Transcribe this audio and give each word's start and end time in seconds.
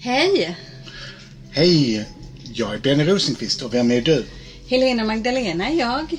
Hej! 0.00 0.56
Hej! 1.50 2.06
Jag 2.54 2.74
är 2.74 2.78
Benny 2.78 3.04
Rosenqvist 3.04 3.62
och 3.62 3.74
vem 3.74 3.90
är 3.90 4.00
du? 4.00 4.24
Helena 4.68 5.04
Magdalena 5.04 5.68
är 5.68 5.78
jag. 5.78 6.16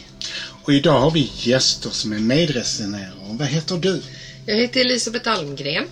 Och 0.63 0.73
idag 0.73 0.99
har 0.99 1.11
vi 1.11 1.31
gäster 1.33 1.89
som 1.89 2.13
är 2.13 2.19
medresenärer. 2.19 3.13
Vad 3.29 3.47
heter 3.47 3.77
du? 3.77 4.01
Jag 4.45 4.55
heter 4.55 4.81
Elisabeth 4.81 5.29
Almgren. 5.29 5.85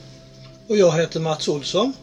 Och 0.67 0.77
jag 0.77 0.99
heter 0.99 1.19
Mats 1.19 1.47
Olsson. 1.47 1.93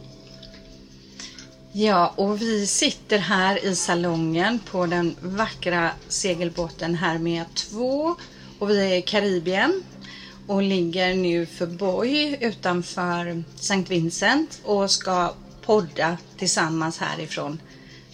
Ja, 1.71 2.13
och 2.15 2.41
vi 2.41 2.67
sitter 2.67 3.17
här 3.17 3.65
i 3.65 3.75
salongen 3.75 4.59
på 4.71 4.85
den 4.85 5.15
vackra 5.21 5.91
segelbåten 6.07 6.95
Hermia 6.95 7.45
2 7.55 8.15
och 8.59 8.69
vi 8.69 8.91
är 8.91 8.95
i 8.95 9.01
Karibien 9.01 9.83
och 10.47 10.61
ligger 10.61 11.13
nu 11.13 11.45
för 11.45 11.65
Boy 11.65 12.37
utanför 12.41 13.43
St. 13.59 13.83
Vincent 13.87 14.59
och 14.63 14.91
ska 14.91 15.33
podda 15.65 16.17
tillsammans 16.37 16.97
härifrån 16.97 17.59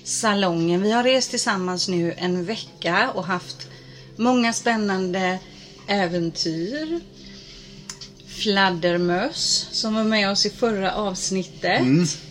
salongen. 0.04 0.82
Vi 0.82 0.92
har 0.92 1.04
rest 1.04 1.30
tillsammans 1.30 1.88
nu 1.88 2.14
en 2.18 2.46
vecka 2.46 3.12
och 3.16 3.26
haft 3.26 3.68
många 4.16 4.54
spännande 4.54 5.40
äventyr. 5.88 7.00
Fladdermöss 8.28 9.68
som 9.72 9.96
var 9.96 10.04
med 10.04 10.30
oss 10.32 10.46
i 10.46 10.50
förra 10.50 10.94
avsnittet. 10.94 11.82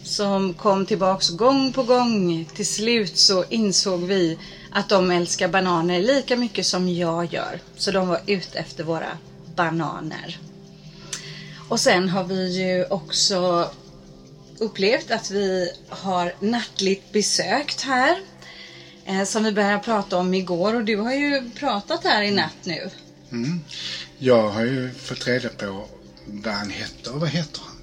Som 0.05 0.55
kom 0.55 0.87
tillbaks 0.87 1.29
gång 1.29 1.73
på 1.73 1.83
gång. 1.83 2.49
Till 2.55 2.67
slut 2.67 3.19
så 3.19 3.45
insåg 3.45 4.01
vi 4.01 4.39
att 4.71 4.89
de 4.89 5.11
älskar 5.11 5.49
bananer 5.49 6.01
lika 6.01 6.37
mycket 6.37 6.67
som 6.67 6.89
jag 6.89 7.33
gör. 7.35 7.61
Så 7.77 7.91
de 7.91 8.09
var 8.09 8.21
ute 8.27 8.59
efter 8.59 8.85
våra 8.85 9.19
bananer. 9.57 10.39
Och 11.69 11.81
sen 11.81 12.09
har 12.09 12.25
vi 12.25 12.59
ju 12.59 12.85
också 12.85 13.71
upplevt 14.61 15.11
att 15.11 15.31
vi 15.31 15.73
har 15.89 16.35
nattligt 16.41 17.13
besökt 17.13 17.81
här. 17.81 18.17
Eh, 19.05 19.25
som 19.25 19.45
vi 19.45 19.53
började 19.53 19.79
prata 19.79 20.17
om 20.17 20.35
igår 20.35 20.75
och 20.75 20.85
du 20.85 20.97
har 20.97 21.15
ju 21.15 21.51
pratat 21.51 22.05
här 22.05 22.23
i 22.23 22.31
natt 22.31 22.57
nu. 22.65 22.91
Jag 24.19 24.49
har 24.49 24.65
ju 24.65 24.91
fått 24.95 25.27
reda 25.27 25.49
på 25.49 25.87
vad 26.27 26.55
han 26.55 26.71
heter. 26.71 27.13
Vad 27.13 27.29
heter 27.29 27.61
han? 27.61 27.77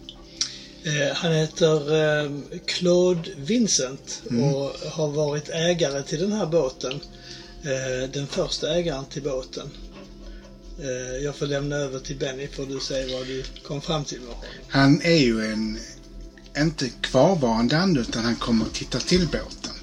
Eh, 0.83 1.15
han 1.15 1.31
heter 1.31 1.95
eh, 1.95 2.31
Claude 2.65 3.29
Vincent 3.37 4.21
och 4.25 4.89
har 4.91 5.07
varit 5.07 5.49
ägare 5.49 6.03
till 6.03 6.19
den 6.19 6.31
här 6.31 6.45
båten. 6.45 6.99
Den 8.13 8.27
första 8.27 8.75
ägaren 8.75 9.05
till 9.05 9.21
båten. 9.21 9.69
Jag 11.23 11.35
får 11.35 11.45
lämna 11.45 11.75
över 11.75 11.99
till 11.99 12.15
Benny 12.15 12.47
för 12.47 12.65
du 12.65 12.79
säger 12.79 13.17
vad 13.17 13.27
du 13.27 13.43
kom 13.63 13.81
fram 13.81 14.05
till. 14.05 14.19
Han 14.67 15.01
är 15.01 15.17
ju 15.17 15.51
en, 15.51 15.79
inte 16.61 16.89
kvarvarande 16.89 17.77
ande 17.77 18.01
utan 18.01 18.23
han 18.23 18.35
kommer 18.35 18.65
att 18.65 18.73
titta 18.73 18.99
till 18.99 19.27
båten. 19.31 19.73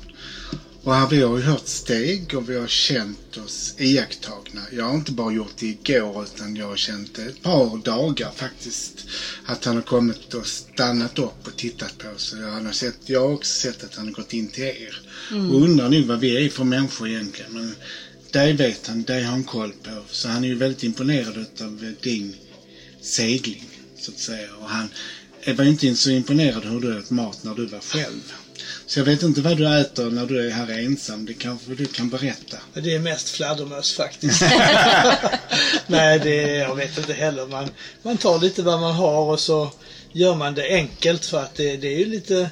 Och 0.84 0.94
här, 0.94 1.06
vi 1.06 1.22
har 1.22 1.36
ju 1.36 1.42
hört 1.42 1.67
steg 1.67 2.34
och 2.34 2.50
vi 2.50 2.56
har 2.56 2.67
känt 2.67 3.36
oss 3.36 3.75
iakttagna. 3.78 4.61
Jag 4.72 4.84
har 4.84 4.95
inte 4.95 5.12
bara 5.12 5.33
gjort 5.33 5.56
det 5.56 5.67
igår 5.67 6.25
utan 6.25 6.56
jag 6.56 6.67
har 6.67 6.77
känt 6.77 7.14
det 7.14 7.22
ett 7.22 7.42
par 7.42 7.78
dagar 7.78 8.30
faktiskt. 8.30 9.06
Att 9.45 9.64
han 9.64 9.75
har 9.75 9.83
kommit 9.83 10.34
och 10.34 10.47
stannat 10.47 11.19
upp 11.19 11.47
och 11.47 11.56
tittat 11.56 11.98
på 11.98 12.08
oss. 12.08 12.33
Och 12.33 12.39
Han 12.39 12.67
har 12.67 12.72
sett, 12.72 12.98
jag 13.05 13.20
har 13.20 13.33
också 13.34 13.52
sett 13.52 13.84
att 13.84 13.95
han 13.95 14.06
har 14.06 14.12
gått 14.12 14.33
in 14.33 14.48
till 14.48 14.64
er. 14.64 15.00
Och 15.30 15.62
undrar 15.62 15.89
nu 15.89 16.02
vad 16.02 16.20
vi 16.20 16.45
är 16.45 16.48
för 16.48 16.64
människor 16.64 17.08
egentligen. 17.08 17.52
Men 17.52 17.75
det 18.30 18.52
vet 18.52 18.86
han, 18.86 19.02
det 19.02 19.12
har 19.12 19.20
han 19.20 19.45
koll 19.45 19.72
på. 19.72 20.05
Så 20.11 20.28
han 20.28 20.45
är 20.45 20.48
ju 20.48 20.55
väldigt 20.55 20.83
imponerad 20.83 21.47
av 21.61 21.95
din 22.00 22.36
segling 23.00 23.69
så 23.98 24.11
att 24.11 24.19
säga. 24.19 24.55
Och 24.55 24.69
han 24.69 24.89
jag 25.47 25.55
var 25.55 25.64
inte 25.64 25.97
så 25.97 26.11
imponerad 26.11 26.64
hur 26.64 26.81
du 26.81 26.98
åt 26.98 27.11
mat 27.11 27.45
när 27.45 27.55
du 27.55 27.67
var 27.67 27.81
själv. 27.81 28.33
Så 28.87 29.00
jag 29.00 29.05
vet 29.05 29.23
inte 29.23 29.41
vad 29.41 29.56
du 29.56 29.81
äter 29.81 30.11
när 30.11 30.27
du 30.27 30.47
är 30.47 30.51
här 30.51 30.78
ensam. 30.78 31.27
Det 31.27 31.34
kanske 31.34 31.75
du 31.75 31.86
kan 31.86 32.11
berätta. 32.11 32.56
Det 32.74 32.95
är 32.95 32.98
mest 32.98 33.29
fladdermöss 33.29 33.92
faktiskt. 33.92 34.42
Nej, 35.86 36.19
det, 36.19 36.36
jag 36.36 36.74
vet 36.74 36.98
inte 36.98 37.13
heller. 37.13 37.46
Man, 37.46 37.70
man 38.02 38.17
tar 38.17 38.39
lite 38.39 38.63
vad 38.63 38.80
man 38.80 38.95
har 38.95 39.20
och 39.33 39.41
så 39.41 39.70
gör 40.13 40.35
man 40.35 40.55
det 40.55 40.69
enkelt 40.69 41.24
för 41.27 41.42
att 41.42 41.55
det, 41.55 41.77
det 41.77 41.89
är 41.89 41.98
ju 41.98 42.07
lite 42.07 42.51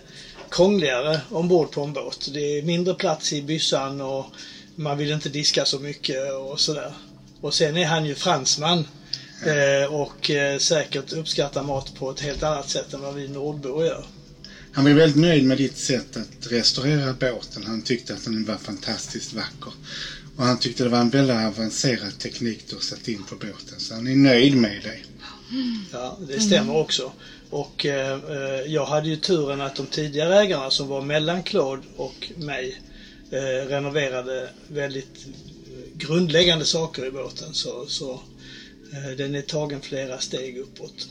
krångligare 0.50 1.21
ombord 1.28 1.71
på 1.71 1.83
en 1.83 1.93
båt. 1.93 2.28
Det 2.33 2.59
är 2.59 2.62
mindre 2.62 2.94
plats 2.94 3.33
i 3.33 3.43
byssan 3.43 4.00
och 4.00 4.27
man 4.75 4.99
vill 4.99 5.11
inte 5.11 5.28
diska 5.28 5.65
så 5.65 5.78
mycket 5.78 6.33
och 6.33 6.61
sådär. 6.61 6.94
Och 7.41 7.55
sen 7.55 7.77
är 7.77 7.87
han 7.87 8.05
ju 8.05 8.15
fransman 8.15 8.87
eh, 9.47 9.95
och 9.95 10.31
eh, 10.31 10.59
säkert 10.59 11.13
uppskattar 11.13 11.63
mat 11.63 11.95
på 11.95 12.11
ett 12.11 12.21
helt 12.21 12.43
annat 12.43 12.69
sätt 12.69 12.93
än 12.93 13.01
vad 13.01 13.15
vi 13.15 13.29
nordbor 13.29 13.85
gör. 13.85 14.07
Han 14.73 14.85
var 14.85 14.93
väldigt 14.93 15.23
nöjd 15.23 15.45
med 15.45 15.59
ditt 15.59 15.77
sätt 15.77 16.17
att 16.17 16.53
restaurera 16.53 17.13
båten. 17.13 17.63
Han 17.67 17.83
tyckte 17.83 18.15
att 18.15 18.25
den 18.25 18.45
var 18.45 18.57
fantastiskt 18.57 19.33
vacker. 19.33 19.73
Och 20.37 20.45
han 20.45 20.59
tyckte 20.59 20.83
det 20.83 20.89
var 20.89 21.01
en 21.01 21.11
väldigt 21.11 21.37
avancerad 21.37 22.19
teknik 22.19 22.65
du 22.69 22.77
har 22.77 22.83
satt 22.83 23.09
in 23.09 23.23
på 23.23 23.37
båten. 23.37 23.79
Så 23.79 23.95
han 23.95 24.07
är 24.07 24.17
nöjd 24.17 24.57
med 24.57 24.83
dig. 24.83 25.05
Ja, 25.93 26.19
det 26.29 26.41
stämmer 26.41 26.77
också. 26.77 27.13
Och 27.51 27.87
eh, 27.87 28.19
eh, 28.31 28.73
jag 28.73 28.87
hade 28.87 29.09
ju 29.09 29.17
turen 29.17 29.61
att 29.61 29.77
de 29.77 29.87
tidigare 29.87 30.41
ägarna 30.41 30.71
som 30.71 30.89
var 30.89 31.03
mellan 31.03 31.43
Claude 31.43 31.83
och 31.97 32.33
mig 32.37 32.83
eh, 33.31 33.67
renoverade 33.69 34.51
väldigt 34.69 35.27
grundläggande 35.95 36.65
saker 36.65 37.07
i 37.07 37.11
båten. 37.11 37.55
Så, 37.55 37.87
så 37.87 38.21
Eh, 38.93 39.17
den 39.17 39.35
är 39.35 39.43
tagen 39.43 39.81
flera 39.81 40.19
steg 40.19 40.59
uppåt. 40.59 41.09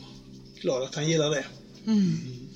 Glad 0.60 0.82
att 0.82 0.94
han 0.94 1.08
gillar 1.08 1.30
det. 1.30 1.44
Mm. 1.86 2.48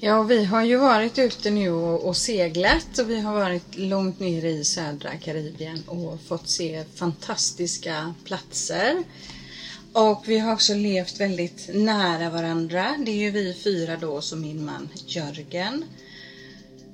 Ja, 0.00 0.22
vi 0.22 0.44
har 0.44 0.62
ju 0.62 0.76
varit 0.76 1.18
ute 1.18 1.50
nu 1.50 1.70
och, 1.70 2.06
och 2.06 2.16
seglat 2.16 2.98
och 2.98 3.10
vi 3.10 3.20
har 3.20 3.34
varit 3.34 3.76
långt 3.76 4.20
ner 4.20 4.44
i 4.44 4.64
södra 4.64 5.18
Karibien 5.18 5.82
och 5.86 6.20
fått 6.20 6.48
se 6.48 6.84
fantastiska 6.94 8.14
platser. 8.24 9.04
Och 9.92 10.24
vi 10.26 10.38
har 10.38 10.52
också 10.52 10.74
levt 10.74 11.20
väldigt 11.20 11.68
nära 11.72 12.30
varandra. 12.30 12.96
Det 13.06 13.10
är 13.10 13.16
ju 13.16 13.30
vi 13.30 13.54
fyra 13.54 13.96
då 13.96 14.20
som 14.20 14.40
min 14.40 14.64
man 14.64 14.88
Jörgen. 15.06 15.84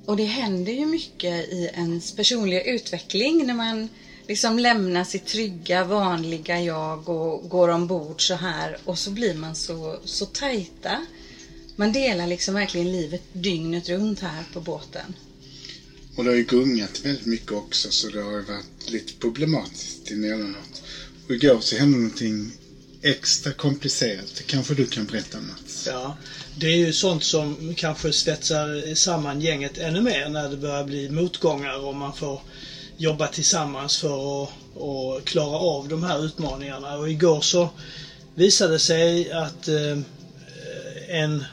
Och 0.06 0.16
det 0.16 0.24
händer 0.24 0.72
ju 0.72 0.86
mycket 0.86 1.48
i 1.48 1.70
ens 1.74 2.16
personliga 2.16 2.62
utveckling 2.62 3.46
när 3.46 3.54
man 3.54 3.88
liksom 4.28 4.58
lämnar 4.58 5.04
sitt 5.04 5.26
trygga, 5.26 5.84
vanliga 5.84 6.60
jag 6.60 7.08
och 7.08 7.48
går 7.48 7.68
ombord 7.68 8.26
så 8.26 8.34
här 8.34 8.76
och 8.84 8.98
så 8.98 9.10
blir 9.10 9.34
man 9.34 9.54
så, 9.54 10.00
så 10.04 10.26
tajta. 10.26 11.06
Man 11.76 11.92
delar 11.92 12.26
liksom 12.26 12.54
verkligen 12.54 12.92
livet 12.92 13.22
dygnet 13.32 13.88
runt 13.88 14.20
här 14.20 14.44
på 14.52 14.60
båten. 14.60 15.14
Och 16.16 16.24
det 16.24 16.30
har 16.30 16.36
ju 16.36 16.44
gungat 16.44 17.00
väldigt 17.04 17.26
mycket 17.26 17.52
också 17.52 17.90
så 17.90 18.08
det 18.08 18.20
har 18.20 18.32
ju 18.32 18.42
varit 18.42 18.90
lite 18.90 19.12
problematiskt 19.12 20.10
emellanåt. 20.10 20.82
Och 21.28 21.34
igår 21.34 21.60
så 21.60 21.76
hände 21.76 21.96
någonting 21.96 22.52
extra 23.02 23.52
komplicerat. 23.52 24.34
Det 24.36 24.42
kanske 24.42 24.74
du 24.74 24.86
kan 24.86 25.06
berätta 25.06 25.40
Mats? 25.40 25.84
Ja, 25.86 26.16
det 26.56 26.66
är 26.66 26.76
ju 26.76 26.92
sånt 26.92 27.24
som 27.24 27.74
kanske 27.76 28.12
svetsar 28.12 28.94
samman 28.94 29.40
gänget 29.40 29.78
ännu 29.78 30.00
mer 30.00 30.28
när 30.28 30.48
det 30.48 30.56
börjar 30.56 30.84
bli 30.84 31.08
motgångar 31.08 31.78
och 31.78 31.94
man 31.94 32.12
får 32.12 32.40
jobba 32.96 33.28
tillsammans 33.28 33.96
för 33.96 34.44
att, 34.44 34.50
att 34.76 35.24
klara 35.24 35.58
av 35.58 35.88
de 35.88 36.02
här 36.02 36.24
utmaningarna. 36.24 36.96
Och 36.96 37.10
igår 37.10 37.40
så 37.40 37.68
visade 38.34 38.72
det 38.72 38.78
sig 38.78 39.32
att 39.32 39.68
eh, 39.68 39.98
en 41.08 41.44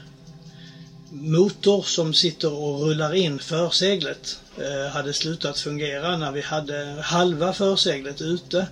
motor 1.09 1.81
som 1.81 2.13
sitter 2.13 2.51
och 2.51 2.81
rullar 2.81 3.13
in 3.13 3.39
förseglet 3.39 4.39
eh, 4.57 4.91
hade 4.91 5.13
slutat 5.13 5.59
fungera 5.59 6.15
när 6.15 6.31
vi 6.31 6.41
hade 6.41 7.01
halva 7.03 7.53
förseglet 7.53 8.21
ute. 8.21 8.67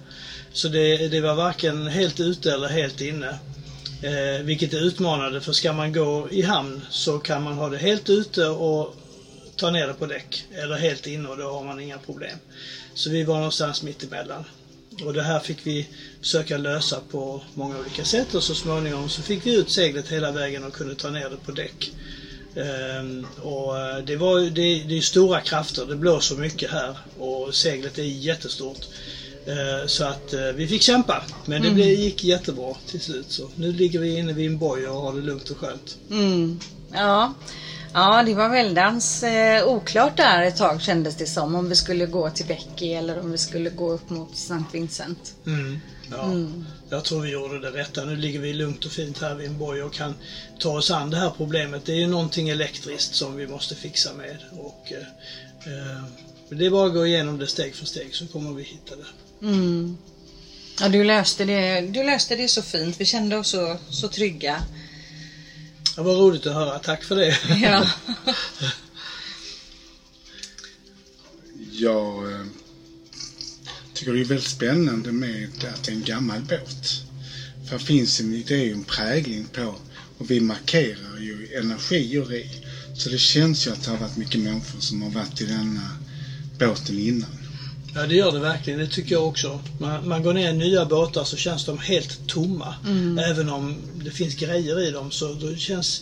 Så 0.53 0.68
det, 0.68 1.07
det 1.07 1.22
var 1.22 1.34
varken 1.34 1.88
helt 1.88 2.19
ute 2.19 2.53
eller 2.53 2.68
helt 2.68 3.01
inne. 3.01 3.38
Eh, 4.01 4.44
vilket 4.44 4.74
är 4.74 4.78
utmanande 4.78 5.41
för 5.41 5.51
ska 5.53 5.74
man 5.74 5.91
gå 5.91 6.30
i 6.30 6.41
hamn 6.41 6.86
så 6.89 7.19
kan 7.19 7.42
man 7.42 7.56
ha 7.56 7.69
det 7.69 7.77
helt 7.77 8.10
ute 8.10 8.45
och 8.48 8.95
ta 9.60 9.70
ner 9.70 9.88
det 9.88 9.94
på 9.94 10.06
däck. 10.06 10.46
Eller 10.52 10.76
helt 10.78 11.08
inne 11.08 11.30
och 11.30 11.38
då 11.38 11.52
har 11.52 11.64
man 11.64 11.80
inga 11.80 11.98
problem. 12.00 12.38
Så 12.94 13.10
vi 13.10 13.24
var 13.24 13.36
någonstans 13.36 13.82
mitt 13.82 14.04
emellan. 14.04 14.46
Och 15.04 15.14
det 15.14 15.22
här 15.22 15.40
fick 15.40 15.68
vi 15.68 15.88
försöka 16.22 16.58
lösa 16.58 17.02
på 17.12 17.44
många 17.54 17.80
olika 17.80 18.06
sätt 18.06 18.34
och 18.36 18.44
så 18.44 18.56
småningom 18.56 19.10
så 19.10 19.22
fick 19.22 19.46
vi 19.46 19.56
ut 19.56 19.70
seglet 19.70 20.08
hela 20.08 20.32
vägen 20.32 20.64
och 20.64 20.74
kunde 20.74 20.96
ta 20.96 21.10
ner 21.10 21.30
det 21.30 21.38
på 21.38 21.52
däck. 21.52 21.92
Ehm, 22.56 23.28
och 23.42 23.78
eh, 23.80 23.98
det, 23.98 24.16
var, 24.16 24.40
det, 24.40 24.84
det 24.84 24.98
är 24.98 25.02
stora 25.02 25.42
krafter, 25.42 25.86
det 25.86 25.96
blåser 25.96 26.36
mycket 26.36 26.72
här 26.72 26.98
och 27.18 27.56
seglet 27.56 27.98
är 27.98 28.04
jättestort. 28.04 28.80
Eh, 29.46 29.88
Så 29.88 30.04
att 30.04 30.34
eh, 30.34 30.42
vi 30.42 30.68
fick 30.68 30.82
kämpa, 30.82 31.24
men 31.46 31.62
det 31.62 31.72
blev, 31.72 31.88
gick 31.88 32.24
jättebra 32.24 32.76
till 32.88 33.02
slut. 33.02 33.32
Så 33.32 33.50
nu 33.56 33.72
ligger 33.72 34.00
vi 34.00 34.18
inne 34.18 34.34
vid 34.34 34.46
en 34.46 34.58
boj 34.58 34.88
och 34.88 35.02
har 35.02 35.14
det 35.14 35.22
lugnt 35.22 35.50
och 35.50 35.58
skönt. 35.58 35.98
Mm. 36.10 36.60
Ja, 36.94 37.34
Ja, 37.94 38.24
det 38.24 38.33
var 38.33 38.50
väldans 38.50 39.24
eh, 39.24 39.68
oklart 39.68 40.18
där 40.18 40.44
ett 40.44 40.57
tag 40.57 40.81
kändes 40.81 41.15
det 41.15 41.25
som. 41.25 41.56
Om 41.56 41.69
vi 41.69 41.75
skulle 41.75 42.06
gå 42.06 42.30
till 42.30 42.45
Becky 42.45 42.94
eller 42.94 43.19
om 43.19 43.31
vi 43.31 43.38
skulle 43.38 43.69
gå 43.69 43.91
upp 43.91 44.09
mot 44.09 44.38
Sankt 44.38 44.75
Vincent. 44.75 45.36
Mm. 45.45 45.80
Ja, 46.12 46.33
Jag 46.89 47.03
tror 47.03 47.21
vi 47.21 47.30
gjorde 47.30 47.59
det 47.59 47.71
rätta. 47.71 48.06
Nu 48.06 48.15
ligger 48.15 48.39
vi 48.39 48.53
lugnt 48.53 48.86
och 48.86 48.91
fint 48.91 49.21
här 49.21 49.36
vid 49.36 49.47
en 49.47 49.57
boj 49.57 49.83
och 49.83 49.94
kan 49.94 50.15
ta 50.59 50.77
oss 50.77 50.91
an 50.91 51.09
det 51.09 51.18
här 51.18 51.31
problemet. 51.38 51.86
Det 51.86 51.91
är 51.91 51.97
ju 51.97 52.07
någonting 52.07 52.50
elektriskt 52.50 53.15
som 53.15 53.36
vi 53.36 53.47
måste 53.47 53.75
fixa 53.75 54.13
med. 54.13 54.38
Och, 54.51 54.91
eh, 54.91 55.74
eh, 55.74 56.03
det 56.50 56.65
är 56.65 56.69
bara 56.69 56.88
att 56.88 56.94
gå 56.94 57.06
igenom 57.06 57.38
det 57.38 57.47
steg 57.47 57.75
för 57.75 57.86
steg 57.86 58.15
så 58.15 58.27
kommer 58.27 58.53
vi 58.53 58.63
hitta 58.63 58.95
det. 58.95 59.45
Mm. 59.47 59.97
Ja, 60.81 60.89
du 60.89 61.03
löste, 61.03 61.45
det, 61.45 61.81
du 61.81 62.03
löste 62.03 62.36
det 62.36 62.47
så 62.47 62.62
fint. 62.62 63.01
Vi 63.01 63.06
kände 63.06 63.38
oss 63.38 63.50
så, 63.50 63.77
så 63.89 64.07
trygga. 64.07 64.63
Det 66.00 66.04
var 66.04 66.16
roligt 66.16 66.46
att 66.46 66.54
höra. 66.54 66.80
Tack 66.80 67.04
för 67.04 67.16
det. 67.16 67.40
Ja. 67.62 67.90
Jag 71.72 72.31
eh, 72.31 72.46
tycker 73.94 74.13
det 74.13 74.19
är 74.19 74.24
väldigt 74.24 74.48
spännande 74.48 75.12
med 75.12 75.50
att 75.74 75.84
det 75.84 75.92
är 75.92 75.96
en 75.96 76.04
gammal 76.04 76.42
båt. 76.42 77.04
För 77.66 77.78
det 77.78 77.84
finns 77.84 78.19
en, 78.19 78.34
ju 78.34 78.72
en 78.72 78.84
prägling 78.84 79.46
på 79.46 79.80
och 80.18 80.31
vi 80.31 80.40
markerar 80.40 81.18
ju 81.18 81.48
energier 81.54 82.34
i. 82.34 82.48
Så 82.94 83.10
det 83.10 83.19
känns 83.19 83.68
ju 83.68 83.72
att 83.72 83.84
det 83.84 83.92
har 83.92 83.98
varit 83.98 84.16
mycket 84.16 84.40
människor 84.40 84.80
som 84.80 85.01
har 85.01 85.10
varit 85.10 85.42
i 85.42 85.46
denna 85.46 85.90
båten 86.57 87.00
innan. 87.00 87.38
Ja, 87.94 88.06
det 88.06 88.15
gör 88.15 88.31
det 88.31 88.39
verkligen. 88.39 88.80
Det 88.80 88.88
tycker 88.88 89.15
jag 89.15 89.27
också. 89.27 89.62
Man, 89.77 90.07
man 90.07 90.24
går 90.24 90.33
ner 90.33 90.50
i 90.50 90.53
nya 90.53 90.86
båtar 90.86 91.24
så 91.24 91.38
känns 91.38 91.65
de 91.65 91.80
helt 91.80 92.19
tomma. 92.27 92.75
Även 93.19 93.50
om 93.50 93.81
det 94.03 94.12
finns 94.12 94.36
grejer 94.36 94.80
i 94.80 94.91
dem 94.91 95.12
så 95.12 95.33
då 95.33 95.56
känns 95.56 96.01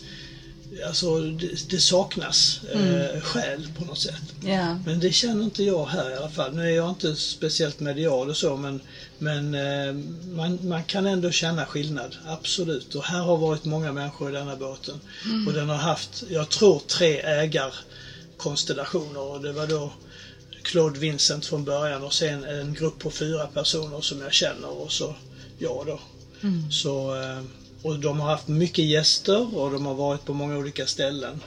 Alltså 0.86 1.20
det, 1.20 1.68
det 1.70 1.80
saknas 1.80 2.60
eh, 2.72 3.20
själ 3.20 3.68
på 3.76 3.84
något 3.84 3.98
sätt. 3.98 4.22
ja. 4.40 4.78
Men 4.86 5.00
det 5.00 5.12
känner 5.12 5.44
inte 5.44 5.64
jag 5.64 5.86
här 5.86 6.10
i 6.10 6.14
alla 6.14 6.28
fall. 6.28 6.54
Nu 6.54 6.66
är 6.66 6.70
jag 6.76 6.88
inte 6.88 7.16
speciellt 7.16 7.80
medial 7.80 8.28
och 8.28 8.36
så 8.36 8.56
men, 8.56 8.80
men 9.18 9.54
eh, 9.54 9.92
man, 10.36 10.68
man 10.68 10.84
kan 10.84 11.06
ändå 11.06 11.30
känna 11.30 11.66
skillnad. 11.66 12.16
Absolut. 12.24 12.94
Och 12.94 13.04
här 13.04 13.20
har 13.20 13.36
varit 13.36 13.64
många 13.64 13.92
människor 13.92 14.28
i 14.28 14.32
denna 14.32 14.56
båten. 14.56 15.00
Och 15.46 15.52
den 15.52 15.68
har 15.68 15.76
haft, 15.76 16.22
jag 16.28 16.48
tror, 16.48 16.80
tre 16.80 17.20
ägarkonstellationer. 17.20 19.20
Och 19.20 19.40
det 19.40 19.52
var 19.52 19.66
då 19.66 19.92
Claude 20.68 20.98
Vincent 20.98 21.46
från 21.46 21.64
början 21.64 22.02
och 22.02 22.12
sen 22.12 22.44
en 22.44 22.74
grupp 22.74 22.98
på 22.98 23.10
fyra 23.10 23.46
personer 23.46 24.00
som 24.00 24.20
jag 24.20 24.32
känner 24.32 24.68
och 24.68 24.92
så 24.92 25.14
jag 25.58 25.86
då. 25.86 26.00
Så, 26.70 27.14
eh, 27.22 27.42
och 27.82 27.98
de 27.98 28.20
har 28.20 28.30
haft 28.30 28.48
mycket 28.48 28.84
gäster 28.84 29.54
och 29.56 29.70
de 29.70 29.86
har 29.86 29.94
varit 29.94 30.24
på 30.24 30.32
många 30.32 30.56
olika 30.56 30.86
ställen. 30.86 31.40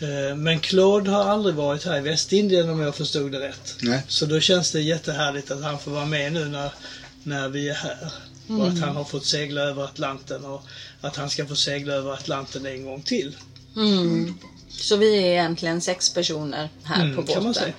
Eh, 0.00 0.34
Men 0.34 0.58
Claude 0.58 1.10
har 1.10 1.24
aldrig 1.24 1.54
varit 1.54 1.84
här 1.84 1.96
i 1.96 2.00
Västindien 2.00 2.68
om 2.68 2.80
jag 2.80 2.94
förstod 2.94 3.32
det 3.32 3.40
rätt. 3.40 3.74
Nej. 3.82 4.02
Så 4.08 4.26
då 4.26 4.40
känns 4.40 4.70
det 4.70 4.80
jättehärligt 4.80 5.50
att 5.50 5.62
han 5.62 5.78
får 5.78 5.90
vara 5.90 6.04
med 6.04 6.32
nu 6.32 6.48
när, 6.48 6.72
när 7.22 7.48
vi 7.48 7.68
är 7.68 7.74
här. 7.74 8.12
Och 8.48 8.66
att 8.68 8.78
han 8.78 8.96
har 8.96 9.04
fått 9.04 9.24
segla 9.24 9.60
över 9.60 9.84
Atlanten 9.84 10.44
och 10.44 10.62
att 11.00 11.16
han 11.16 11.30
ska 11.30 11.46
få 11.46 11.56
segla 11.56 11.92
över 11.92 12.12
Atlanten 12.12 12.66
en 12.66 12.84
gång 12.84 13.02
till. 13.02 13.36
Mm. 13.76 14.34
Så 14.70 14.96
vi 14.96 15.16
är 15.18 15.22
egentligen 15.26 15.80
sex 15.80 16.14
personer 16.14 16.68
här 16.84 17.02
Mm, 17.04 17.16
på 17.16 17.22
kan 17.22 17.34
man 17.42 17.52
båten. 17.52 17.62
säga. 17.64 17.74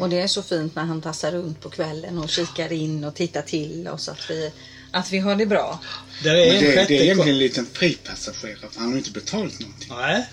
Och 0.00 0.08
det 0.08 0.20
är 0.20 0.26
så 0.26 0.42
fint 0.42 0.74
när 0.76 0.84
han 0.84 1.00
tassar 1.02 1.32
runt 1.32 1.60
på 1.60 1.70
kvällen 1.70 2.18
och 2.18 2.28
kikar 2.28 2.72
in 2.72 3.04
och 3.04 3.14
tittar 3.14 3.42
till 3.42 3.88
oss 3.88 4.08
att 4.08 4.30
vi, 4.30 4.50
att 4.90 5.12
vi 5.12 5.18
har 5.18 5.34
det 5.36 5.46
bra. 5.46 5.78
Där 6.22 6.34
är 6.34 6.54
en 6.54 6.64
det, 6.64 6.72
sjätte 6.76 6.92
det 6.92 6.98
är 6.98 7.02
egentligen 7.02 7.28
en 7.34 7.38
liten 7.38 7.66
fripassagerare 7.72 8.68
för 8.70 8.80
han 8.80 8.90
har 8.90 8.98
inte 8.98 9.10
betalat 9.10 9.60
någonting. 9.60 9.88
Nej. 9.90 10.26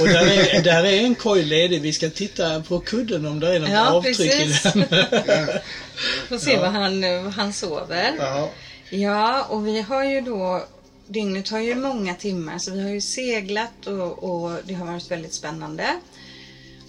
Och 0.00 0.06
där 0.08 0.26
är, 0.26 0.62
där 0.64 0.84
är 0.84 1.00
en 1.04 1.14
koj 1.14 1.42
ledig. 1.44 1.82
Vi 1.82 1.92
ska 1.92 2.10
titta 2.10 2.60
på 2.60 2.80
kudden 2.80 3.26
om 3.26 3.40
det 3.40 3.54
är 3.54 3.60
något 3.60 3.70
Ja, 3.70 3.90
avtryck 3.90 4.16
precis. 4.16 4.66
i 4.66 4.70
den. 4.72 4.84
Får 6.28 6.38
se 6.38 6.56
vad 6.58 6.70
han, 6.72 7.00
vad 7.24 7.32
han 7.32 7.52
sover. 7.52 8.12
ja. 8.18 8.50
Ja, 8.90 9.44
och 9.44 9.66
vi 9.66 9.80
har 9.80 10.04
ju 10.04 10.20
då 10.20 10.64
Dygnet 11.06 11.48
har 11.48 11.60
ju 11.60 11.74
många 11.74 12.14
timmar 12.14 12.58
så 12.58 12.70
vi 12.70 12.82
har 12.82 12.90
ju 12.90 13.00
seglat 13.00 13.86
och, 13.86 14.24
och 14.24 14.58
det 14.64 14.74
har 14.74 14.86
varit 14.86 15.10
väldigt 15.10 15.34
spännande. 15.34 16.00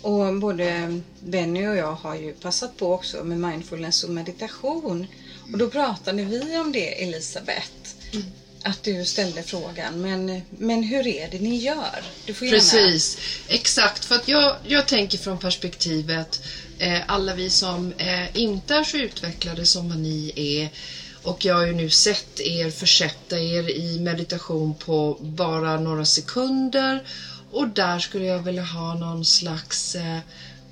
Och 0.02 0.34
både 0.40 1.02
Benny 1.20 1.68
och 1.68 1.76
jag 1.76 1.94
har 1.94 2.16
ju 2.16 2.34
passat 2.34 2.78
på 2.78 2.94
också 2.94 3.24
med 3.24 3.40
mindfulness 3.40 4.04
och 4.04 4.10
meditation. 4.10 5.08
Och 5.52 5.58
då 5.58 5.70
pratade 5.70 6.24
vi 6.24 6.58
om 6.58 6.72
det 6.72 7.04
Elisabeth. 7.04 7.72
Att 8.64 8.84
du 8.84 9.06
ställde 9.06 9.44
frågan, 9.44 10.02
men, 10.02 10.42
men 10.50 10.84
hur 10.84 11.08
är 11.08 11.30
det 11.32 11.40
ni 11.40 11.56
gör? 11.56 12.04
Du 12.26 12.34
får 12.34 12.48
gärna... 12.48 12.60
Precis, 12.60 13.18
exakt. 13.48 14.06
För 14.06 14.16
att 14.16 14.28
jag, 14.28 14.56
jag 14.68 14.88
tänker 14.88 15.18
från 15.18 15.38
perspektivet 15.38 16.42
eh, 16.80 17.02
alla 17.08 17.36
vi 17.36 17.50
som 17.50 17.94
eh, 17.98 18.38
inte 18.38 18.76
är 18.76 18.84
så 18.84 18.98
utvecklade 18.98 19.66
som 19.66 19.90
vad 19.90 19.98
ni 19.98 20.32
är 20.36 20.70
och 21.26 21.46
jag 21.46 21.56
har 21.56 21.66
ju 21.66 21.74
nu 21.74 21.90
sett 21.90 22.40
er 22.40 22.70
försätta 22.70 23.40
er 23.40 23.70
i 23.70 24.00
meditation 24.00 24.74
på 24.74 25.18
bara 25.20 25.78
några 25.78 26.06
sekunder 26.06 27.08
och 27.52 27.68
där 27.68 28.00
skulle 28.00 28.26
jag 28.26 28.40
vilja 28.40 28.64
ha 28.64 28.94
någon 28.94 29.26
slags 29.26 29.96
eh, 29.96 30.20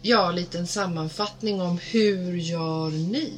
ja, 0.02 0.32
liten 0.32 0.68
sammanfattning 0.68 1.62
om 1.62 1.78
hur 1.78 2.38
gör 2.38 2.90
ni? 2.90 3.32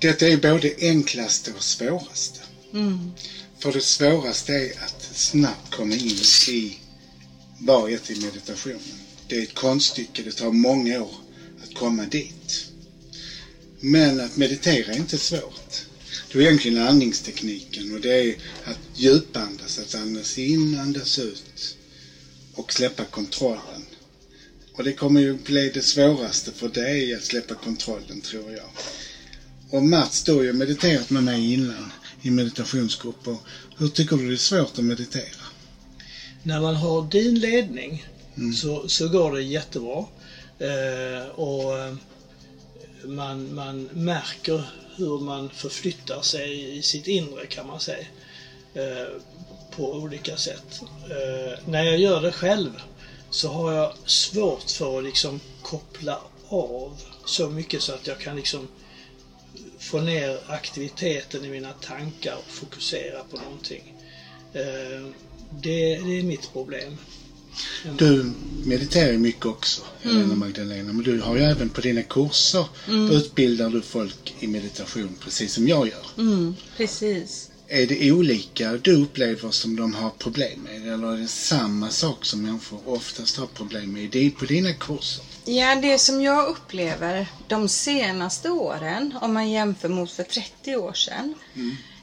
Detta 0.00 0.28
är 0.28 0.36
både 0.36 0.72
enklaste 0.78 1.52
och 1.52 1.62
svåraste. 1.62 2.40
Mm. 2.72 3.12
För 3.58 3.72
det 3.72 3.80
svåraste 3.80 4.52
är 4.52 4.70
att 4.84 5.02
snabbt 5.02 5.70
komma 5.70 5.94
in 5.94 6.18
i 6.48 6.78
varjet 7.58 8.10
i 8.10 8.20
meditationen. 8.20 9.00
Det 9.28 9.38
är 9.38 9.42
ett 9.42 9.54
konststycke, 9.54 10.22
det 10.22 10.32
tar 10.32 10.50
många 10.50 11.02
år 11.02 11.14
att 11.62 11.74
komma 11.74 12.06
dit. 12.06 12.69
Men 13.80 14.20
att 14.20 14.36
meditera 14.36 14.92
är 14.92 14.96
inte 14.96 15.18
svårt. 15.18 15.84
Det 16.32 16.38
är 16.38 16.42
egentligen 16.42 16.78
andningstekniken 16.78 17.92
och 17.94 18.00
det 18.00 18.30
är 18.30 18.36
att 18.64 18.78
djupandas, 18.94 19.78
att 19.78 19.94
andas 19.94 20.38
in, 20.38 20.78
andas 20.78 21.18
ut 21.18 21.76
och 22.54 22.72
släppa 22.72 23.04
kontrollen. 23.04 23.84
Och 24.72 24.84
det 24.84 24.92
kommer 24.92 25.20
ju 25.20 25.34
bli 25.34 25.70
det 25.70 25.82
svåraste 25.82 26.52
för 26.52 26.68
dig 26.68 27.14
att 27.14 27.24
släppa 27.24 27.54
kontrollen 27.54 28.20
tror 28.20 28.52
jag. 28.52 28.70
Och 29.70 29.82
Mats, 29.82 30.22
du 30.22 30.32
har 30.32 30.42
ju 30.42 30.52
mediterat 30.52 31.10
med 31.10 31.22
mig 31.22 31.52
innan 31.52 31.92
i 32.22 32.30
meditationsgrupper. 32.30 33.38
Hur 33.76 33.88
tycker 33.88 34.16
du 34.16 34.28
det 34.28 34.34
är 34.34 34.36
svårt 34.36 34.78
att 34.78 34.84
meditera? 34.84 35.44
När 36.42 36.60
man 36.60 36.74
har 36.74 37.02
din 37.02 37.40
ledning 37.40 38.06
så, 38.60 38.88
så 38.88 39.08
går 39.08 39.32
det 39.32 39.42
jättebra. 39.42 40.06
Eh, 40.58 41.28
och 41.28 41.72
man, 43.04 43.54
man 43.54 43.82
märker 43.92 44.64
hur 44.96 45.18
man 45.18 45.50
förflyttar 45.50 46.22
sig 46.22 46.76
i 46.78 46.82
sitt 46.82 47.06
inre 47.06 47.46
kan 47.46 47.66
man 47.66 47.80
säga. 47.80 48.06
Eh, 48.74 49.08
på 49.70 49.92
olika 49.92 50.36
sätt. 50.36 50.80
Eh, 51.10 51.58
när 51.68 51.82
jag 51.82 51.98
gör 51.98 52.20
det 52.20 52.32
själv 52.32 52.80
så 53.30 53.48
har 53.48 53.72
jag 53.72 53.92
svårt 54.04 54.70
för 54.70 54.98
att 54.98 55.04
liksom 55.04 55.40
koppla 55.62 56.20
av 56.48 57.02
så 57.24 57.48
mycket 57.48 57.82
så 57.82 57.92
att 57.92 58.06
jag 58.06 58.18
kan 58.18 58.36
liksom 58.36 58.68
få 59.78 60.00
ner 60.00 60.40
aktiviteten 60.46 61.44
i 61.44 61.48
mina 61.48 61.72
tankar 61.72 62.36
och 62.36 62.50
fokusera 62.50 63.22
på 63.22 63.36
någonting. 63.36 63.94
Eh, 64.52 65.10
det, 65.50 65.98
det 65.98 66.18
är 66.18 66.22
mitt 66.22 66.52
problem. 66.52 66.98
Du 67.98 68.32
mediterar 68.64 69.10
ju 69.10 69.18
mycket 69.18 69.46
också, 69.46 69.80
Helena 70.00 70.34
Magdalena. 70.34 70.92
Men 70.92 71.04
du 71.04 71.20
har 71.20 71.36
ju 71.36 71.42
även 71.42 71.68
på 71.68 71.80
dina 71.80 72.02
kurser 72.02 72.66
utbildar 73.10 73.70
du 73.70 73.82
folk 73.82 74.34
i 74.38 74.46
meditation 74.46 75.16
precis 75.20 75.52
som 75.52 75.68
jag 75.68 75.88
gör. 75.88 76.06
Mm, 76.18 76.56
precis. 76.76 77.46
Är 77.72 77.86
det 77.86 78.12
olika 78.12 78.76
du 78.76 79.02
upplever 79.02 79.50
som 79.50 79.76
de 79.76 79.94
har 79.94 80.10
problem 80.10 80.60
med? 80.60 80.92
Eller 80.92 81.12
är 81.12 81.16
det 81.16 81.28
samma 81.28 81.90
sak 81.90 82.24
som 82.24 82.42
människor 82.42 82.80
oftast 82.88 83.36
har 83.36 83.46
problem 83.46 83.92
med 83.92 84.14
i- 84.14 84.30
på 84.30 84.44
dina 84.44 84.72
kurser? 84.72 85.24
Ja, 85.44 85.74
det 85.74 85.98
som 85.98 86.20
jag 86.20 86.46
upplever 86.46 87.26
de 87.48 87.68
senaste 87.68 88.50
åren, 88.50 89.14
om 89.20 89.32
man 89.32 89.50
jämför 89.50 89.88
mot 89.88 90.10
för 90.10 90.22
30 90.22 90.76
år 90.76 90.92
sedan, 90.92 91.34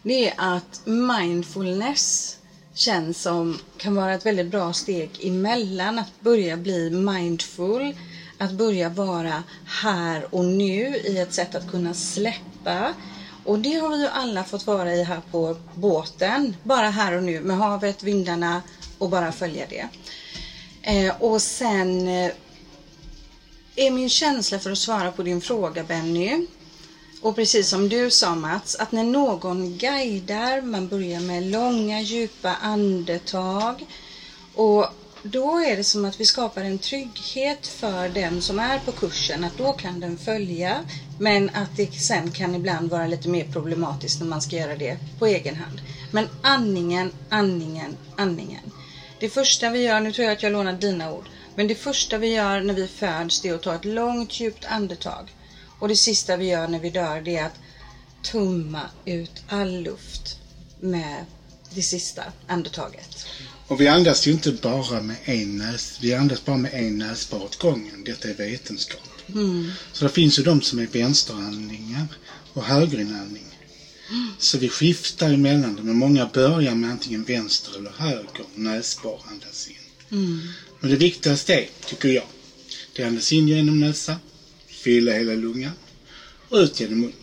det 0.03 0.27
är 0.27 0.33
att 0.37 0.81
mindfulness 0.85 2.37
känns 2.77 3.21
som 3.21 3.59
kan 3.77 3.95
vara 3.95 4.13
ett 4.13 4.25
väldigt 4.25 4.47
bra 4.47 4.73
steg 4.73 5.09
emellan 5.23 5.99
att 5.99 6.21
börja 6.21 6.57
bli 6.57 6.89
mindful, 6.89 7.95
att 8.37 8.51
börja 8.51 8.89
vara 8.89 9.43
här 9.65 10.35
och 10.35 10.45
nu 10.45 10.97
i 10.97 11.17
ett 11.17 11.33
sätt 11.33 11.55
att 11.55 11.71
kunna 11.71 11.93
släppa. 11.93 12.93
Och 13.45 13.59
det 13.59 13.73
har 13.73 13.89
vi 13.89 14.01
ju 14.01 14.07
alla 14.07 14.43
fått 14.43 14.67
vara 14.67 14.93
i 14.93 15.03
här 15.03 15.21
på 15.31 15.55
båten, 15.75 16.55
bara 16.63 16.89
här 16.89 17.13
och 17.13 17.23
nu 17.23 17.41
med 17.41 17.57
havet, 17.57 18.03
vindarna 18.03 18.61
och 18.97 19.09
bara 19.09 19.31
följa 19.31 19.65
det. 19.69 19.87
Eh, 20.81 21.15
och 21.21 21.41
sen 21.41 22.07
eh, 22.07 22.31
är 23.75 23.91
min 23.91 24.09
känsla 24.09 24.59
för 24.59 24.71
att 24.71 24.77
svara 24.77 25.11
på 25.11 25.23
din 25.23 25.41
fråga 25.41 25.83
Benny. 25.83 26.47
Och 27.21 27.35
precis 27.35 27.69
som 27.69 27.89
du 27.89 28.11
sa 28.11 28.35
Mats, 28.35 28.75
att 28.75 28.91
när 28.91 29.03
någon 29.03 29.77
guidar, 29.77 30.61
man 30.61 30.87
börjar 30.87 31.19
med 31.19 31.43
långa 31.43 32.01
djupa 32.01 32.55
andetag 32.55 33.85
och 34.55 34.87
då 35.23 35.57
är 35.57 35.77
det 35.77 35.83
som 35.83 36.05
att 36.05 36.19
vi 36.19 36.25
skapar 36.25 36.63
en 36.63 36.79
trygghet 36.79 37.67
för 37.67 38.09
den 38.09 38.41
som 38.41 38.59
är 38.59 38.79
på 38.79 38.91
kursen. 38.91 39.43
Att 39.43 39.57
då 39.57 39.73
kan 39.73 39.99
den 39.99 40.17
följa. 40.17 40.83
Men 41.17 41.49
att 41.53 41.75
det 41.75 41.93
sen 41.93 42.31
kan 42.31 42.55
ibland 42.55 42.89
vara 42.89 43.07
lite 43.07 43.27
mer 43.27 43.43
problematiskt 43.43 44.19
när 44.19 44.27
man 44.27 44.41
ska 44.41 44.55
göra 44.55 44.75
det 44.75 44.97
på 45.17 45.25
egen 45.25 45.55
hand. 45.55 45.81
Men 46.11 46.27
andningen, 46.41 47.11
andningen, 47.29 47.97
andningen. 48.15 48.71
Det 49.19 49.29
första 49.29 49.69
vi 49.69 49.79
gör, 49.83 49.99
nu 49.99 50.11
tror 50.13 50.25
jag 50.25 50.33
att 50.33 50.43
jag 50.43 50.51
lånar 50.51 50.73
dina 50.73 51.11
ord. 51.11 51.29
Men 51.55 51.67
det 51.67 51.75
första 51.75 52.17
vi 52.17 52.27
gör 52.27 52.61
när 52.61 52.73
vi 52.73 52.87
föds 52.87 53.41
det 53.41 53.49
är 53.49 53.53
att 53.53 53.61
ta 53.61 53.75
ett 53.75 53.85
långt 53.85 54.39
djupt 54.39 54.65
andetag. 54.65 55.31
Och 55.79 55.87
det 55.87 55.95
sista 55.95 56.37
vi 56.37 56.45
gör 56.45 56.67
när 56.67 56.79
vi 56.79 56.89
dör 56.89 57.21
det 57.21 57.37
är 57.37 57.45
att 57.45 57.59
tumma 58.23 58.89
ut 59.05 59.43
all 59.47 59.81
luft 59.81 60.37
med 60.79 61.25
det 61.69 61.81
sista 61.81 62.23
andetaget. 62.47 63.25
Och 63.67 63.81
vi 63.81 63.87
andas 63.87 64.27
ju 64.27 64.31
inte 64.31 64.51
bara 64.51 65.01
med 65.01 65.17
en 65.25 65.57
näs, 65.57 65.97
vi 66.01 66.13
andas 66.13 66.45
bara 66.45 66.57
med 66.57 66.73
en 66.73 66.97
näsborre 66.97 67.43
åt 67.43 67.55
gången. 67.55 68.03
Detta 68.03 68.29
är 68.29 68.33
vetenskap. 68.33 69.01
Så 69.93 70.05
det 70.05 70.11
finns 70.11 70.39
ju 70.39 70.43
de 70.43 70.61
som 70.61 70.79
är 70.79 70.87
vänsterandningar 70.87 72.07
och 72.53 72.63
högerinandning. 72.63 73.57
Så 74.39 74.57
vi 74.57 74.69
skiftar 74.69 75.33
emellan 75.33 75.75
dem, 75.75 75.85
men 75.85 75.95
många 75.95 76.25
börjar 76.25 76.75
med 76.75 76.89
antingen 76.89 77.23
vänster 77.23 77.77
eller 77.77 77.91
höger 77.91 78.45
näsborre 78.55 79.21
andas 79.25 79.67
in. 79.67 79.75
Men 80.79 80.89
det 80.89 80.95
viktigaste 80.95 81.53
är, 81.53 81.69
tycker 81.85 82.09
jag, 82.09 82.25
det 82.93 83.03
är 83.03 83.07
andas 83.07 83.31
in 83.31 83.47
genom 83.47 83.79
näsan, 83.79 84.15
fylla 84.87 85.11
hela 85.11 85.35
lungan 85.35 85.73
och 86.49 86.57
ut 86.57 86.79
genom 86.79 86.99
munnen. 86.99 87.13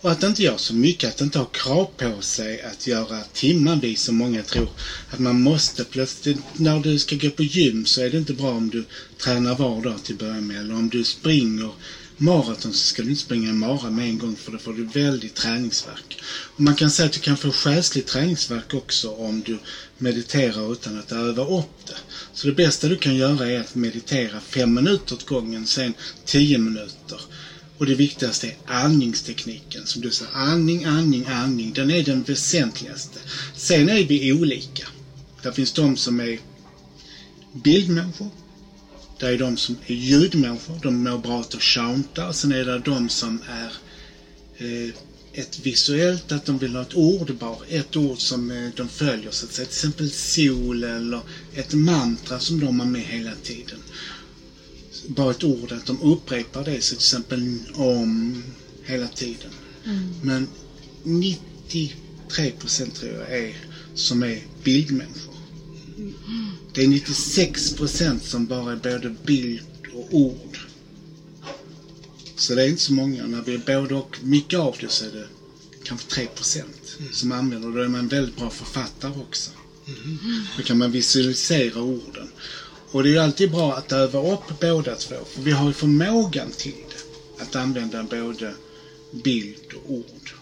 Och 0.00 0.10
att 0.10 0.22
inte 0.22 0.42
göra 0.42 0.58
så 0.58 0.74
mycket, 0.74 1.08
att 1.08 1.20
inte 1.20 1.38
ha 1.38 1.46
krav 1.46 1.88
på 1.96 2.20
sig 2.20 2.62
att 2.62 2.86
göra 2.86 3.24
timmarvis 3.24 4.02
som 4.02 4.16
många 4.16 4.42
tror. 4.42 4.68
Att 5.10 5.18
man 5.18 5.40
måste 5.42 5.84
plötsligt, 5.84 6.38
när 6.56 6.80
du 6.80 6.98
ska 6.98 7.16
gå 7.16 7.30
på 7.30 7.42
gym 7.42 7.86
så 7.86 8.00
är 8.00 8.10
det 8.10 8.16
inte 8.16 8.32
bra 8.32 8.50
om 8.50 8.70
du 8.70 8.84
tränar 9.18 9.54
var 9.54 9.82
dag 9.82 10.02
till 10.02 10.14
att 10.14 10.18
börja 10.18 10.40
med. 10.40 10.60
Eller 10.60 10.74
om 10.74 10.88
du 10.88 11.04
springer 11.04 11.72
maraton 12.20 12.72
så 12.72 12.86
ska 12.86 13.02
du 13.02 13.08
inte 13.08 13.20
springa 13.20 13.48
en 13.48 13.58
mara 13.58 13.90
med 13.90 14.08
en 14.08 14.18
gång 14.18 14.36
för 14.36 14.52
då 14.52 14.58
får 14.58 14.72
du 14.72 14.84
väldigt 14.84 15.34
träningsverk. 15.34 16.22
Och 16.56 16.60
man 16.60 16.74
kan 16.74 16.90
säga 16.90 17.06
att 17.06 17.12
du 17.12 17.20
kan 17.20 17.36
få 17.36 17.52
själslig 17.52 18.06
träningsverk 18.06 18.74
också 18.74 19.10
om 19.14 19.42
du 19.42 19.58
mediterar 19.98 20.72
utan 20.72 20.98
att 20.98 21.12
öva 21.12 21.58
upp 21.58 21.86
det. 21.86 21.96
Så 22.32 22.46
det 22.46 22.52
bästa 22.52 22.88
du 22.88 22.96
kan 22.96 23.16
göra 23.16 23.46
är 23.46 23.60
att 23.60 23.74
meditera 23.74 24.40
fem 24.40 24.74
minuter 24.74 25.14
åt 25.14 25.26
gången, 25.26 25.66
sen 25.66 25.94
tio 26.24 26.58
minuter. 26.58 27.20
Och 27.76 27.86
det 27.86 27.94
viktigaste 27.94 28.46
är 28.46 28.56
andningstekniken. 28.64 29.86
Som 29.86 30.02
du 30.02 30.12
sa, 30.12 30.24
andning, 30.32 30.84
andning, 30.84 31.26
andning. 31.26 31.72
Den 31.72 31.90
är 31.90 32.02
den 32.02 32.22
väsentligaste. 32.22 33.18
Sen 33.56 33.88
är 33.88 34.04
vi 34.04 34.32
olika. 34.32 34.88
Det 35.42 35.52
finns 35.52 35.72
de 35.72 35.96
som 35.96 36.20
är 36.20 36.40
bildmänniskor. 37.52 38.30
Det 39.20 39.28
är 39.28 39.38
de 39.38 39.56
som 39.56 39.76
är 39.86 39.94
ljudmänniskor. 39.94 40.78
De 40.82 41.02
mår 41.02 41.18
bra 41.18 41.32
av 41.32 41.40
att 41.40 41.62
chaunta. 41.62 42.32
Sen 42.32 42.52
är 42.52 42.64
det 42.64 42.78
de 42.78 43.08
som 43.08 43.42
är 43.46 43.72
eh, 44.58 44.94
ett 45.32 45.58
visuellt, 45.58 46.32
att 46.32 46.44
de 46.44 46.58
vill 46.58 46.74
ha 46.74 46.82
ett 46.82 46.94
ord 46.94 47.34
bara. 47.34 47.58
Ett 47.68 47.96
ord 47.96 48.18
som 48.18 48.50
eh, 48.50 48.70
de 48.76 48.88
följer 48.88 49.30
så 49.30 49.44
att 49.46 49.52
säga. 49.52 49.66
Till 49.66 49.72
exempel 49.72 50.10
sol 50.10 50.84
eller 50.84 51.22
ett 51.54 51.72
mantra 51.72 52.40
som 52.40 52.60
de 52.60 52.78
har 52.78 52.86
med 52.86 53.02
hela 53.02 53.34
tiden 53.34 53.78
bara 55.06 55.30
ett 55.30 55.44
ord, 55.44 55.72
att 55.72 55.86
de 55.86 56.00
upprepar 56.00 56.64
det, 56.64 56.80
så 56.80 56.88
till 56.88 57.02
exempel 57.02 57.58
om 57.72 58.42
hela 58.82 59.08
tiden. 59.08 59.50
Men 60.22 60.48
93 61.02 62.50
procent 62.58 62.94
tror 62.94 63.12
jag 63.12 63.38
är 63.38 63.56
som 63.94 64.22
är 64.22 64.42
bildmänniskor. 64.62 65.34
Det 66.74 66.82
är 66.82 66.88
96 66.88 67.70
procent 67.76 68.24
som 68.24 68.46
bara 68.46 68.72
är 68.72 68.76
både 68.76 69.10
bild 69.10 69.62
och 69.92 70.06
ord. 70.10 70.58
Så 72.36 72.54
det 72.54 72.62
är 72.62 72.68
inte 72.68 72.82
så 72.82 72.92
många. 72.92 73.26
När 73.26 73.42
vi 73.42 73.54
är 73.54 73.58
både 73.58 73.94
och 73.94 74.18
mycket 74.22 74.58
av 74.58 74.76
det 74.80 74.88
så 74.88 75.04
är 75.04 75.10
det 75.10 75.26
kanske 75.84 76.10
3 76.10 76.26
procent 76.26 76.96
som 77.12 77.32
använder 77.32 77.68
det. 77.68 77.74
Då 77.74 77.82
är 77.82 77.88
man 77.88 78.00
en 78.00 78.08
väldigt 78.08 78.36
bra 78.36 78.50
författare 78.50 79.20
också. 79.20 79.50
Då 80.56 80.62
kan 80.62 80.78
man 80.78 80.90
visualisera 80.90 81.80
orden. 81.80 82.28
Och 82.90 83.02
det 83.02 83.08
är 83.08 83.12
ju 83.12 83.18
alltid 83.18 83.50
bra 83.50 83.74
att 83.74 83.92
öva 83.92 84.32
upp 84.32 84.60
båda 84.60 84.94
två, 84.94 85.14
för 85.24 85.42
vi 85.42 85.50
har 85.50 85.66
ju 85.66 85.72
förmågan 85.72 86.50
till 86.50 86.74
det. 86.88 87.42
Att 87.42 87.56
använda 87.56 88.02
både 88.02 88.54
bild 89.10 89.72
och 89.74 89.92
ord. 89.92 90.32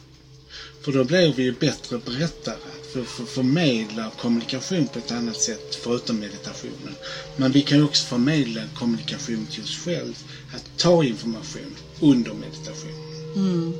För 0.81 0.93
då 0.93 1.05
blir 1.05 1.33
vi 1.33 1.43
ju 1.43 1.53
bättre 1.53 1.99
berättare, 1.99 2.57
för, 2.93 3.05
för 3.05 3.25
förmedla 3.25 4.11
kommunikation 4.11 4.87
på 4.87 4.99
ett 4.99 5.11
annat 5.11 5.41
sätt, 5.41 5.75
förutom 5.83 6.19
meditationen. 6.19 6.95
Men 7.37 7.53
vi 7.53 7.63
kan 7.63 7.83
också 7.83 8.05
förmedla 8.05 8.61
kommunikation 8.75 9.47
till 9.47 9.63
oss 9.63 9.77
själva, 9.77 10.15
att 10.55 10.79
ta 10.79 11.05
information 11.05 11.77
under 12.01 12.33
meditation. 12.33 12.93
Mm. 13.37 13.75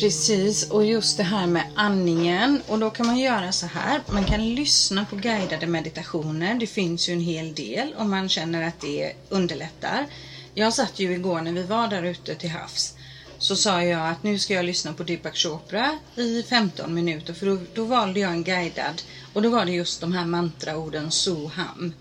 Precis, 0.00 0.62
och 0.62 0.84
just 0.84 1.16
det 1.16 1.22
här 1.22 1.46
med 1.46 1.64
andningen. 1.74 2.62
Och 2.66 2.78
då 2.78 2.90
kan 2.90 3.06
man 3.06 3.18
göra 3.18 3.52
så 3.52 3.66
här. 3.66 4.02
Man 4.12 4.24
kan 4.24 4.54
lyssna 4.54 5.04
på 5.04 5.16
guidade 5.16 5.66
meditationer. 5.66 6.54
Det 6.54 6.66
finns 6.66 7.08
ju 7.08 7.12
en 7.12 7.20
hel 7.20 7.54
del 7.54 7.94
om 7.96 8.10
man 8.10 8.28
känner 8.28 8.62
att 8.62 8.80
det 8.80 9.12
underlättar. 9.28 10.06
Jag 10.54 10.74
satt 10.74 10.98
ju 10.98 11.12
igår 11.12 11.40
när 11.40 11.52
vi 11.52 11.62
var 11.62 11.88
där 11.88 12.02
ute 12.02 12.34
till 12.34 12.50
havs. 12.50 12.94
Så 13.40 13.56
sa 13.56 13.82
jag 13.82 14.08
att 14.08 14.22
nu 14.22 14.38
ska 14.38 14.54
jag 14.54 14.64
lyssna 14.64 14.94
på 14.94 15.02
Deepak 15.02 15.36
Chopra 15.36 15.98
i 16.16 16.42
15 16.42 16.94
minuter. 16.94 17.34
För 17.34 17.46
då, 17.46 17.58
då 17.74 17.84
valde 17.84 18.20
jag 18.20 18.30
en 18.30 18.44
guidad. 18.44 19.02
Och 19.32 19.42
då 19.42 19.50
var 19.50 19.64
det 19.64 19.72
just 19.72 20.00
de 20.00 20.12
här 20.12 20.24
mantraorden 20.24 21.10
Soham. 21.10 21.92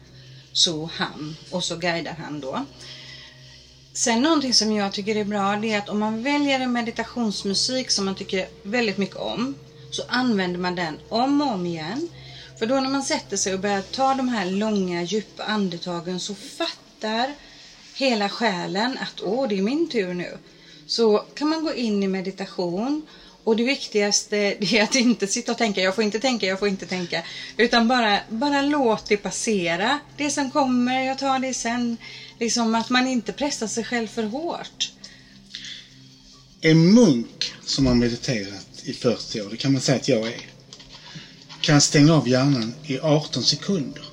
Soham. 0.53 1.35
Och 1.51 1.63
så 1.63 1.75
guidar 1.75 2.13
han 2.13 2.41
då. 2.41 2.65
Sen 3.93 4.21
någonting 4.21 4.53
som 4.53 4.71
jag 4.71 4.93
tycker 4.93 5.15
är 5.15 5.23
bra 5.23 5.55
det 5.55 5.73
är 5.73 5.77
att 5.77 5.89
om 5.89 5.99
man 5.99 6.23
väljer 6.23 6.59
en 6.59 6.71
meditationsmusik 6.71 7.91
som 7.91 8.05
man 8.05 8.15
tycker 8.15 8.47
väldigt 8.61 8.97
mycket 8.97 9.15
om 9.15 9.55
så 9.91 10.03
använder 10.07 10.59
man 10.59 10.75
den 10.75 10.99
om 11.09 11.41
och 11.41 11.53
om 11.53 11.65
igen. 11.65 12.07
För 12.59 12.65
då 12.65 12.79
när 12.79 12.89
man 12.89 13.03
sätter 13.03 13.37
sig 13.37 13.53
och 13.53 13.59
börjar 13.59 13.81
ta 13.81 14.13
de 14.13 14.29
här 14.29 14.45
långa 14.45 15.03
djupa 15.03 15.43
andetagen 15.43 16.19
så 16.19 16.35
fattar 16.35 17.33
hela 17.95 18.29
själen 18.29 18.97
att 18.97 19.21
åh, 19.21 19.47
det 19.47 19.57
är 19.57 19.61
min 19.61 19.87
tur 19.87 20.13
nu. 20.13 20.39
Så 20.89 21.23
kan 21.33 21.47
man 21.47 21.63
gå 21.63 21.73
in 21.73 22.03
i 22.03 22.07
meditation 22.07 23.01
och 23.43 23.55
det 23.55 23.63
viktigaste 23.63 24.37
är 24.37 24.83
att 24.83 24.95
inte 24.95 25.27
sitta 25.27 25.51
och 25.51 25.57
tänka, 25.57 25.81
jag 25.81 25.95
får 25.95 26.03
inte 26.03 26.19
tänka, 26.19 26.45
jag 26.45 26.59
får 26.59 26.67
inte 26.67 26.85
tänka. 26.85 27.23
Utan 27.57 27.87
bara, 27.87 28.21
bara 28.27 28.61
låt 28.61 29.05
det 29.05 29.17
passera. 29.17 29.99
Det 30.17 30.31
som 30.31 30.49
kommer, 30.49 31.01
jag 31.01 31.17
tar 31.17 31.39
det 31.39 31.53
sen. 31.53 31.97
Liksom 32.39 32.75
att 32.75 32.89
man 32.89 33.07
inte 33.07 33.33
pressar 33.33 33.67
sig 33.67 33.83
själv 33.83 34.07
för 34.07 34.23
hårt. 34.23 34.91
En 36.61 36.93
munk 36.93 37.53
som 37.65 37.85
har 37.85 37.93
mediterat 37.93 38.67
i 38.83 38.93
40 38.93 39.41
år, 39.41 39.49
det 39.49 39.57
kan 39.57 39.71
man 39.71 39.81
säga 39.81 39.95
att 39.95 40.07
jag 40.07 40.27
är, 40.27 40.41
kan 41.61 41.81
stänga 41.81 42.13
av 42.13 42.27
hjärnan 42.27 42.73
i 42.83 42.99
18 42.99 43.43
sekunder. 43.43 44.08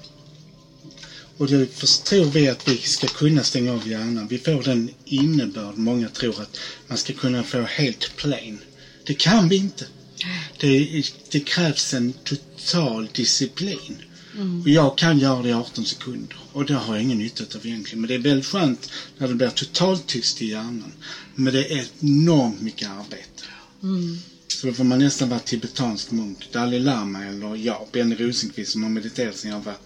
Och 1.37 1.49
då 1.49 1.67
tror 2.05 2.25
vi 2.25 2.49
att 2.49 2.69
vi 2.69 2.79
ska 2.79 3.07
kunna 3.07 3.43
stänga 3.43 3.73
av 3.73 3.89
hjärnan. 3.89 4.29
Vi 4.29 4.39
får 4.39 4.63
den 4.63 4.91
innebörd 5.05 5.77
många 5.77 6.09
tror 6.09 6.41
att 6.43 6.59
man 6.87 6.99
ska 6.99 7.13
kunna 7.13 7.45
få 7.45 7.63
helt 7.63 8.17
plain. 8.17 8.59
Det 9.05 9.15
kan 9.15 9.49
vi 9.49 9.57
inte. 9.57 9.87
Det, 10.59 11.03
det 11.31 11.41
krävs 11.41 11.95
en 11.95 12.13
total 12.13 13.09
disciplin. 13.13 14.03
Och 14.63 14.69
jag 14.69 14.99
kan 14.99 15.19
göra 15.19 15.43
det 15.43 15.49
i 15.49 15.53
18 15.53 15.85
sekunder. 15.85 16.37
Och 16.53 16.65
det 16.65 16.75
har 16.75 16.95
jag 16.95 17.03
ingen 17.03 17.19
nytta 17.19 17.45
av 17.59 17.67
egentligen. 17.67 18.01
Men 18.01 18.09
det 18.09 18.15
är 18.15 18.19
väldigt 18.19 18.47
skönt 18.47 18.91
när 19.19 19.29
det 19.29 19.35
blir 19.35 19.51
totalt 19.51 20.07
tyst 20.07 20.43
i 20.43 20.47
hjärnan. 20.47 20.93
Men 21.35 21.53
det 21.53 21.79
är 21.79 21.87
enormt 22.01 22.61
mycket 22.61 22.89
arbete. 22.89 23.43
Så 24.49 24.67
då 24.67 24.73
får 24.73 24.85
man 24.85 24.99
nästan 24.99 25.29
vara 25.29 25.41
tibetansk 25.41 26.11
munk. 26.11 26.49
Dalai 26.53 26.79
Lama 26.79 27.25
eller 27.25 27.57
jag, 27.57 27.89
Benny 27.93 28.15
Rosenqvist 28.15 28.73
som 28.73 28.83
har 28.83 28.91
mediterat 28.91 29.37
sedan 29.37 29.51
jag 29.51 29.61
var 29.61 29.77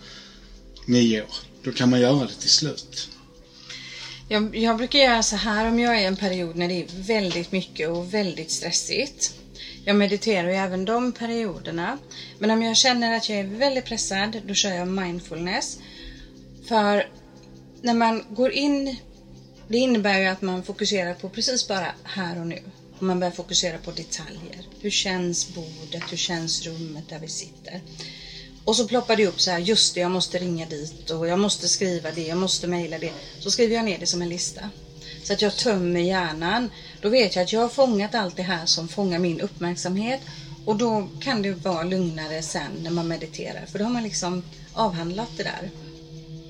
nio 0.90 1.22
år. 1.22 1.34
Då 1.62 1.72
kan 1.72 1.90
man 1.90 2.00
göra 2.00 2.26
det 2.26 2.34
till 2.34 2.50
slut. 2.50 3.08
Jag, 4.28 4.56
jag 4.56 4.76
brukar 4.76 4.98
göra 4.98 5.22
så 5.22 5.36
här 5.36 5.68
om 5.68 5.78
jag 5.78 5.96
är 5.96 6.00
i 6.00 6.04
en 6.04 6.16
period 6.16 6.56
när 6.56 6.68
det 6.68 6.80
är 6.80 6.86
väldigt 6.88 7.52
mycket 7.52 7.88
och 7.88 8.14
väldigt 8.14 8.50
stressigt. 8.50 9.32
Jag 9.84 9.96
mediterar 9.96 10.48
ju 10.48 10.54
även 10.54 10.84
de 10.84 11.12
perioderna. 11.12 11.98
Men 12.38 12.50
om 12.50 12.62
jag 12.62 12.76
känner 12.76 13.16
att 13.16 13.28
jag 13.28 13.38
är 13.38 13.44
väldigt 13.44 13.84
pressad, 13.84 14.42
då 14.46 14.54
kör 14.54 14.70
jag 14.70 14.88
mindfulness. 14.88 15.78
För 16.68 17.06
när 17.82 17.94
man 17.94 18.22
går 18.28 18.50
in, 18.50 18.96
det 19.68 19.78
innebär 19.78 20.18
ju 20.18 20.26
att 20.26 20.42
man 20.42 20.62
fokuserar 20.62 21.14
på 21.14 21.28
precis 21.28 21.68
bara 21.68 21.94
här 22.04 22.40
och 22.40 22.46
nu. 22.46 22.58
Och 22.96 23.02
man 23.02 23.20
börjar 23.20 23.32
fokusera 23.32 23.78
på 23.78 23.90
detaljer. 23.90 24.66
Hur 24.80 24.90
känns 24.90 25.54
bordet? 25.54 26.02
Hur 26.10 26.16
känns 26.16 26.66
rummet 26.66 27.08
där 27.08 27.18
vi 27.18 27.28
sitter? 27.28 27.80
Och 28.70 28.76
så 28.76 28.88
ploppar 28.88 29.16
det 29.16 29.26
upp 29.26 29.40
så 29.40 29.50
här, 29.50 29.58
just 29.58 29.94
det, 29.94 30.00
jag 30.00 30.10
måste 30.10 30.38
ringa 30.38 30.66
dit 30.66 31.10
och 31.10 31.28
jag 31.28 31.38
måste 31.38 31.68
skriva 31.68 32.10
det, 32.10 32.26
jag 32.26 32.38
måste 32.38 32.66
mejla 32.66 32.98
det. 32.98 33.12
Så 33.38 33.50
skriver 33.50 33.76
jag 33.76 33.84
ner 33.84 33.98
det 33.98 34.06
som 34.06 34.22
en 34.22 34.28
lista. 34.28 34.70
Så 35.24 35.32
att 35.32 35.42
jag 35.42 35.56
tömmer 35.56 36.00
hjärnan. 36.00 36.70
Då 37.00 37.08
vet 37.08 37.36
jag 37.36 37.42
att 37.42 37.52
jag 37.52 37.60
har 37.60 37.68
fångat 37.68 38.14
allt 38.14 38.36
det 38.36 38.42
här 38.42 38.66
som 38.66 38.88
fångar 38.88 39.18
min 39.18 39.40
uppmärksamhet. 39.40 40.20
Och 40.64 40.76
då 40.76 41.08
kan 41.20 41.42
det 41.42 41.52
vara 41.52 41.82
lugnare 41.82 42.42
sen 42.42 42.70
när 42.82 42.90
man 42.90 43.08
mediterar. 43.08 43.66
För 43.66 43.78
då 43.78 43.84
har 43.84 43.92
man 43.92 44.02
liksom 44.02 44.42
avhandlat 44.72 45.30
det 45.36 45.42
där. 45.42 45.70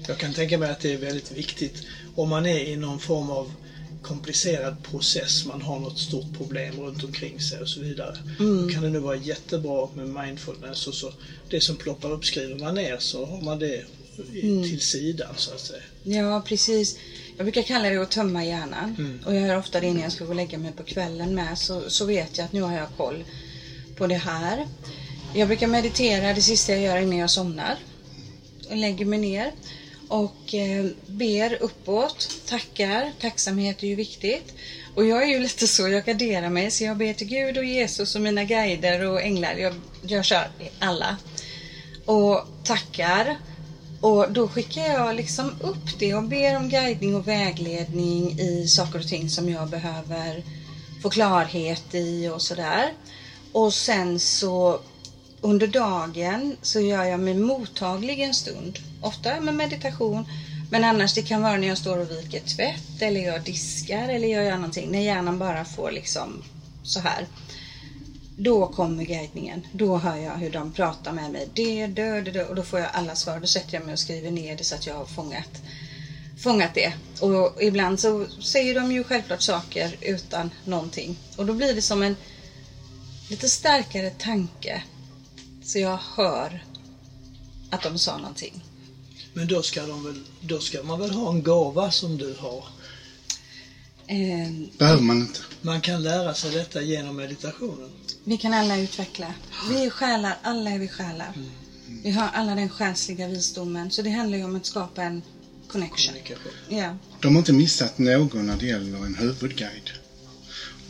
Jag 0.09 0.19
kan 0.19 0.35
tänka 0.35 0.59
mig 0.59 0.71
att 0.71 0.81
det 0.81 0.93
är 0.93 0.99
väldigt 0.99 1.33
viktigt 1.33 1.83
om 2.17 2.29
man 2.29 2.47
är 2.47 2.59
i 2.59 2.77
någon 2.77 2.99
form 2.99 3.31
av 3.31 3.53
komplicerad 4.03 4.83
process, 4.83 5.45
man 5.45 5.61
har 5.63 5.79
något 5.79 5.99
stort 5.99 6.33
problem 6.37 6.81
runt 6.81 7.05
omkring 7.05 7.41
sig 7.41 7.59
och 7.61 7.69
så 7.69 7.81
vidare. 7.81 8.15
Då 8.39 8.69
kan 8.73 8.83
det 8.83 8.89
nu 8.89 8.99
vara 8.99 9.15
jättebra 9.15 9.89
med 9.95 10.09
mindfulness 10.09 10.87
och 10.87 10.95
så 10.95 11.13
det 11.51 11.61
som 11.61 11.77
ploppar 11.77 12.11
upp 12.13 12.25
skriver 12.25 12.55
man 12.55 12.75
ner 12.75 12.99
så 12.99 13.25
har 13.25 13.41
man 13.41 13.59
det 13.59 13.85
i- 14.33 14.69
till 14.69 14.81
sidan 14.81 15.35
så 15.37 15.51
att 15.51 15.61
säga. 15.61 15.83
Ja, 16.03 16.43
precis. 16.45 16.95
Jag 17.37 17.45
brukar 17.45 17.63
kalla 17.63 17.91
det 17.91 17.97
att 17.97 18.11
tömma 18.11 18.45
hjärnan. 18.45 18.95
Mm. 18.99 19.23
Och 19.27 19.35
jag 19.35 19.47
gör 19.47 19.57
ofta 19.57 19.81
det 19.81 19.87
innan 19.87 20.03
jag 20.03 20.13
ska 20.13 20.25
gå 20.25 20.31
och 20.31 20.37
lägga 20.37 20.59
mig 20.59 20.73
på 20.73 20.83
kvällen 20.83 21.35
med. 21.35 21.59
Så, 21.59 21.91
så 21.91 22.05
vet 22.05 22.39
jag 22.39 22.45
att 22.45 22.53
nu 22.53 22.61
har 22.61 22.73
jag 22.73 22.89
koll 22.97 23.25
på 23.97 24.07
det 24.07 24.15
här. 24.17 24.67
Jag 25.35 25.49
brukar 25.49 25.67
meditera 25.67 26.33
det 26.33 26.43
sista 26.43 26.73
jag 26.73 26.81
gör 26.81 26.97
innan 26.97 27.17
jag 27.19 27.31
somnar. 27.31 27.77
Jag 28.69 28.79
lägger 28.79 29.05
mig 29.05 29.19
ner 29.19 29.53
och 30.11 30.55
eh, 30.55 30.87
ber 31.07 31.63
uppåt, 31.63 32.29
tackar. 32.47 33.13
Tacksamhet 33.21 33.83
är 33.83 33.87
ju 33.87 33.95
viktigt. 33.95 34.55
Och 34.95 35.07
jag 35.07 35.23
är 35.23 35.27
ju 35.27 35.39
lite 35.39 35.67
så, 35.67 35.89
jag 35.89 36.05
garderar 36.05 36.51
mig 36.51 36.71
så 36.71 36.85
jag 36.85 36.97
ber 36.97 37.15
till 37.15 37.27
Gud 37.27 37.59
och 37.59 37.65
Jesus 37.65 38.15
och 38.15 38.21
mina 38.21 38.45
guider 38.45 39.07
och 39.07 39.23
änglar. 39.23 39.55
Jag, 39.55 39.75
jag 40.03 40.25
kör 40.25 40.51
alla. 40.79 41.17
Och 42.05 42.45
tackar. 42.65 43.37
Och 44.01 44.33
då 44.33 44.49
skickar 44.49 44.83
jag 44.83 45.17
liksom 45.17 45.51
upp 45.61 45.99
det 45.99 46.15
och 46.15 46.23
ber 46.23 46.57
om 46.57 46.69
guidning 46.69 47.17
och 47.17 47.29
vägledning 47.29 48.41
i 48.41 48.69
saker 48.69 48.99
och 48.99 49.09
ting 49.09 49.31
som 49.31 49.49
jag 49.49 49.69
behöver 49.69 50.45
få 51.03 51.11
klarhet 51.11 51.95
i 51.95 52.29
och 52.29 52.43
sådär. 52.43 52.93
Och 53.53 53.75
sen 53.75 54.21
så 54.21 54.81
under 55.41 55.67
dagen 55.67 56.57
så 56.63 56.81
gör 56.81 57.05
jag 57.05 57.21
mig 57.21 57.35
mottaglig 57.35 58.21
en 58.21 58.35
stund. 58.35 58.79
Ofta 59.01 59.41
med 59.41 59.55
meditation. 59.55 60.25
Men 60.71 60.85
annars 60.85 61.15
det 61.15 61.23
kan 61.23 61.43
vara 61.43 61.57
när 61.57 61.69
jag 61.69 61.79
står 61.79 61.99
och 61.99 62.11
viker 62.11 62.41
tvätt 62.41 63.03
eller 63.03 63.21
jag 63.21 63.43
diskar 63.43 64.09
eller 64.09 64.29
jag 64.29 64.45
gör 64.45 64.57
någonting. 64.57 64.91
När 64.91 65.01
hjärnan 65.01 65.39
bara 65.39 65.65
får 65.65 65.91
liksom 65.91 66.43
så 66.83 67.01
här. 67.01 67.27
Då 68.37 68.67
kommer 68.67 69.05
guidningen. 69.05 69.67
Då 69.73 69.97
hör 69.97 70.17
jag 70.17 70.37
hur 70.37 70.51
de 70.51 70.73
pratar 70.73 71.13
med 71.13 71.31
mig. 71.31 71.49
Det, 71.55 71.87
det, 71.87 72.21
det, 72.21 72.31
det. 72.31 72.45
Och 72.45 72.55
då 72.55 72.63
får 72.63 72.81
jag 72.81 72.89
alla 72.93 73.15
svar. 73.15 73.41
Då 73.41 73.47
sätter 73.47 73.75
jag 73.75 73.85
mig 73.85 73.93
och 73.93 73.99
skriver 73.99 74.31
ner 74.31 74.57
det 74.57 74.65
så 74.65 74.75
att 74.75 74.87
jag 74.87 74.95
har 74.95 75.05
fångat, 75.05 75.63
fångat 76.43 76.75
det. 76.75 76.93
Och 77.21 77.63
ibland 77.63 78.01
så 78.01 78.27
säger 78.43 78.75
de 78.75 78.93
ju 78.93 79.05
självklart 79.05 79.43
saker 79.43 79.97
utan 80.01 80.51
någonting. 80.65 81.19
Och 81.37 81.47
då 81.47 81.55
blir 81.55 81.75
det 81.75 81.83
som 81.83 82.03
en 82.03 82.17
lite 83.31 83.49
starkare 83.49 84.11
tanke. 84.11 84.83
Så 85.73 85.79
jag 85.79 85.99
hör 86.17 86.65
att 87.71 87.83
de 87.83 87.99
sa 87.99 88.17
någonting. 88.19 88.65
Men 89.33 89.47
då 89.47 89.63
ska, 89.63 89.87
de 89.87 90.05
väl, 90.05 90.21
då 90.41 90.61
ska 90.61 90.83
man 90.83 91.01
väl 91.01 91.11
ha 91.11 91.31
en 91.31 91.43
gåva 91.43 91.91
som 91.91 92.19
du 92.19 92.35
har? 92.39 92.65
Eh, 94.07 94.53
Behöver 94.79 95.03
man 95.03 95.17
inte. 95.21 95.41
Man 95.61 95.81
kan 95.81 96.03
lära 96.03 96.35
sig 96.35 96.51
detta 96.51 96.83
genom 96.83 97.17
meditationen. 97.17 97.91
vi 98.25 98.37
kan 98.39 98.53
alla 98.55 98.77
utveckla. 98.79 99.35
Vi 99.71 99.85
är 99.85 99.91
själar, 99.91 100.39
alla 100.43 100.71
är 100.71 100.79
vi 100.79 100.89
själar. 100.89 101.33
Vi 102.03 102.11
har 102.11 102.29
alla 102.29 102.55
den 102.55 102.69
själsliga 102.69 103.27
visdomen. 103.27 103.91
Så 103.91 104.03
det 104.03 104.11
handlar 104.11 104.39
ju 104.39 104.45
om 104.45 104.57
att 104.57 104.67
skapa 104.67 105.03
en 105.03 105.23
connection. 105.67 106.15
Kommunikation. 106.15 106.53
Ja. 106.69 106.97
De 107.21 107.35
har 107.35 107.39
inte 107.41 107.53
missat 107.53 107.99
någon 107.99 108.47
när 108.47 108.57
det 108.57 108.67
gäller 108.67 108.99
en 109.07 109.15
huvudguide. 109.15 109.91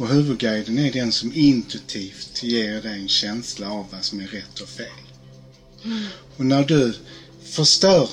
Och 0.00 0.09
huvudguiden 0.09 0.78
är 0.78 0.92
den 0.92 1.12
som 1.12 1.33
intuitivt 1.33 2.42
ger 2.42 2.80
dig 2.80 3.00
en 3.00 3.09
känsla 3.09 3.71
av 3.71 3.87
vad 3.90 4.04
som 4.04 4.21
är 4.21 4.26
rätt 4.26 4.61
och 4.61 4.69
fel. 4.69 4.87
Och 6.37 6.47
när 6.47 6.64
du 6.64 6.95
förstör 7.42 8.09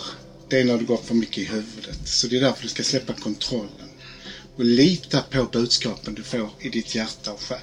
det 0.47 0.59
är 0.59 0.63
när 0.63 0.77
du 0.77 0.85
går 0.85 0.97
för 0.97 1.13
mycket 1.13 1.37
i 1.37 1.43
huvudet. 1.43 2.07
Så 2.07 2.27
det 2.27 2.37
är 2.37 2.41
därför 2.41 2.61
du 2.63 2.67
ska 2.69 2.83
släppa 2.83 3.13
kontrollen. 3.13 3.89
Och 4.55 4.65
lita 4.65 5.21
på 5.21 5.45
budskapen 5.45 6.13
du 6.13 6.23
får 6.23 6.49
i 6.59 6.69
ditt 6.69 6.95
hjärta 6.95 7.31
och 7.31 7.41
själ. 7.41 7.59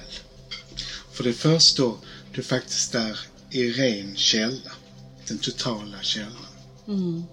För 1.11 1.23
det 1.23 1.29
är 1.29 1.33
först 1.33 1.77
då 1.77 1.97
du 2.31 2.41
faktiskt 2.41 2.95
är 2.95 3.19
i 3.49 3.71
ren 3.71 4.15
källa. 4.15 4.71
Den 5.27 5.37
totala 5.37 6.01
källan. 6.01 6.47
Mm. 6.87 7.25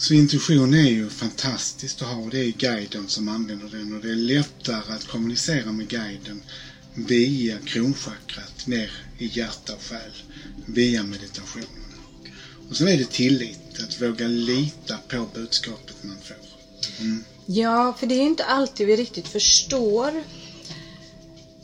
Så 0.00 0.14
intuition 0.14 0.74
är 0.74 0.88
ju 0.88 1.08
fantastiskt 1.08 2.02
att 2.02 2.08
ha 2.08 2.16
och 2.16 2.30
det 2.30 2.38
är 2.38 2.50
guiden 2.50 3.08
som 3.08 3.28
använder 3.28 3.68
den 3.68 3.92
och 3.92 4.00
det 4.00 4.10
är 4.10 4.14
lättare 4.16 4.92
att 4.92 5.04
kommunicera 5.04 5.72
med 5.72 5.88
guiden 5.88 6.42
via 6.94 7.58
kronchakrat 7.58 8.66
ner 8.66 8.90
i 9.18 9.26
hjärta 9.26 9.74
och 9.74 9.82
själ 9.82 10.12
via 10.66 11.02
meditationen. 11.02 11.94
Och 12.68 12.76
sen 12.76 12.88
är 12.88 12.96
det 12.96 13.10
tillit, 13.10 13.82
att 13.82 14.02
våga 14.02 14.26
lita 14.26 14.98
på 15.08 15.28
budskapet 15.34 15.96
man 16.02 16.16
får. 16.20 16.36
Mm. 17.04 17.24
Ja, 17.46 17.92
för 17.98 18.06
det 18.06 18.14
är 18.14 18.26
inte 18.26 18.44
alltid 18.44 18.86
vi 18.86 18.96
riktigt 18.96 19.28
förstår. 19.28 20.24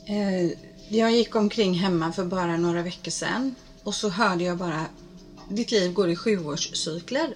Eh, 0.05 0.51
jag 0.89 1.11
gick 1.11 1.35
omkring 1.35 1.73
hemma 1.73 2.11
för 2.11 2.23
bara 2.23 2.57
några 2.57 2.81
veckor 2.81 3.11
sedan 3.11 3.55
och 3.83 3.95
så 3.95 4.09
hörde 4.09 4.43
jag 4.43 4.57
bara 4.57 4.87
Ditt 5.49 5.71
liv 5.71 5.93
går 5.93 6.09
i 6.09 6.15
sjuårscykler. 6.15 7.33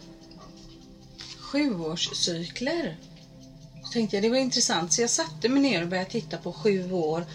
Sjuårscykler. 1.51 2.97
Så 3.83 3.91
tänkte 3.91 4.15
jag 4.15 4.23
det 4.23 4.29
var 4.29 4.37
intressant 4.37 4.93
så 4.93 5.01
jag 5.01 5.09
satte 5.09 5.49
mig 5.49 5.61
ner 5.61 5.81
och 5.81 5.87
började 5.87 6.09
titta 6.09 6.37
på 6.37 6.53
sju 6.53 6.91
år 6.91 7.25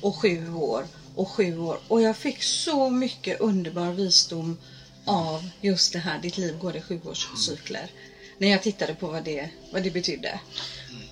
och 0.00 0.16
sju 0.16 0.52
år 0.52 0.86
och 1.14 1.28
sju 1.28 1.58
år 1.58 1.78
och 1.88 2.00
jag 2.00 2.16
fick 2.16 2.42
så 2.42 2.90
mycket 2.90 3.40
underbar 3.40 3.92
visdom 3.92 4.56
av 5.04 5.48
just 5.60 5.92
det 5.92 5.98
här 5.98 6.18
Ditt 6.18 6.36
liv 6.36 6.58
går 6.58 6.76
i 6.76 6.80
sjuårscykler. 6.80 7.90
När 8.38 8.48
jag 8.48 8.62
tittade 8.62 8.94
på 8.94 9.08
vad 9.08 9.24
det, 9.24 9.50
vad 9.72 9.82
det 9.82 9.90
betydde. 9.90 10.40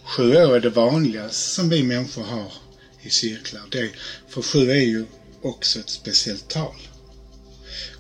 Sju 0.05 0.37
år 0.37 0.57
är 0.57 0.61
det 0.61 0.69
vanligaste 0.69 1.55
som 1.55 1.69
vi 1.69 1.83
människor 1.83 2.23
har 2.23 2.53
i 3.01 3.11
cirklar. 3.11 3.63
Det, 3.71 3.93
för 4.29 4.43
sju 4.43 4.71
är 4.71 4.85
ju 4.85 5.07
också 5.43 5.79
ett 5.79 5.91
speciellt 5.91 6.49
tal. 6.49 6.89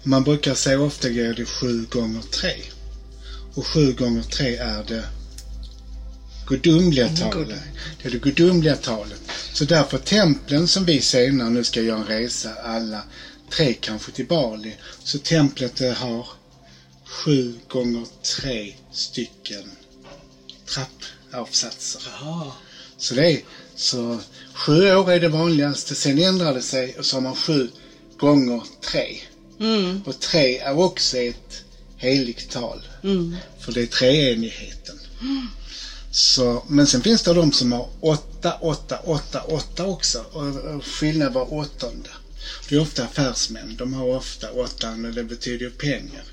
Och 0.01 0.07
man 0.07 0.25
brukar 0.25 0.55
säga 0.55 0.81
ofta 0.81 1.09
går 1.09 1.35
det 1.35 1.44
sju 1.44 1.85
gånger 1.85 2.22
tre. 2.22 2.55
Och 3.55 3.67
sju 3.67 3.93
gånger 3.93 4.23
tre 4.23 4.57
är 4.57 4.83
det 4.83 5.05
gudomliga 6.47 7.09
talet. 7.09 7.61
Det 8.03 8.09
är 8.09 8.12
det 8.12 8.19
gudomliga 8.19 8.77
talet. 8.77 9.21
Så 9.53 9.65
därför 9.65 9.99
templen 9.99 10.69
som 10.69 10.85
vi 10.85 11.01
senare 11.01 11.51
nu 11.51 11.65
ska 11.65 11.83
göra 11.83 11.99
en 11.99 12.07
resa, 12.07 12.55
alla 12.55 13.03
tre 13.51 13.75
kanske 13.75 14.12
till 14.12 14.27
Bali. 14.27 14.77
Så 15.05 15.19
templet 15.19 15.81
har 15.97 16.27
sju 17.05 17.55
gånger 17.69 18.07
tre 18.23 18.75
stycken 18.93 19.71
trappavsatser. 20.67 22.03
Jaha. 22.07 22.53
Så 22.97 23.15
det 23.15 23.31
är, 23.33 23.41
så 23.77 24.21
sju 24.55 24.95
år 24.95 25.11
är 25.12 25.21
det 25.21 25.29
vanligaste. 25.29 25.95
Sen 25.95 26.19
ändrar 26.19 26.55
det 26.55 26.62
sig 26.62 26.99
och 26.99 27.07
så 27.07 27.17
har 27.17 27.21
man 27.21 27.35
sju 27.35 27.69
gånger 28.19 28.62
tre. 28.81 29.17
Mm, 29.61 30.03
Och 30.07 30.19
tre 30.21 30.59
är 30.59 30.79
också 30.79 31.17
ett 31.17 31.65
heligt 32.03 32.51
tal. 32.51 32.88
mm, 33.03 33.37
För 33.61 33.73
det 33.73 33.83
är 33.83 33.87
treenigheten. 33.87 34.99
Så, 36.11 36.65
men 36.69 36.87
sen 36.87 37.03
finns 37.03 37.23
det 37.23 37.35
de 37.35 37.53
som 37.53 37.73
har 37.73 37.88
åtta, 38.01 38.55
åtta, 38.61 38.99
åtta, 38.99 39.43
åtta 39.43 39.85
också. 39.87 40.25
Och, 40.33 40.47
och 40.47 40.85
skillnad 40.85 41.33
var 41.33 41.55
åttonde. 41.55 42.11
Det 42.69 42.75
är 42.75 42.81
ofta 42.81 43.05
affärsmän. 43.05 43.77
De 43.77 43.95
har 43.95 44.07
ofta 44.07 44.53
åttan 44.53 45.05
och 45.05 45.12
det 45.12 45.25
betyder 45.25 45.65
ju 45.65 45.71
pengar. 45.71 46.25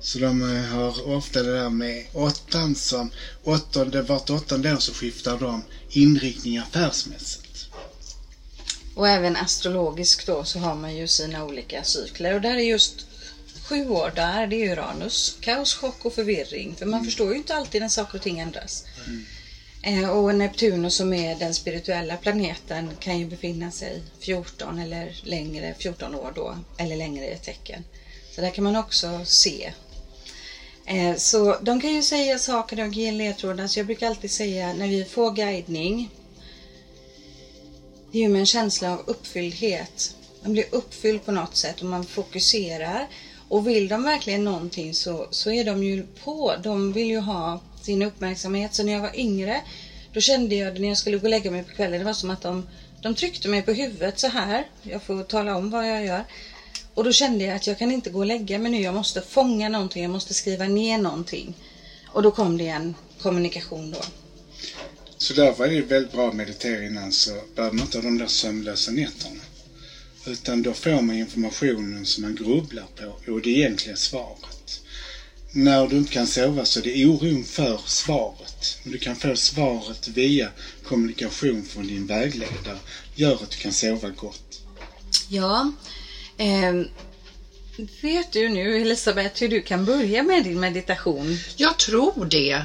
Så 0.00 0.18
de 0.18 0.56
eh, 0.56 0.62
har 0.62 1.08
ofta 1.08 1.42
det 1.42 1.52
där 1.52 1.70
med 1.70 2.06
åttan 2.12 2.74
som 2.74 3.10
åttonde, 3.44 4.02
vart 4.02 4.30
åttonde 4.30 4.72
år 4.72 4.78
så 4.78 4.92
skiftar 4.92 5.38
de 5.38 5.64
inriktning 5.90 6.58
affärsmässigt. 6.58 7.66
Och 8.94 9.08
även 9.08 9.36
astrologiskt 9.36 10.26
då 10.26 10.44
så 10.44 10.58
har 10.58 10.74
man 10.74 10.96
ju 10.96 11.08
sina 11.08 11.44
olika 11.44 11.84
cykler. 11.84 12.34
Och 12.34 12.40
där 12.40 12.56
är 12.56 12.60
just 12.60 13.06
sju 13.70 13.88
år 13.88 14.12
där, 14.14 14.46
det 14.46 14.64
är 14.64 14.72
Uranus. 14.72 15.36
Kaos, 15.40 15.74
chock 15.74 16.04
och 16.04 16.12
förvirring. 16.12 16.74
För 16.74 16.86
man 16.86 17.04
förstår 17.04 17.30
ju 17.30 17.36
inte 17.36 17.54
alltid 17.54 17.80
när 17.80 17.88
saker 17.88 18.18
och 18.18 18.22
ting 18.22 18.38
ändras. 18.38 18.84
Eh, 19.82 20.10
och 20.10 20.34
Neptunus 20.34 20.94
som 20.94 21.12
är 21.12 21.34
den 21.34 21.54
spirituella 21.54 22.16
planeten 22.16 22.90
kan 23.00 23.18
ju 23.18 23.26
befinna 23.26 23.70
sig 23.70 24.02
14 24.20 24.78
eller 24.78 25.20
längre, 25.22 25.74
14 25.78 26.14
år 26.14 26.32
då, 26.34 26.56
eller 26.78 26.96
längre 26.96 27.24
i 27.24 27.30
ett 27.30 27.42
tecken. 27.42 27.84
Så 28.34 28.40
där 28.40 28.50
kan 28.50 28.64
man 28.64 28.76
också 28.76 29.24
se. 29.24 29.72
Eh, 30.86 31.16
så 31.16 31.56
de 31.60 31.80
kan 31.80 31.94
ju 31.94 32.02
säga 32.02 32.38
saker 32.38 32.86
och 32.86 32.92
ge 32.92 33.12
ledtrådar. 33.12 33.66
Så 33.66 33.78
jag 33.78 33.86
brukar 33.86 34.06
alltid 34.06 34.30
säga 34.30 34.72
när 34.72 34.88
vi 34.88 35.04
får 35.04 35.30
guidning 35.30 36.10
det 38.12 38.18
är 38.18 38.22
ju 38.22 38.28
med 38.28 38.40
en 38.40 38.46
känsla 38.46 38.92
av 38.92 39.02
uppfylldhet. 39.06 40.14
Man 40.42 40.52
blir 40.52 40.64
uppfylld 40.70 41.24
på 41.24 41.32
något 41.32 41.56
sätt 41.56 41.80
och 41.80 41.86
man 41.86 42.04
fokuserar. 42.04 43.08
Och 43.50 43.68
vill 43.68 43.88
de 43.88 44.04
verkligen 44.04 44.44
någonting 44.44 44.94
så, 44.94 45.26
så 45.30 45.50
är 45.50 45.64
de 45.64 45.82
ju 45.82 46.04
på. 46.24 46.54
De 46.58 46.92
vill 46.92 47.06
ju 47.06 47.18
ha 47.18 47.60
sin 47.80 48.02
uppmärksamhet. 48.02 48.74
Så 48.74 48.82
när 48.82 48.92
jag 48.92 49.00
var 49.00 49.16
yngre, 49.16 49.62
då 50.12 50.20
kände 50.20 50.54
jag 50.54 50.74
det 50.74 50.80
när 50.80 50.88
jag 50.88 50.96
skulle 50.96 51.18
gå 51.18 51.22
och 51.22 51.30
lägga 51.30 51.50
mig 51.50 51.62
på 51.62 51.72
kvällen. 51.72 51.98
Det 51.98 52.04
var 52.04 52.12
som 52.12 52.30
att 52.30 52.40
de, 52.40 52.64
de 53.00 53.14
tryckte 53.14 53.48
mig 53.48 53.62
på 53.62 53.72
huvudet 53.72 54.18
så 54.18 54.26
här. 54.26 54.64
Jag 54.82 55.02
får 55.02 55.22
tala 55.22 55.56
om 55.56 55.70
vad 55.70 55.88
jag 55.88 56.04
gör. 56.04 56.24
Och 56.94 57.04
då 57.04 57.12
kände 57.12 57.44
jag 57.44 57.56
att 57.56 57.66
jag 57.66 57.78
kan 57.78 57.90
inte 57.90 58.10
gå 58.10 58.18
och 58.18 58.26
lägga 58.26 58.58
mig 58.58 58.70
nu. 58.70 58.80
Jag 58.80 58.94
måste 58.94 59.20
fånga 59.20 59.68
någonting. 59.68 60.02
Jag 60.02 60.10
måste 60.10 60.34
skriva 60.34 60.66
ner 60.66 60.98
någonting. 60.98 61.54
Och 62.06 62.22
då 62.22 62.30
kom 62.30 62.58
det 62.58 62.68
en 62.68 62.94
kommunikation 63.22 63.90
då. 63.90 64.00
Så 65.18 65.34
därför 65.34 65.64
är 65.64 65.70
det 65.70 65.82
väldigt 65.82 66.12
bra 66.12 66.28
att 66.28 66.34
meditera 66.34 66.84
innan 66.84 67.12
så 67.12 67.30
behöver 67.54 67.76
man 67.76 67.84
inte 67.84 67.98
ha 67.98 68.02
de 68.02 68.18
där 68.18 68.26
sömnlösa 68.26 68.90
nätterna. 68.90 69.40
Utan 70.26 70.62
då 70.62 70.74
får 70.74 71.02
man 71.02 71.16
informationen 71.16 72.06
som 72.06 72.22
man 72.22 72.34
grubblar 72.34 72.86
på 72.96 73.32
och 73.32 73.42
det 73.42 73.50
egentliga 73.50 73.96
svaret. 73.96 74.80
När 75.52 75.86
du 75.86 75.96
inte 75.96 76.12
kan 76.12 76.26
sova 76.26 76.64
så 76.64 76.80
är 76.80 76.84
det 76.84 77.06
oron 77.06 77.44
för 77.44 77.80
svaret. 77.86 78.78
Men 78.82 78.92
du 78.92 78.98
kan 78.98 79.16
få 79.16 79.36
svaret 79.36 80.08
via 80.08 80.48
kommunikation 80.84 81.64
från 81.64 81.86
din 81.86 82.06
vägledare. 82.06 82.78
Gör 83.14 83.34
att 83.34 83.50
du 83.50 83.56
kan 83.56 83.72
sova 83.72 84.08
gott. 84.08 84.62
Ja. 85.28 85.72
Eh, 86.36 86.74
vet 88.02 88.32
du 88.32 88.48
nu 88.48 88.80
Elisabeth 88.80 89.40
hur 89.40 89.48
du 89.48 89.62
kan 89.62 89.84
börja 89.84 90.22
med 90.22 90.44
din 90.44 90.60
meditation? 90.60 91.38
Jag 91.56 91.78
tror 91.78 92.24
det. 92.24 92.64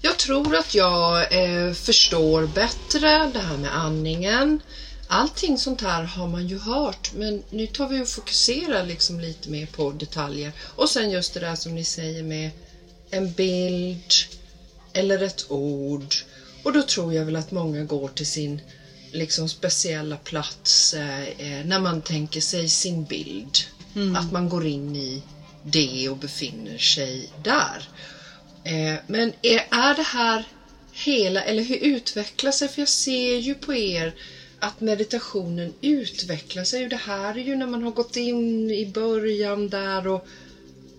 Jag 0.00 0.16
tror 0.16 0.56
att 0.56 0.74
jag 0.74 1.20
eh, 1.20 1.72
förstår 1.72 2.46
bättre 2.46 3.30
det 3.32 3.40
här 3.40 3.56
med 3.56 3.76
andningen. 3.76 4.60
Allting 5.08 5.58
sånt 5.58 5.80
här 5.80 6.02
har 6.02 6.26
man 6.26 6.48
ju 6.48 6.58
hört 6.58 7.12
men 7.12 7.42
nu 7.50 7.66
tar 7.66 7.86
vi 7.86 8.00
och 8.00 8.08
fokuserar 8.08 8.82
liksom 8.82 9.20
lite 9.20 9.50
mer 9.50 9.66
på 9.66 9.92
detaljer. 9.92 10.52
Och 10.60 10.88
sen 10.88 11.10
just 11.10 11.34
det 11.34 11.40
där 11.40 11.54
som 11.54 11.74
ni 11.74 11.84
säger 11.84 12.22
med 12.22 12.50
en 13.10 13.32
bild 13.32 14.12
eller 14.92 15.22
ett 15.22 15.50
ord. 15.50 16.14
Och 16.62 16.72
då 16.72 16.82
tror 16.82 17.14
jag 17.14 17.24
väl 17.24 17.36
att 17.36 17.50
många 17.50 17.84
går 17.84 18.08
till 18.08 18.26
sin 18.26 18.60
liksom 19.12 19.48
speciella 19.48 20.16
plats 20.16 20.94
eh, 20.94 21.28
eh 21.28 21.64
när 21.64 21.78
man 21.78 22.02
tänker 22.02 22.40
sig 22.40 22.68
sin 22.68 23.04
bild. 23.04 23.58
Att 24.16 24.32
man 24.32 24.48
går 24.48 24.66
in 24.66 24.96
i 24.96 25.22
det 25.62 26.08
och 26.08 26.16
befinner 26.16 26.78
sig 26.78 27.28
där. 27.44 27.88
Eh, 28.64 29.00
men 29.06 29.32
är, 29.42 29.66
är 29.70 29.94
det 29.94 30.02
här 30.02 30.44
hela, 30.92 31.42
eller 31.42 31.62
hur 31.62 31.76
utvecklar 31.76 32.52
sig? 32.52 32.68
För 32.68 32.80
jag 32.80 32.88
ser 32.88 33.36
ju 33.36 33.54
på 33.54 33.74
er 33.74 34.14
att 34.60 34.80
meditationen 34.80 35.72
utvecklar 35.80 36.64
sig. 36.64 36.88
Det 36.88 36.96
här 36.96 37.38
är 37.38 37.42
ju 37.42 37.56
när 37.56 37.66
man 37.66 37.82
har 37.82 37.90
gått 37.90 38.16
in 38.16 38.70
i 38.70 38.86
början 38.86 39.68
där 39.68 40.06
och 40.06 40.26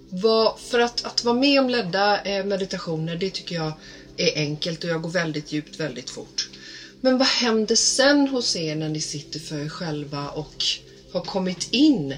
vad, 0.10 0.60
för 0.60 0.80
att, 0.80 1.06
att 1.06 1.24
vara 1.24 1.36
med 1.36 1.60
om 1.60 1.70
ledda 1.70 2.22
eh, 2.22 2.46
meditationer, 2.46 3.16
det 3.16 3.30
tycker 3.30 3.56
jag 3.56 3.74
är 4.18 4.32
enkelt 4.36 4.84
och 4.84 4.90
jag 4.90 5.02
går 5.02 5.10
väldigt 5.10 5.52
djupt 5.52 5.80
väldigt 5.80 6.10
fort. 6.10 6.50
Men 7.02 7.18
vad 7.18 7.28
händer 7.28 7.76
sen 7.76 8.28
hos 8.28 8.56
er 8.56 8.76
när 8.76 8.90
ni 8.90 9.00
sitter 9.00 9.40
för 9.40 9.60
er 9.60 9.70
själva 9.70 10.30
och 10.30 10.66
har 11.12 11.22
kommit 11.22 11.68
in? 11.72 12.16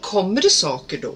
Kommer 0.00 0.40
det 0.40 0.50
saker 0.50 0.98
då? 0.98 1.14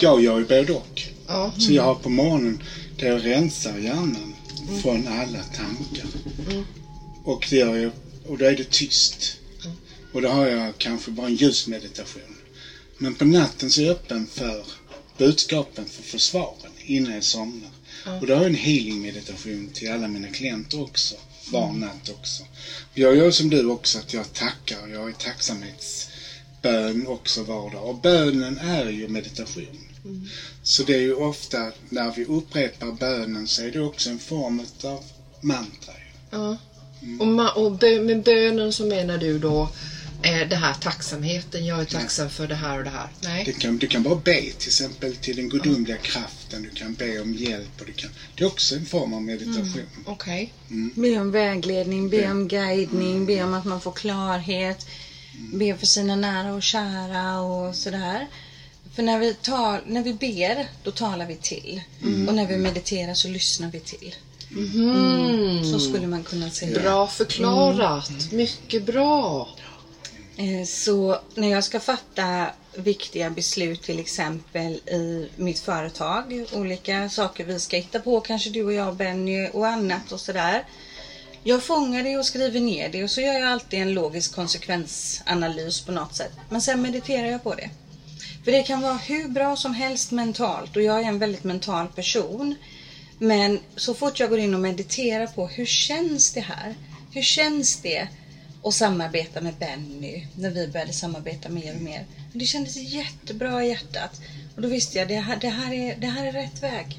Jag 0.00 0.20
gör 0.20 0.38
ju 0.38 0.44
både 0.44 0.72
och. 0.72 1.02
Ja. 1.26 1.52
Så 1.58 1.72
jag 1.72 1.82
har 1.82 1.94
på 1.94 2.08
morgonen 2.08 2.62
där 2.98 3.06
jag 3.06 3.24
rensar 3.24 3.78
hjärnan 3.78 4.34
från 4.82 5.08
alla 5.08 5.42
tankar. 5.42 6.06
Och, 7.24 7.46
det 7.50 7.56
gör 7.56 7.76
jag, 7.76 7.92
och 8.22 8.38
då 8.38 8.44
är 8.44 8.54
det 8.54 8.70
tyst. 8.70 9.36
Och 10.12 10.22
då 10.22 10.28
har 10.28 10.46
jag 10.46 10.78
kanske 10.78 11.10
bara 11.10 11.26
en 11.26 11.34
ljusmeditation. 11.34 12.36
Men 12.98 13.14
på 13.14 13.24
natten 13.24 13.70
så 13.70 13.80
är 13.80 13.84
jag 13.84 13.90
öppen 13.92 14.26
för 14.26 14.66
budskapen 15.18 15.86
för 15.86 16.02
försvaren 16.02 16.72
innan 16.84 17.14
jag 17.14 17.24
somnar. 17.24 17.70
Och 18.20 18.26
då 18.26 18.32
har 18.34 18.40
jag 18.40 18.46
en 18.46 18.54
healing 18.54 19.02
meditation 19.02 19.68
till 19.68 19.90
alla 19.90 20.08
mina 20.08 20.28
klienter 20.28 20.80
också. 20.80 21.14
Var 21.50 21.72
natt 21.72 22.08
också. 22.08 22.42
Jag 22.94 23.14
gör 23.16 23.30
som 23.30 23.50
du 23.50 23.64
också 23.64 23.98
att 23.98 24.12
jag 24.12 24.32
tackar. 24.32 24.88
Jag 24.88 25.08
är 25.08 25.12
tacksamhetsbön 25.12 27.06
också 27.06 27.42
var 27.42 27.70
dag. 27.70 27.88
Och 27.88 27.94
bönen 27.94 28.58
är 28.58 28.86
ju 28.88 29.08
meditation. 29.08 29.88
Så 30.62 30.82
det 30.82 30.94
är 30.94 31.00
ju 31.00 31.14
ofta 31.14 31.72
när 31.88 32.10
vi 32.10 32.24
upprepar 32.24 32.92
bönen 32.92 33.46
så 33.46 33.62
är 33.62 33.70
det 33.70 33.80
också 33.80 34.10
en 34.10 34.18
form 34.18 34.66
av 34.82 35.04
mantra. 35.40 35.92
ju. 35.92 36.56
Ja. 37.06 37.24
Och, 37.24 37.26
ma- 37.26 37.52
och 37.52 37.72
bö- 37.72 38.04
med 38.04 38.22
bönen 38.22 38.72
så 38.72 38.84
menar 38.86 39.18
du 39.18 39.38
då 39.38 39.68
eh, 40.22 40.48
det 40.48 40.56
här 40.56 40.74
tacksamheten. 40.74 41.66
Jag 41.66 41.80
är 41.80 41.84
tacksam 41.84 42.30
för 42.30 42.48
det 42.48 42.54
här 42.54 42.78
och 42.78 42.84
det 42.84 42.90
här. 42.90 43.08
Nej. 43.20 43.44
Det 43.44 43.52
kan, 43.52 43.78
du 43.78 43.86
kan 43.86 44.02
bara 44.02 44.14
be 44.14 44.40
till 44.40 44.68
exempel 44.68 45.16
till 45.16 45.36
den 45.36 45.48
gudomliga 45.48 45.96
kraften. 45.96 46.62
Du 46.62 46.70
kan 46.70 46.94
be 46.94 47.20
om 47.20 47.34
hjälp. 47.34 47.80
Och 47.80 47.86
du 47.86 47.92
kan, 47.92 48.10
det 48.34 48.44
är 48.44 48.46
också 48.46 48.74
en 48.74 48.86
form 48.86 49.14
av 49.14 49.22
meditation. 49.22 49.82
Okej. 50.04 50.52
Be 50.94 51.18
om 51.20 51.30
vägledning, 51.30 52.10
be 52.10 52.30
om 52.30 52.48
guidning, 52.48 53.26
be 53.26 53.42
om 53.44 53.54
att 53.54 53.64
man 53.64 53.80
får 53.80 53.92
klarhet, 53.92 54.86
be 55.54 55.76
för 55.76 55.86
sina 55.86 56.16
nära 56.16 56.54
och 56.54 56.62
kära 56.62 57.40
och 57.40 57.74
sådär. 57.76 58.26
För 58.94 59.02
när 59.02 59.18
vi, 59.18 59.34
tal, 59.34 59.80
när 59.86 60.02
vi 60.02 60.12
ber, 60.14 60.66
då 60.82 60.90
talar 60.90 61.26
vi 61.26 61.36
till. 61.36 61.80
Och 62.28 62.34
när 62.34 62.46
vi 62.46 62.56
mediterar 62.56 63.14
så 63.14 63.28
lyssnar 63.28 63.70
vi 63.70 63.80
till. 63.80 64.14
Mm. 64.56 65.64
Så 65.64 65.78
skulle 65.80 66.06
man 66.06 66.22
kunna 66.24 66.50
säga. 66.50 66.80
Bra 66.80 67.06
förklarat. 67.06 68.10
Mycket 68.32 68.86
bra. 68.86 69.48
Eh, 70.36 70.66
Så 70.66 71.18
när 71.34 71.48
jag 71.50 71.64
ska 71.64 71.80
fatta 71.80 72.46
viktiga 72.76 73.30
beslut 73.30 73.82
till 73.82 73.98
exempel 73.98 74.72
i 74.72 75.28
mitt 75.36 75.58
företag, 75.58 76.44
olika 76.52 77.08
saker 77.08 77.44
vi 77.44 77.60
ska 77.60 77.76
hitta 77.76 78.00
på, 78.00 78.20
kanske 78.20 78.50
du 78.50 78.64
och 78.64 78.72
jag 78.72 78.96
Benny 78.96 79.48
och 79.52 79.66
annat 79.66 80.12
och 80.12 80.20
sådär. 80.20 80.64
Jag 81.46 81.62
fångar 81.62 82.02
det 82.02 82.16
och 82.16 82.26
skriver 82.26 82.60
ner 82.60 82.88
det 82.88 83.04
och 83.04 83.10
så 83.10 83.20
gör 83.20 83.32
jag 83.32 83.52
alltid 83.52 83.78
en 83.82 83.94
logisk 83.94 84.34
konsekvensanalys 84.34 85.80
på 85.80 85.92
något 85.92 86.14
sätt. 86.14 86.32
Men 86.50 86.62
sen 86.62 86.82
mediterar 86.82 87.26
jag 87.28 87.42
på 87.42 87.54
det. 87.54 87.70
För 88.44 88.52
det 88.52 88.62
kan 88.62 88.80
vara 88.80 88.94
hur 88.94 89.28
bra 89.28 89.56
som 89.56 89.74
helst 89.74 90.10
mentalt 90.10 90.76
och 90.76 90.82
jag 90.82 91.00
är 91.00 91.04
en 91.04 91.18
väldigt 91.18 91.44
mental 91.44 91.86
person. 91.88 92.54
Men 93.24 93.60
så 93.76 93.94
fort 93.94 94.20
jag 94.20 94.30
går 94.30 94.38
in 94.38 94.54
och 94.54 94.60
mediterar 94.60 95.26
på 95.26 95.46
hur 95.46 95.66
känns 95.66 96.32
det 96.32 96.40
här? 96.40 96.74
Hur 97.12 97.22
känns 97.22 97.76
det 97.76 98.08
att 98.64 98.74
samarbeta 98.74 99.40
med 99.40 99.54
Benny 99.54 100.26
när 100.36 100.50
vi 100.50 100.68
började 100.68 100.92
samarbeta 100.92 101.48
mer 101.48 101.74
och 101.74 101.80
mer? 101.80 102.06
Det 102.32 102.46
kändes 102.46 102.76
jättebra 102.76 103.64
i 103.64 103.68
hjärtat. 103.68 104.20
Och 104.56 104.62
då 104.62 104.68
visste 104.68 104.98
jag 104.98 105.08
det 105.08 105.14
här, 105.14 105.36
det 105.36 105.48
här, 105.48 105.72
är, 105.72 105.96
det 105.96 106.06
här 106.06 106.26
är 106.26 106.32
rätt 106.32 106.62
väg. 106.62 106.98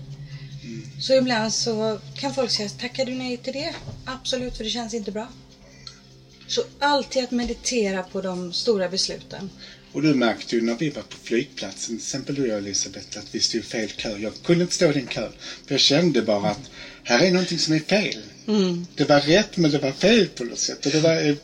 Så 1.01 1.13
ibland 1.13 1.53
så 1.53 1.99
kan 2.15 2.33
folk 2.33 2.51
säga, 2.51 2.69
tackar 2.69 3.05
du 3.05 3.15
nej 3.15 3.38
till 3.38 3.53
det? 3.53 3.73
Absolut, 4.05 4.57
för 4.57 4.63
det 4.63 4.69
känns 4.69 4.93
inte 4.93 5.11
bra. 5.11 5.27
Så 6.47 6.63
alltid 6.79 7.23
att 7.23 7.31
meditera 7.31 8.03
på 8.03 8.21
de 8.21 8.53
stora 8.53 8.89
besluten. 8.89 9.49
Och 9.95 10.01
du 10.01 10.13
märkte 10.13 10.55
ju 10.55 10.62
när 10.62 10.75
vi 10.75 10.89
var 10.89 11.01
på 11.01 11.17
flygplatsen, 11.23 11.97
till 11.97 12.05
exempel 12.05 12.36
du 12.36 12.41
och 12.41 12.47
jag 12.47 12.58
Elisabeth, 12.58 13.17
att 13.17 13.25
vi 13.31 13.39
stod 13.39 13.62
i 13.62 13.63
fel 13.63 13.89
kö. 13.89 14.17
Jag 14.17 14.34
kunde 14.45 14.62
inte 14.62 14.75
stå 14.75 14.89
i 14.89 14.93
den 14.93 15.08
kön. 15.08 15.31
För 15.67 15.73
jag 15.73 15.81
kände 15.81 16.21
bara 16.21 16.49
att 16.49 16.60
här 17.03 17.25
är 17.25 17.31
någonting 17.31 17.60
som 17.60 17.73
är 17.73 17.79
fel. 17.79 18.21
Det 18.95 19.03
var 19.03 19.19
rätt 19.19 19.58
men 19.58 19.71
det 19.71 19.77
var 19.77 19.91
fel 19.91 20.27
på 20.27 20.43
något 20.43 20.60
sätt. 20.60 20.86
Och 20.86 20.91
det 20.91 20.99
var 20.99 21.13
en, 21.13 21.38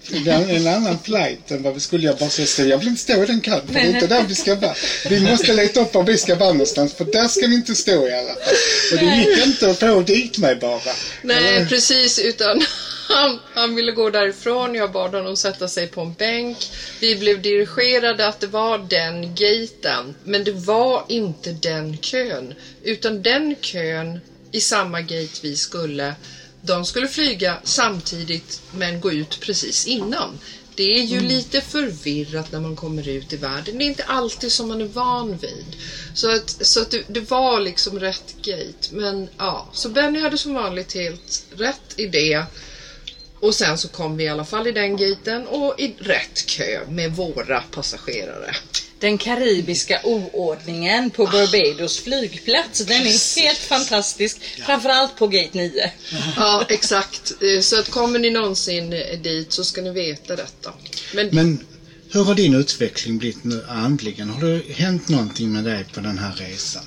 en 0.50 0.68
annan 0.68 0.98
flight 1.04 1.52
än 1.52 1.64
vad 1.64 1.74
vi 1.74 1.80
skulle. 1.80 2.06
Jag 2.06 2.18
bara 2.18 2.30
så 2.30 2.62
jag 2.64 2.78
vill 2.78 2.88
inte 2.88 3.02
stå 3.02 3.24
i 3.24 3.26
den 3.26 3.42
kön. 3.42 3.68
För 3.68 3.74
det 3.74 3.80
är 3.80 3.94
inte 3.94 4.08
där 4.08 4.24
vi 4.24 4.36
ska 4.36 4.56
vara. 4.56 4.76
Vi 5.10 5.20
måste 5.20 5.54
leta 5.54 5.82
upp 5.82 5.94
var 5.94 6.04
vi 6.04 6.18
ska 6.18 6.36
vara 6.36 6.52
någonstans. 6.52 6.94
För 6.94 7.06
där 7.06 7.28
ska 7.28 7.48
vi 7.48 7.56
inte 7.56 7.76
stå 7.76 8.08
i 8.08 8.14
alla 8.14 8.34
fall. 8.34 8.54
Och 8.92 8.98
det 8.98 9.16
gick 9.16 9.46
inte 9.46 9.70
att 9.70 9.80
få 9.80 10.02
dit 10.02 10.38
mig 10.38 10.56
bara. 10.56 10.94
Nej, 11.22 11.66
precis. 11.66 12.20
Utan 12.20 12.64
han, 13.16 13.40
han 13.54 13.76
ville 13.76 13.92
gå 13.92 14.10
därifrån. 14.10 14.76
Jag 14.76 14.92
bad 14.92 15.14
honom 15.14 15.36
sätta 15.36 15.68
sig 15.68 15.88
på 15.88 16.02
en 16.02 16.14
bänk. 16.14 16.58
Vi 17.00 17.16
blev 17.16 17.42
dirigerade 17.42 18.28
att 18.28 18.40
det 18.40 18.48
var 18.48 18.78
den 18.78 19.36
gaten. 19.36 20.16
Men 20.24 20.44
det 20.44 20.52
var 20.52 21.06
inte 21.08 21.52
den 21.52 21.98
kön. 21.98 22.54
Utan 22.84 23.22
den 23.22 23.56
kön 23.62 24.20
i 24.52 24.62
samma 24.62 25.02
gate 25.02 25.40
vi 25.42 25.56
skulle. 25.56 26.16
De 26.62 26.86
skulle 26.86 27.08
flyga 27.08 27.60
samtidigt 27.64 28.62
men 28.72 29.02
gå 29.02 29.12
ut 29.12 29.40
precis 29.40 29.86
innan. 29.86 30.40
Det 30.76 31.00
är 31.00 31.04
ju 31.04 31.20
lite 31.20 31.62
förvirrat 31.62 32.52
när 32.52 32.60
man 32.60 32.76
kommer 32.76 33.08
ut 33.08 33.34
i 33.34 33.36
världen. 33.36 33.78
Det 33.78 33.84
är 33.84 33.88
inte 33.88 34.04
alltid 34.04 34.52
som 34.52 34.68
man 34.68 34.82
är 34.82 34.86
van 34.86 35.38
vid. 35.38 35.66
Så 36.14 36.30
att, 36.30 36.66
så 36.66 36.82
att 36.82 36.92
det, 36.92 37.04
det 37.08 37.20
var 37.20 37.60
liksom 37.60 38.00
rätt 38.00 38.36
gate. 38.42 38.88
Men 38.90 39.30
ja, 39.38 39.68
så 39.74 39.90
Benny 39.90 40.20
hade 40.20 40.38
som 40.38 40.54
vanligt 40.54 40.94
helt 40.94 41.44
rätt 41.56 41.94
idé. 41.96 42.46
Och 43.42 43.56
sen 43.56 43.78
så 43.78 43.88
kom 43.88 44.18
vi 44.18 44.24
i 44.24 44.28
alla 44.28 44.46
fall 44.46 44.68
i 44.68 44.72
den 44.72 44.98
gaten 44.98 45.48
och 45.48 45.80
i 45.80 45.94
rätt 46.00 46.46
kö 46.46 46.80
med 46.90 47.12
våra 47.16 47.62
passagerare. 47.62 48.56
Den 49.00 49.18
karibiska 49.18 50.00
oordningen 50.04 51.10
på 51.10 51.26
Barbados 51.26 52.00
flygplats, 52.00 52.80
den 52.80 53.02
är 53.02 53.42
helt 53.42 53.58
fantastisk. 53.60 54.42
Framförallt 54.66 55.16
på 55.16 55.28
gate 55.28 55.50
9. 55.58 55.92
Ja, 56.36 56.66
exakt. 56.70 57.32
Eh, 57.42 57.62
Så 57.62 57.80
att 57.80 57.90
kommer 57.90 58.20
ni 58.20 58.30
någonsin 58.30 58.94
eh, 58.94 59.20
dit 59.20 59.52
så 59.54 59.64
ska 59.64 59.82
ni 59.82 59.90
veta 59.92 60.36
detta. 60.36 60.74
Men, 61.14 61.28
Men 61.32 61.66
hur 62.12 62.24
har 62.24 62.36
din 62.36 62.54
utveckling 62.54 63.18
blivit 63.18 63.44
nu 63.44 63.66
andligen? 63.70 64.30
Har 64.30 64.42
det 64.42 64.74
hänt 64.74 65.10
någonting 65.10 65.52
med 65.52 65.64
dig 65.64 65.86
på 65.94 66.00
den 66.00 66.18
här 66.18 66.34
resan? 66.36 66.84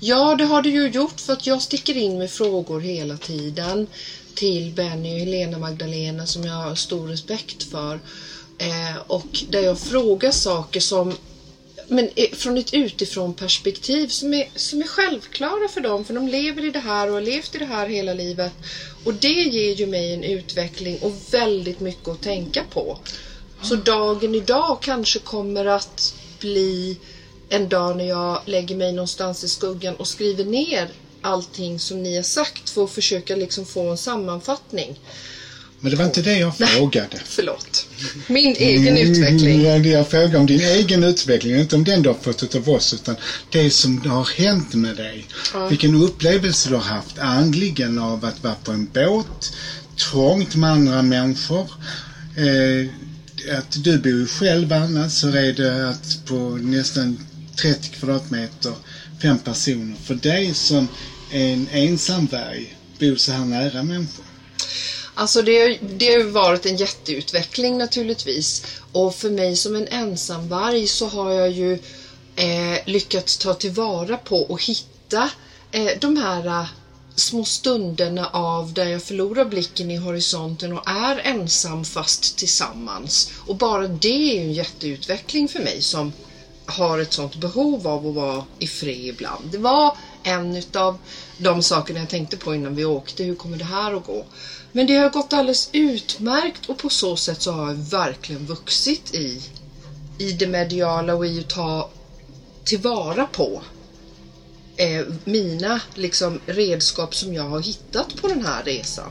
Ja, 0.00 0.34
det 0.34 0.44
har 0.44 0.62
det 0.62 0.68
ju 0.68 0.88
gjort 0.88 1.20
för 1.20 1.32
att 1.32 1.46
jag 1.46 1.62
sticker 1.62 1.96
in 1.96 2.18
med 2.18 2.30
frågor 2.30 2.80
hela 2.80 3.16
tiden 3.16 3.86
till 4.36 4.72
Benny 4.72 5.14
och 5.14 5.18
Helena 5.18 5.58
Magdalena 5.58 6.26
som 6.26 6.44
jag 6.44 6.54
har 6.54 6.74
stor 6.74 7.08
respekt 7.08 7.62
för. 7.62 8.00
Eh, 8.58 8.96
och 9.06 9.44
där 9.50 9.60
jag 9.60 9.78
frågar 9.78 10.30
saker 10.30 10.80
som 10.80 11.14
men 11.88 12.10
eh, 12.16 12.30
från 12.32 12.58
ett 12.58 12.74
utifrån 12.74 13.34
perspektiv 13.34 14.08
som 14.08 14.34
är, 14.34 14.48
som 14.54 14.82
är 14.82 14.86
självklara 14.86 15.68
för 15.68 15.80
dem. 15.80 16.04
För 16.04 16.14
de 16.14 16.28
lever 16.28 16.64
i 16.64 16.70
det 16.70 16.78
här 16.78 17.08
och 17.08 17.14
har 17.14 17.20
levt 17.20 17.54
i 17.54 17.58
det 17.58 17.64
här 17.64 17.86
hela 17.86 18.14
livet. 18.14 18.52
Och 19.04 19.14
det 19.14 19.42
ger 19.42 19.74
ju 19.74 19.86
mig 19.86 20.14
en 20.14 20.24
utveckling 20.24 20.98
och 21.00 21.12
väldigt 21.30 21.80
mycket 21.80 22.08
att 22.08 22.22
tänka 22.22 22.64
på. 22.70 22.98
Så 23.62 23.74
dagen 23.74 24.34
idag 24.34 24.78
kanske 24.82 25.18
kommer 25.18 25.66
att 25.66 26.14
bli 26.40 26.98
en 27.48 27.68
dag 27.68 27.96
när 27.96 28.04
jag 28.04 28.40
lägger 28.44 28.76
mig 28.76 28.92
någonstans 28.92 29.44
i 29.44 29.48
skuggan 29.48 29.96
och 29.96 30.08
skriver 30.08 30.44
ner 30.44 30.88
allting 31.26 31.78
som 31.78 32.02
ni 32.02 32.16
har 32.16 32.22
sagt 32.22 32.70
för 32.70 32.84
att 32.84 32.90
försöka 32.90 33.36
liksom 33.36 33.66
få 33.66 33.90
en 33.90 33.96
sammanfattning. 33.96 35.00
Men 35.80 35.90
det 35.90 35.96
var 35.96 36.04
inte 36.04 36.22
det 36.22 36.38
jag 36.38 36.56
frågade. 36.56 37.20
Förlåt. 37.24 37.86
Min 38.26 38.56
egen 38.56 38.96
utveckling. 38.96 39.66
Mm, 39.66 39.84
Jag 39.90 40.08
frågade 40.08 40.38
om 40.38 40.46
din 40.46 40.60
egen 40.60 41.04
utveckling, 41.04 41.56
inte 41.56 41.76
om 41.76 41.84
den 41.84 42.02
du 42.02 42.08
har 42.08 42.16
fått 42.16 42.54
av 42.54 42.68
oss, 42.70 42.94
utan 42.94 43.16
det 43.52 43.70
som 43.70 44.00
har 44.00 44.24
hänt 44.36 44.74
med 44.74 44.96
dig. 44.96 45.26
Ja. 45.54 45.68
Vilken 45.68 45.94
upplevelse 45.94 46.68
du 46.68 46.74
har 46.74 46.82
haft 46.82 47.18
andligen 47.18 47.98
av 47.98 48.24
att 48.24 48.42
vara 48.42 48.54
på 48.54 48.72
en 48.72 48.88
båt, 48.94 49.52
trångt 50.10 50.54
med 50.54 50.70
andra 50.70 51.02
människor. 51.02 51.66
Eh, 52.36 52.88
att 53.58 53.84
du 53.84 53.98
bor 53.98 54.26
själv 54.26 54.72
annars 54.72 55.12
så 55.12 55.28
är 55.28 55.52
det 55.52 55.88
att 55.88 56.18
på 56.26 56.34
nästan 56.62 57.18
30 57.56 57.88
kvadratmeter, 57.88 58.72
fem 59.22 59.38
personer. 59.38 59.96
För 60.04 60.14
dig 60.14 60.54
som 60.54 60.88
en 61.30 61.68
ensamvarg, 61.72 62.76
bor 62.98 63.16
så 63.16 63.32
här 63.32 63.44
nära 63.44 63.82
människor. 63.82 64.24
Alltså 65.14 65.42
det, 65.42 65.78
det 65.82 66.06
har 66.06 66.18
ju 66.18 66.30
varit 66.30 66.66
en 66.66 66.76
jätteutveckling 66.76 67.78
naturligtvis. 67.78 68.64
Och 68.92 69.14
för 69.14 69.30
mig 69.30 69.56
som 69.56 69.76
en 69.76 69.88
ensamvarg 69.88 70.86
så 70.86 71.06
har 71.08 71.32
jag 71.32 71.50
ju 71.50 71.72
eh, 72.36 72.78
lyckats 72.86 73.36
ta 73.36 73.54
tillvara 73.54 74.16
på 74.16 74.36
och 74.36 74.62
hitta 74.64 75.30
eh, 75.72 75.90
de 76.00 76.16
här 76.16 76.46
eh, 76.46 76.66
små 77.14 77.44
stunderna 77.44 78.26
av 78.26 78.72
där 78.72 78.86
jag 78.86 79.02
förlorar 79.02 79.44
blicken 79.44 79.90
i 79.90 79.96
horisonten 79.96 80.72
och 80.72 80.90
är 80.90 81.18
ensam 81.18 81.84
fast 81.84 82.38
tillsammans. 82.38 83.30
Och 83.46 83.56
bara 83.56 83.88
det 83.88 84.08
är 84.08 84.34
ju 84.34 84.40
en 84.40 84.52
jätteutveckling 84.52 85.48
för 85.48 85.60
mig 85.60 85.82
som 85.82 86.12
har 86.66 86.98
ett 86.98 87.12
sånt 87.12 87.36
behov 87.36 87.86
av 87.88 88.06
att 88.06 88.14
vara 88.14 88.44
i 88.58 88.66
fred 88.66 89.06
ibland. 89.06 89.44
Det 89.52 89.58
var 89.58 89.96
en 90.26 90.56
utav 90.56 90.98
de 91.38 91.62
sakerna 91.62 92.00
jag 92.00 92.08
tänkte 92.08 92.36
på 92.36 92.54
innan 92.54 92.74
vi 92.74 92.84
åkte. 92.84 93.24
Hur 93.24 93.34
kommer 93.34 93.56
det 93.56 93.64
här 93.64 93.94
att 93.94 94.06
gå? 94.06 94.24
Men 94.72 94.86
det 94.86 94.96
har 94.96 95.10
gått 95.10 95.32
alldeles 95.32 95.68
utmärkt 95.72 96.66
och 96.68 96.78
på 96.78 96.88
så 96.88 97.16
sätt 97.16 97.42
så 97.42 97.52
har 97.52 97.68
jag 97.68 97.74
verkligen 97.74 98.46
vuxit 98.46 99.14
i, 99.14 99.42
i 100.18 100.32
det 100.32 100.46
mediala 100.46 101.14
och 101.14 101.26
i 101.26 101.40
att 101.40 101.48
ta 101.48 101.90
tillvara 102.64 103.26
på 103.26 103.62
eh, 104.76 105.06
mina 105.24 105.80
liksom, 105.94 106.40
redskap 106.46 107.14
som 107.14 107.34
jag 107.34 107.48
har 107.48 107.60
hittat 107.60 108.16
på 108.16 108.28
den 108.28 108.46
här 108.46 108.62
resan. 108.64 109.10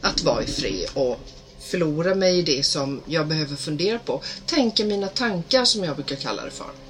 Att 0.00 0.22
vara 0.22 0.42
i 0.42 0.46
fred 0.46 0.88
och 0.94 1.20
förlora 1.60 2.14
mig 2.14 2.38
i 2.38 2.42
det 2.42 2.66
som 2.66 3.00
jag 3.06 3.26
behöver 3.26 3.56
fundera 3.56 3.98
på. 3.98 4.22
Tänka 4.46 4.84
mina 4.84 5.06
tankar 5.06 5.64
som 5.64 5.84
jag 5.84 5.96
brukar 5.96 6.16
kalla 6.16 6.44
det 6.44 6.50
för. 6.50 6.87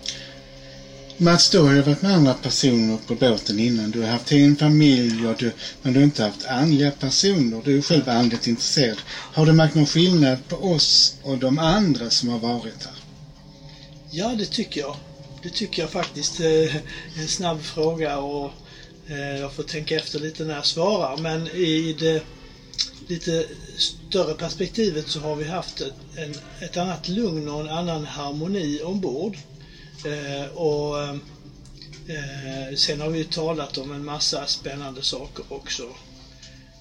Mats, 1.20 1.50
du 1.50 1.58
har 1.58 1.72
ju 1.72 1.82
varit 1.82 2.02
med 2.02 2.14
andra 2.14 2.34
personer 2.34 2.98
på 3.06 3.14
båten 3.14 3.58
innan. 3.58 3.90
Du 3.90 4.00
har 4.00 4.08
haft 4.08 4.32
en 4.32 4.56
familj, 4.56 5.26
och 5.26 5.36
du, 5.36 5.52
men 5.82 5.92
du 5.92 5.98
har 5.98 6.04
inte 6.04 6.22
haft 6.22 6.44
andliga 6.46 6.90
personer. 6.90 7.62
Du 7.64 7.70
är 7.70 7.74
ju 7.74 7.82
själv 7.82 8.08
andligt 8.08 8.46
intresserad. 8.46 8.96
Har 9.08 9.46
du 9.46 9.52
märkt 9.52 9.74
någon 9.74 9.86
skillnad 9.86 10.48
på 10.48 10.56
oss 10.56 11.14
och 11.22 11.38
de 11.38 11.58
andra 11.58 12.10
som 12.10 12.28
har 12.28 12.38
varit 12.38 12.84
här? 12.84 12.94
Ja, 14.10 14.34
det 14.34 14.46
tycker 14.46 14.80
jag. 14.80 14.96
Det 15.42 15.50
tycker 15.50 15.82
jag 15.82 15.90
faktiskt. 15.90 16.40
Eh, 16.40 16.76
en 17.20 17.28
snabb 17.28 17.62
fråga 17.62 18.18
och 18.18 18.52
eh, 19.06 19.16
jag 19.16 19.52
får 19.52 19.62
tänka 19.62 19.96
efter 19.96 20.18
lite 20.18 20.44
när 20.44 20.54
jag 20.54 20.66
svarar. 20.66 21.16
Men 21.16 21.48
i 21.48 21.92
det 21.98 22.22
lite 23.08 23.46
större 24.08 24.34
perspektivet 24.34 25.08
så 25.08 25.20
har 25.20 25.34
vi 25.34 25.44
haft 25.44 25.80
ett, 25.80 25.94
en, 26.16 26.34
ett 26.60 26.76
annat 26.76 27.08
lugn 27.08 27.48
och 27.48 27.60
en 27.60 27.68
annan 27.68 28.04
harmoni 28.04 28.82
ombord. 28.82 29.36
Eh, 30.04 30.46
och 30.56 31.02
eh, 32.08 32.74
sen 32.76 33.00
har 33.00 33.08
vi 33.08 33.18
ju 33.18 33.24
talat 33.24 33.78
om 33.78 33.92
en 33.92 34.04
massa 34.04 34.46
spännande 34.46 35.02
saker 35.02 35.44
också. 35.48 35.82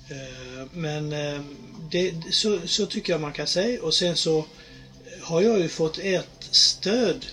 Eh, 0.10 0.68
men 0.72 1.14
eh, 1.14 1.42
det, 1.92 2.14
så, 2.32 2.60
så 2.66 2.86
tycker 2.86 3.14
jag 3.14 3.22
man 3.22 3.34
kan 3.34 3.48
säga. 3.48 3.82
Och 3.82 3.94
sen 3.94 4.16
så 4.16 4.46
har 5.22 5.42
jag 5.42 5.60
ju 5.60 5.70
fått 5.70 6.00
ert 6.02 6.44
stöd 6.52 7.26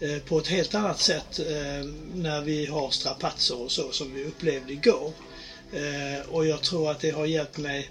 eh, 0.00 0.18
på 0.18 0.38
ett 0.38 0.46
helt 0.46 0.74
annat 0.74 1.00
sätt 1.00 1.38
eh, 1.38 1.86
när 2.14 2.40
vi 2.40 2.66
har 2.66 2.90
strapatser 2.90 3.56
och 3.60 3.72
så 3.72 3.92
som 3.92 4.14
vi 4.14 4.24
upplevde 4.24 4.72
igår. 4.72 5.12
Eh, 5.72 6.28
och 6.28 6.46
jag 6.46 6.62
tror 6.62 6.90
att 6.90 7.00
det 7.00 7.10
har 7.10 7.26
hjälpt 7.26 7.58
mig 7.58 7.90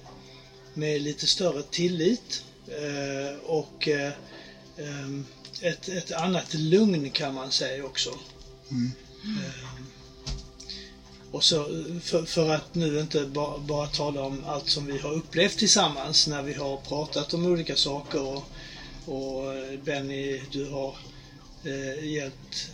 med 0.74 1.02
lite 1.02 1.28
större 1.28 1.64
tillit 1.64 2.44
eh, 2.68 3.40
och 3.46 3.88
eh, 3.88 4.12
ehm, 4.78 5.26
ehm, 5.62 5.72
ett, 5.72 5.90
ett 5.90 6.12
annat 6.12 6.54
lugn 6.54 7.10
kan 7.10 7.34
man 7.34 7.52
säga 7.52 7.86
också. 7.86 8.10
Eh, 9.24 9.80
och 11.32 11.44
så 11.44 11.86
för, 12.04 12.26
för 12.26 12.50
att 12.50 12.76
nu 12.76 13.00
inte 13.00 13.26
bara, 13.26 13.58
bara 13.58 13.88
tala 13.88 14.22
om 14.22 14.44
allt 14.48 14.70
som 14.70 14.86
vi 14.86 14.98
har 14.98 15.12
upplevt 15.12 15.58
tillsammans 15.58 16.28
när 16.28 16.42
vi 16.42 16.54
har 16.54 16.78
pratat 16.78 17.34
om 17.34 17.46
olika 17.46 17.76
saker 17.76 18.22
och, 18.22 18.44
och 19.06 19.54
eh, 19.54 19.80
Benny, 19.80 20.42
du 20.52 20.66
har 20.66 20.96
eh, 21.64 22.08
hjälpt 22.08 22.72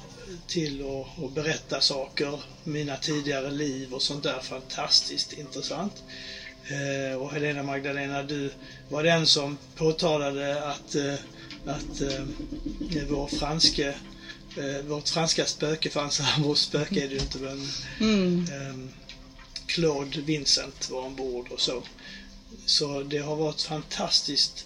till 0.47 0.83
att 1.25 1.31
berätta 1.31 1.81
saker, 1.81 2.39
mina 2.63 2.97
tidigare 2.97 3.51
liv 3.51 3.93
och 3.93 4.01
sånt 4.01 4.23
där. 4.23 4.39
Fantastiskt 4.39 5.33
intressant. 5.33 6.03
Eh, 6.67 7.21
och 7.21 7.31
Helena 7.31 7.63
Magdalena, 7.63 8.23
du 8.23 8.51
var 8.89 9.03
den 9.03 9.27
som 9.27 9.57
påtalade 9.75 10.69
att, 10.69 10.95
eh, 10.95 11.15
att 11.65 12.01
eh, 12.01 12.25
vår 13.07 13.27
franske, 13.27 13.95
eh, 14.57 14.85
vårt 14.87 15.09
franska 15.09 15.45
spöke 15.45 15.89
fanns 15.89 16.19
här. 16.19 16.43
Vårt 16.43 16.57
spöke 16.57 17.03
är 17.03 17.07
det 17.07 17.13
ju 17.13 17.19
inte 17.19 17.37
men 17.37 17.67
Mm. 17.99 18.45
ehm, 18.51 18.91
Claude 19.65 20.21
Vincent 20.21 20.89
var 20.89 21.01
ombord 21.01 21.47
och 21.51 21.61
så. 21.61 21.83
Så 22.65 23.03
det 23.03 23.17
har 23.17 23.35
varit 23.35 23.61
fantastiskt 23.61 24.65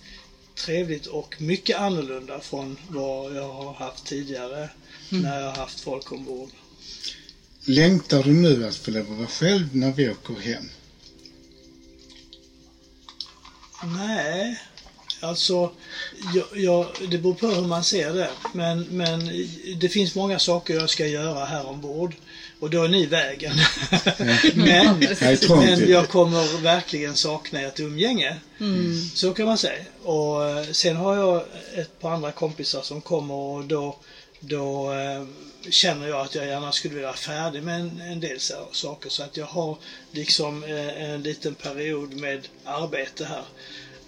trevligt 0.56 1.06
och 1.06 1.36
mycket 1.42 1.78
annorlunda 1.78 2.42
från 2.42 2.80
vad 2.90 3.36
jag 3.36 3.52
har 3.54 3.74
haft 3.74 4.06
tidigare 4.06 4.70
när 5.10 5.40
jag 5.40 5.46
har 5.50 5.56
haft 5.56 5.80
folk 5.80 6.12
ombord. 6.12 6.50
Längtar 7.66 8.24
du 8.24 8.34
nu 8.34 8.66
att 8.66 8.76
få 8.76 8.92
lov 8.92 9.12
att 9.12 9.18
vara 9.18 9.28
själv 9.28 9.76
när 9.76 9.92
vi 9.92 10.10
åker 10.10 10.34
hem? 10.34 10.70
Nej, 13.84 14.60
alltså 15.20 15.72
jag, 16.36 16.46
jag, 16.54 16.86
det 17.10 17.18
beror 17.18 17.34
på 17.34 17.48
hur 17.48 17.68
man 17.68 17.84
ser 17.84 18.14
det. 18.14 18.30
Men, 18.54 18.88
men 18.90 19.32
det 19.80 19.90
finns 19.90 20.16
många 20.16 20.40
saker 20.40 20.74
jag 20.74 20.90
ska 20.90 21.08
göra 21.08 21.46
här 21.46 21.68
ombord. 21.68 22.16
Och 22.60 22.70
då 22.70 22.84
är 22.84 22.88
ni 22.88 23.06
vägen. 23.06 23.56
men, 24.56 25.00
men 25.50 25.90
jag 25.90 26.10
kommer 26.10 26.62
verkligen 26.62 27.16
sakna 27.16 27.62
ett 27.62 27.80
umgänge. 27.80 28.36
Så 29.14 29.34
kan 29.34 29.46
man 29.46 29.58
säga. 29.58 29.84
Och 30.04 30.46
eh, 30.46 30.66
sen 30.72 30.96
har 30.96 31.16
jag 31.16 31.44
ett 31.76 32.00
par 32.00 32.12
andra 32.12 32.32
kompisar 32.32 32.82
som 32.82 33.02
kommer 33.02 33.34
och 33.34 33.66
då, 33.66 33.96
då 34.40 34.94
eh, 34.94 35.26
känner 35.70 36.08
jag 36.08 36.22
att 36.22 36.36
jag 36.36 36.48
gärna 36.48 36.72
skulle 36.72 36.94
vilja 36.94 37.08
vara 37.08 37.18
färdig 37.18 37.64
med 37.64 37.80
en, 37.80 38.02
en 38.02 38.20
del 38.20 38.40
så, 38.40 38.54
saker. 38.72 39.10
Så 39.10 39.24
att 39.24 39.38
jag 39.38 39.46
har 39.46 39.78
liksom 40.12 40.64
eh, 40.64 41.04
en 41.04 41.24
liten 41.24 41.56
period 41.56 42.14
med 42.14 42.48
arbete 42.64 43.26
här. 43.26 43.44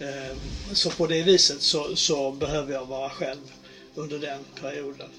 Eh, 0.02 0.38
Så 0.74 0.90
på 0.90 1.08
det 1.08 1.24
viset 1.24 1.62
så, 1.62 1.96
så 1.96 2.32
behöver 2.32 2.74
jag 2.74 2.86
vara 2.86 3.10
själv 3.10 3.52
under 3.96 4.20
den 4.20 4.46
perioden. 4.62 5.10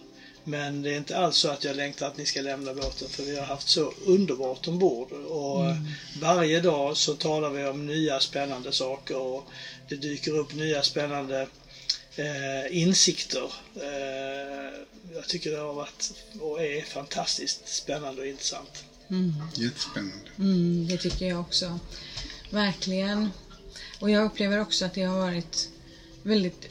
Men 0.45 0.83
det 0.83 0.91
är 0.93 0.97
inte 0.97 1.17
alls 1.19 1.37
så 1.37 1.49
att 1.49 1.65
jag 1.65 1.77
längtar 1.77 2.07
att 2.07 2.17
ni 2.17 2.27
ska 2.27 2.41
lämna 2.41 2.75
båten 2.75 3.09
för 3.09 3.23
vi 3.23 3.39
har 3.39 3.47
haft 3.47 3.69
så 3.69 3.93
underbart 4.07 4.69
ombord. 4.69 5.13
Och 5.13 5.67
eh, 5.67 5.77
varje 6.21 6.61
dag 6.61 6.97
så 6.97 7.15
talar 7.15 7.51
vi 7.51 7.65
om 7.65 7.87
nya 7.87 8.21
spännande 8.21 8.73
saker 8.73 9.17
och 9.17 9.45
det 9.89 9.97
dyker 9.97 10.39
upp 10.39 10.55
nya 10.55 10.83
spännande 10.83 11.49
eh, 12.17 12.77
insikter. 12.83 13.53
Eh, 13.77 14.79
jag 15.15 15.29
tycker 15.29 15.51
det 15.51 15.59
har 15.59 15.73
varit 15.75 16.13
och 16.41 16.63
är 16.63 16.83
fantastiskt 16.85 17.69
spännande 17.69 18.21
och 18.23 18.27
intressant. 18.27 18.85
Jättespännande. 19.55 20.29
Mm, 20.39 20.87
det 20.89 20.99
tycker 20.99 21.27
jag 21.27 21.41
också. 21.41 21.79
Verkligen. 22.51 23.29
Och 24.03 24.11
jag 24.11 24.25
upplever 24.25 24.61
också 24.61 24.85
att 24.85 24.95
det 24.95 25.03
har 25.03 25.19
varit 25.19 25.69
väldigt, 26.23 26.67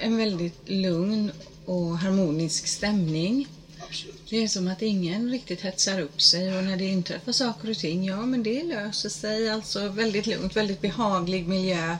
en 0.00 0.16
väldigt 0.16 0.68
lugn 0.68 1.32
och 1.64 1.98
harmonisk 1.98 2.66
stämning. 2.66 3.48
Absolut. 3.80 4.30
Det 4.30 4.36
är 4.36 4.48
som 4.48 4.68
att 4.68 4.82
ingen 4.82 5.30
riktigt 5.30 5.60
hetsar 5.60 6.00
upp 6.00 6.22
sig 6.22 6.58
och 6.58 6.64
när 6.64 6.76
det 6.76 6.84
inträffar 6.84 7.32
saker 7.32 7.70
och 7.70 7.78
ting, 7.78 8.04
ja 8.04 8.26
men 8.26 8.42
det 8.42 8.62
löser 8.62 9.08
sig. 9.08 9.50
Alltså 9.50 9.88
väldigt 9.88 10.26
lugnt, 10.26 10.56
väldigt 10.56 10.80
behaglig 10.80 11.48
miljö 11.48 11.96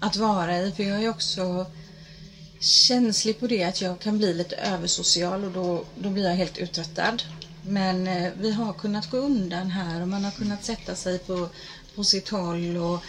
att 0.00 0.16
vara 0.16 0.58
i. 0.58 0.72
För 0.72 0.82
jag 0.82 1.02
ju 1.02 1.08
också 1.08 1.66
känslig 2.60 3.40
på 3.40 3.46
det 3.46 3.64
att 3.64 3.80
jag 3.80 4.00
kan 4.00 4.18
bli 4.18 4.34
lite 4.34 4.56
översocial 4.56 5.44
och 5.44 5.52
då, 5.52 5.84
då 5.94 6.10
blir 6.10 6.24
jag 6.24 6.34
helt 6.34 6.58
uttröttad. 6.58 7.22
Men 7.62 8.06
eh, 8.06 8.32
vi 8.40 8.52
har 8.52 8.72
kunnat 8.72 9.10
gå 9.10 9.16
undan 9.16 9.70
här 9.70 10.00
och 10.00 10.08
man 10.08 10.24
har 10.24 10.30
kunnat 10.30 10.64
sätta 10.64 10.94
sig 10.94 11.18
på, 11.18 11.48
på 11.94 12.04
sitt 12.04 12.28
håll 12.28 12.76
och 12.76 13.00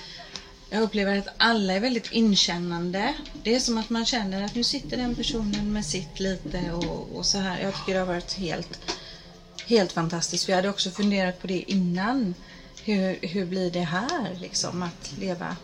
jag 0.70 0.82
upplever 0.82 1.18
att 1.18 1.28
alla 1.38 1.74
är 1.74 1.80
väldigt 1.80 2.12
inkännande. 2.12 3.14
Det 3.44 3.56
är 3.56 3.60
som 3.60 3.78
att 3.78 3.90
man 3.90 4.06
känner 4.06 4.46
att 4.46 4.56
nu 4.56 4.64
sitter 4.64 4.98
den 4.98 5.16
personen 5.16 5.74
med 5.74 5.86
sitt 5.86 6.20
lite 6.20 6.72
och, 6.72 7.18
och 7.18 7.26
så 7.26 7.38
här. 7.38 7.62
Jag 7.62 7.76
tycker 7.76 7.94
det 7.94 8.00
har 8.00 8.06
varit 8.06 8.34
helt, 8.34 8.80
helt 9.66 9.92
fantastiskt. 9.92 10.50
Vi 10.50 10.54
hade 10.54 10.70
också 10.70 10.92
funderat 10.92 11.42
på 11.42 11.48
det 11.48 11.72
innan. 11.72 12.34
Hur, 12.84 13.28
hur 13.28 13.46
blir 13.46 13.72
det 13.72 13.80
här 13.80 14.38
liksom 14.42 14.84
att 14.84 15.14
leva, 15.20 15.58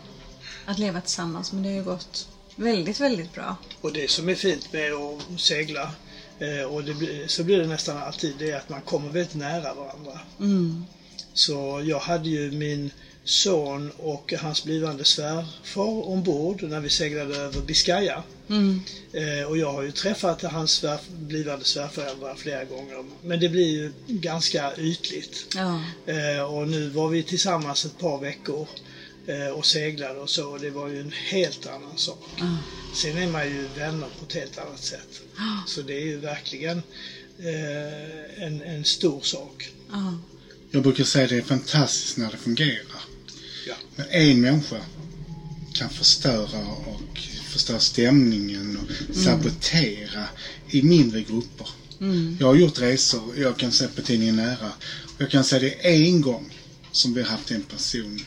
att 0.66 0.78
leva 0.78 1.00
tillsammans? 1.00 1.52
Men 1.52 1.62
det 1.62 1.68
har 1.68 1.76
ju 1.76 1.84
gått 1.84 2.28
väldigt, 2.56 3.00
väldigt 3.00 3.32
bra. 3.32 3.56
Och 3.80 3.92
det 3.92 4.10
som 4.10 4.28
är 4.28 4.34
fint 4.34 4.72
med 4.72 4.92
att 4.92 5.40
segla, 5.40 5.90
eh, 6.38 6.64
och 6.64 6.82
blir, 6.82 7.26
så 7.26 7.44
blir 7.44 7.58
det 7.58 7.66
nästan 7.66 7.96
alltid, 7.96 8.34
det 8.38 8.50
är 8.50 8.56
att 8.56 8.68
man 8.68 8.80
kommer 8.80 9.08
väldigt 9.08 9.34
nära 9.34 9.74
varandra. 9.74 10.20
Mm. 10.40 10.84
Så 11.34 11.82
jag 11.84 11.98
hade 11.98 12.28
ju 12.28 12.50
min 12.50 12.90
son 13.24 13.90
och 13.96 14.32
hans 14.32 14.64
blivande 14.64 15.04
svärfar 15.04 16.08
ombord 16.08 16.62
när 16.62 16.80
vi 16.80 16.90
seglade 16.90 17.36
över 17.36 17.60
Biscaya. 17.60 18.22
Mm. 18.48 18.80
Eh, 19.12 19.48
och 19.48 19.58
jag 19.58 19.72
har 19.72 19.82
ju 19.82 19.92
träffat 19.92 20.42
hans 20.42 20.70
svär, 20.70 20.98
blivande 21.10 21.64
svärföräldrar 21.64 22.34
flera 22.34 22.64
gånger. 22.64 23.04
Men 23.22 23.40
det 23.40 23.48
blir 23.48 23.68
ju 23.68 23.92
ganska 24.06 24.76
ytligt. 24.76 25.46
Ja. 25.54 25.82
Eh, 26.06 26.42
och 26.42 26.68
nu 26.68 26.88
var 26.88 27.08
vi 27.08 27.22
tillsammans 27.22 27.84
ett 27.84 27.98
par 27.98 28.18
veckor 28.18 28.68
eh, 29.26 29.48
och 29.48 29.66
seglade 29.66 30.18
och 30.18 30.30
så. 30.30 30.48
Och 30.48 30.60
det 30.60 30.70
var 30.70 30.88
ju 30.88 31.00
en 31.00 31.12
helt 31.12 31.66
annan 31.66 31.98
sak. 31.98 32.28
Ja. 32.38 32.56
Sen 32.94 33.18
är 33.18 33.26
man 33.26 33.46
ju 33.46 33.68
vänner 33.76 34.08
på 34.18 34.26
ett 34.26 34.34
helt 34.34 34.58
annat 34.58 34.84
sätt. 34.84 35.20
Så 35.66 35.82
det 35.82 35.94
är 35.94 36.06
ju 36.06 36.16
verkligen 36.16 36.82
eh, 37.38 38.44
en, 38.44 38.62
en 38.62 38.84
stor 38.84 39.20
sak. 39.20 39.70
Ja. 39.90 40.18
Jag 40.70 40.82
brukar 40.82 41.04
säga 41.04 41.24
att 41.24 41.30
det 41.30 41.36
är 41.36 41.42
fantastiskt 41.42 42.16
när 42.16 42.30
det 42.30 42.36
fungerar. 42.36 43.11
Ja. 43.66 43.74
Men 43.96 44.06
en 44.10 44.40
människa 44.40 44.80
kan 45.74 45.90
förstöra 45.90 46.66
och 46.66 47.18
förstöra 47.50 47.80
stämningen 47.80 48.76
och 48.76 49.16
sabotera 49.16 50.28
i 50.70 50.82
mindre 50.82 51.22
grupper. 51.22 51.68
Mm. 52.00 52.36
Jag 52.40 52.46
har 52.46 52.54
gjort 52.54 52.80
resor, 52.80 53.38
jag 53.38 53.56
kan 53.56 53.72
se 53.72 53.88
på 53.88 54.02
tidningen 54.02 54.36
Nära, 54.36 54.72
och 55.14 55.20
jag 55.20 55.30
kan 55.30 55.44
säga 55.44 55.60
det 55.60 55.86
är 55.88 56.04
en 56.04 56.20
gång 56.20 56.54
som 56.92 57.14
vi 57.14 57.22
har 57.22 57.28
haft 57.28 57.50
en 57.50 57.62
person 57.62 58.20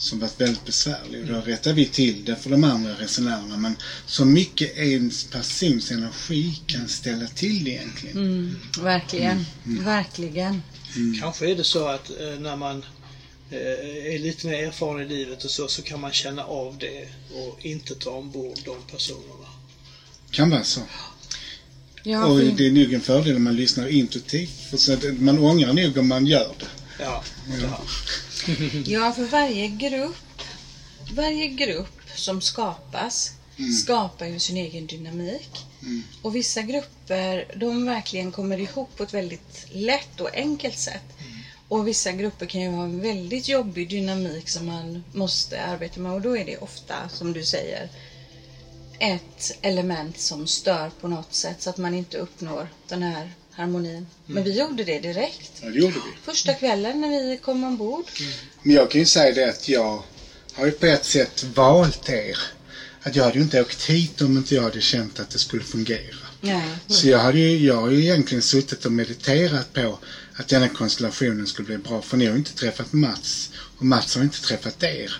som 0.00 0.18
varit 0.18 0.40
väldigt 0.40 0.64
besvärlig. 0.64 1.26
Då 1.26 1.40
rättar 1.40 1.72
vi 1.72 1.86
till 1.86 2.24
det 2.24 2.36
för 2.36 2.50
de 2.50 2.64
andra 2.64 2.94
resenärerna. 2.94 3.56
Men 3.56 3.76
så 4.06 4.24
mycket 4.24 4.76
en 4.76 5.10
persons 5.30 5.90
energi 5.90 6.60
kan 6.66 6.88
ställa 6.88 7.26
till 7.26 7.64
det 7.64 7.70
egentligen. 7.70 8.16
Mm. 8.16 8.56
Verkligen. 8.80 9.46
Verkligen. 9.64 10.62
Kanske 11.20 11.50
är 11.50 11.54
det 11.54 11.64
så 11.64 11.86
att 11.86 12.10
eh, 12.10 12.38
när 12.38 12.56
man 12.56 12.84
är 13.56 14.18
lite 14.18 14.46
mer 14.46 14.66
erfaren 14.66 15.00
i 15.00 15.04
livet 15.04 15.44
och 15.44 15.50
så, 15.50 15.68
så 15.68 15.82
kan 15.82 16.00
man 16.00 16.12
känna 16.12 16.44
av 16.44 16.78
det 16.78 17.08
och 17.34 17.66
inte 17.66 17.94
ta 17.94 18.10
ombord 18.10 18.58
de 18.64 18.82
personerna. 18.82 19.48
Kan 20.30 20.50
vara 20.50 20.64
så. 20.64 20.80
Ja, 22.02 22.26
och 22.26 22.38
det 22.40 22.66
är 22.66 22.70
nog 22.70 22.92
en 22.92 23.00
fördel 23.00 23.36
om 23.36 23.42
man 23.42 23.56
lyssnar 23.56 23.86
intuitivt. 23.86 24.60
För 24.70 24.76
så 24.76 24.96
man 25.18 25.38
ångrar 25.38 25.72
nog 25.72 25.96
om 25.96 26.08
man 26.08 26.26
gör 26.26 26.54
det. 26.58 26.68
Ja, 26.98 27.22
ja. 27.62 27.80
Ja, 28.86 29.12
för 29.12 29.24
varje 29.24 29.68
grupp, 29.68 30.42
varje 31.12 31.46
grupp 31.46 32.00
som 32.14 32.40
skapas 32.40 33.32
skapar 33.82 34.26
ju 34.26 34.38
sin 34.38 34.56
egen 34.56 34.86
dynamik. 34.86 35.50
Mm. 35.82 36.02
Och 36.22 36.36
vissa 36.36 36.62
grupper, 36.62 37.44
de 37.56 37.84
verkligen 37.84 38.32
kommer 38.32 38.60
ihop 38.60 38.96
på 38.96 39.02
ett 39.02 39.14
väldigt 39.14 39.66
lätt 39.70 40.20
och 40.20 40.34
enkelt 40.34 40.78
sätt. 40.78 41.02
Och 41.70 41.88
vissa 41.88 42.12
grupper 42.12 42.46
kan 42.46 42.60
ju 42.60 42.68
ha 42.68 42.84
en 42.84 43.02
väldigt 43.02 43.48
jobbig 43.48 43.88
dynamik 43.88 44.48
som 44.48 44.66
man 44.66 45.04
måste 45.12 45.62
arbeta 45.62 46.00
med 46.00 46.12
och 46.12 46.20
då 46.20 46.36
är 46.36 46.44
det 46.44 46.56
ofta, 46.56 47.08
som 47.08 47.32
du 47.32 47.44
säger, 47.44 47.88
ett 48.98 49.58
element 49.62 50.20
som 50.20 50.46
stör 50.46 50.90
på 51.00 51.08
något 51.08 51.34
sätt 51.34 51.62
så 51.62 51.70
att 51.70 51.76
man 51.76 51.94
inte 51.94 52.18
uppnår 52.18 52.68
den 52.88 53.02
här 53.02 53.32
harmonin. 53.50 54.06
Men 54.26 54.44
vi 54.44 54.58
gjorde 54.58 54.84
det 54.84 54.98
direkt. 54.98 55.52
Ja, 55.62 55.68
det 55.68 55.78
gjorde 55.78 55.94
vi. 55.94 56.22
Första 56.22 56.54
kvällen 56.54 57.00
när 57.00 57.08
vi 57.08 57.36
kom 57.36 57.64
ombord. 57.64 58.04
Men 58.62 58.74
jag 58.74 58.90
kan 58.90 59.00
ju 59.00 59.06
säga 59.06 59.32
det 59.32 59.48
att 59.48 59.68
jag 59.68 60.02
har 60.52 60.66
ju 60.66 60.72
på 60.72 60.86
ett 60.86 61.04
sätt 61.04 61.42
valt 61.54 62.08
er. 62.08 62.38
Att 63.02 63.16
jag 63.16 63.24
hade 63.24 63.36
ju 63.36 63.42
inte 63.42 63.60
åkt 63.60 63.84
hit 63.84 64.20
om 64.20 64.36
inte 64.36 64.54
jag 64.54 64.62
hade 64.62 64.80
känt 64.80 65.20
att 65.20 65.30
det 65.30 65.38
skulle 65.38 65.64
fungera. 65.64 66.16
Nej. 66.40 66.68
Så 66.86 67.08
jag, 67.08 67.18
hade 67.18 67.38
ju, 67.38 67.66
jag 67.66 67.80
har 67.80 67.90
ju 67.90 68.02
egentligen 68.02 68.42
suttit 68.42 68.84
och 68.84 68.92
mediterat 68.92 69.72
på 69.72 69.98
att 70.40 70.48
denna 70.48 70.68
konstellationen 70.68 71.46
skulle 71.46 71.66
bli 71.66 71.78
bra. 71.78 72.02
För 72.02 72.16
ni 72.16 72.24
har 72.24 72.32
ju 72.32 72.38
inte 72.38 72.54
träffat 72.54 72.92
Mats 72.92 73.50
och 73.78 73.84
Mats 73.84 74.16
har 74.16 74.22
inte 74.22 74.40
träffat 74.40 74.82
er. 74.82 75.12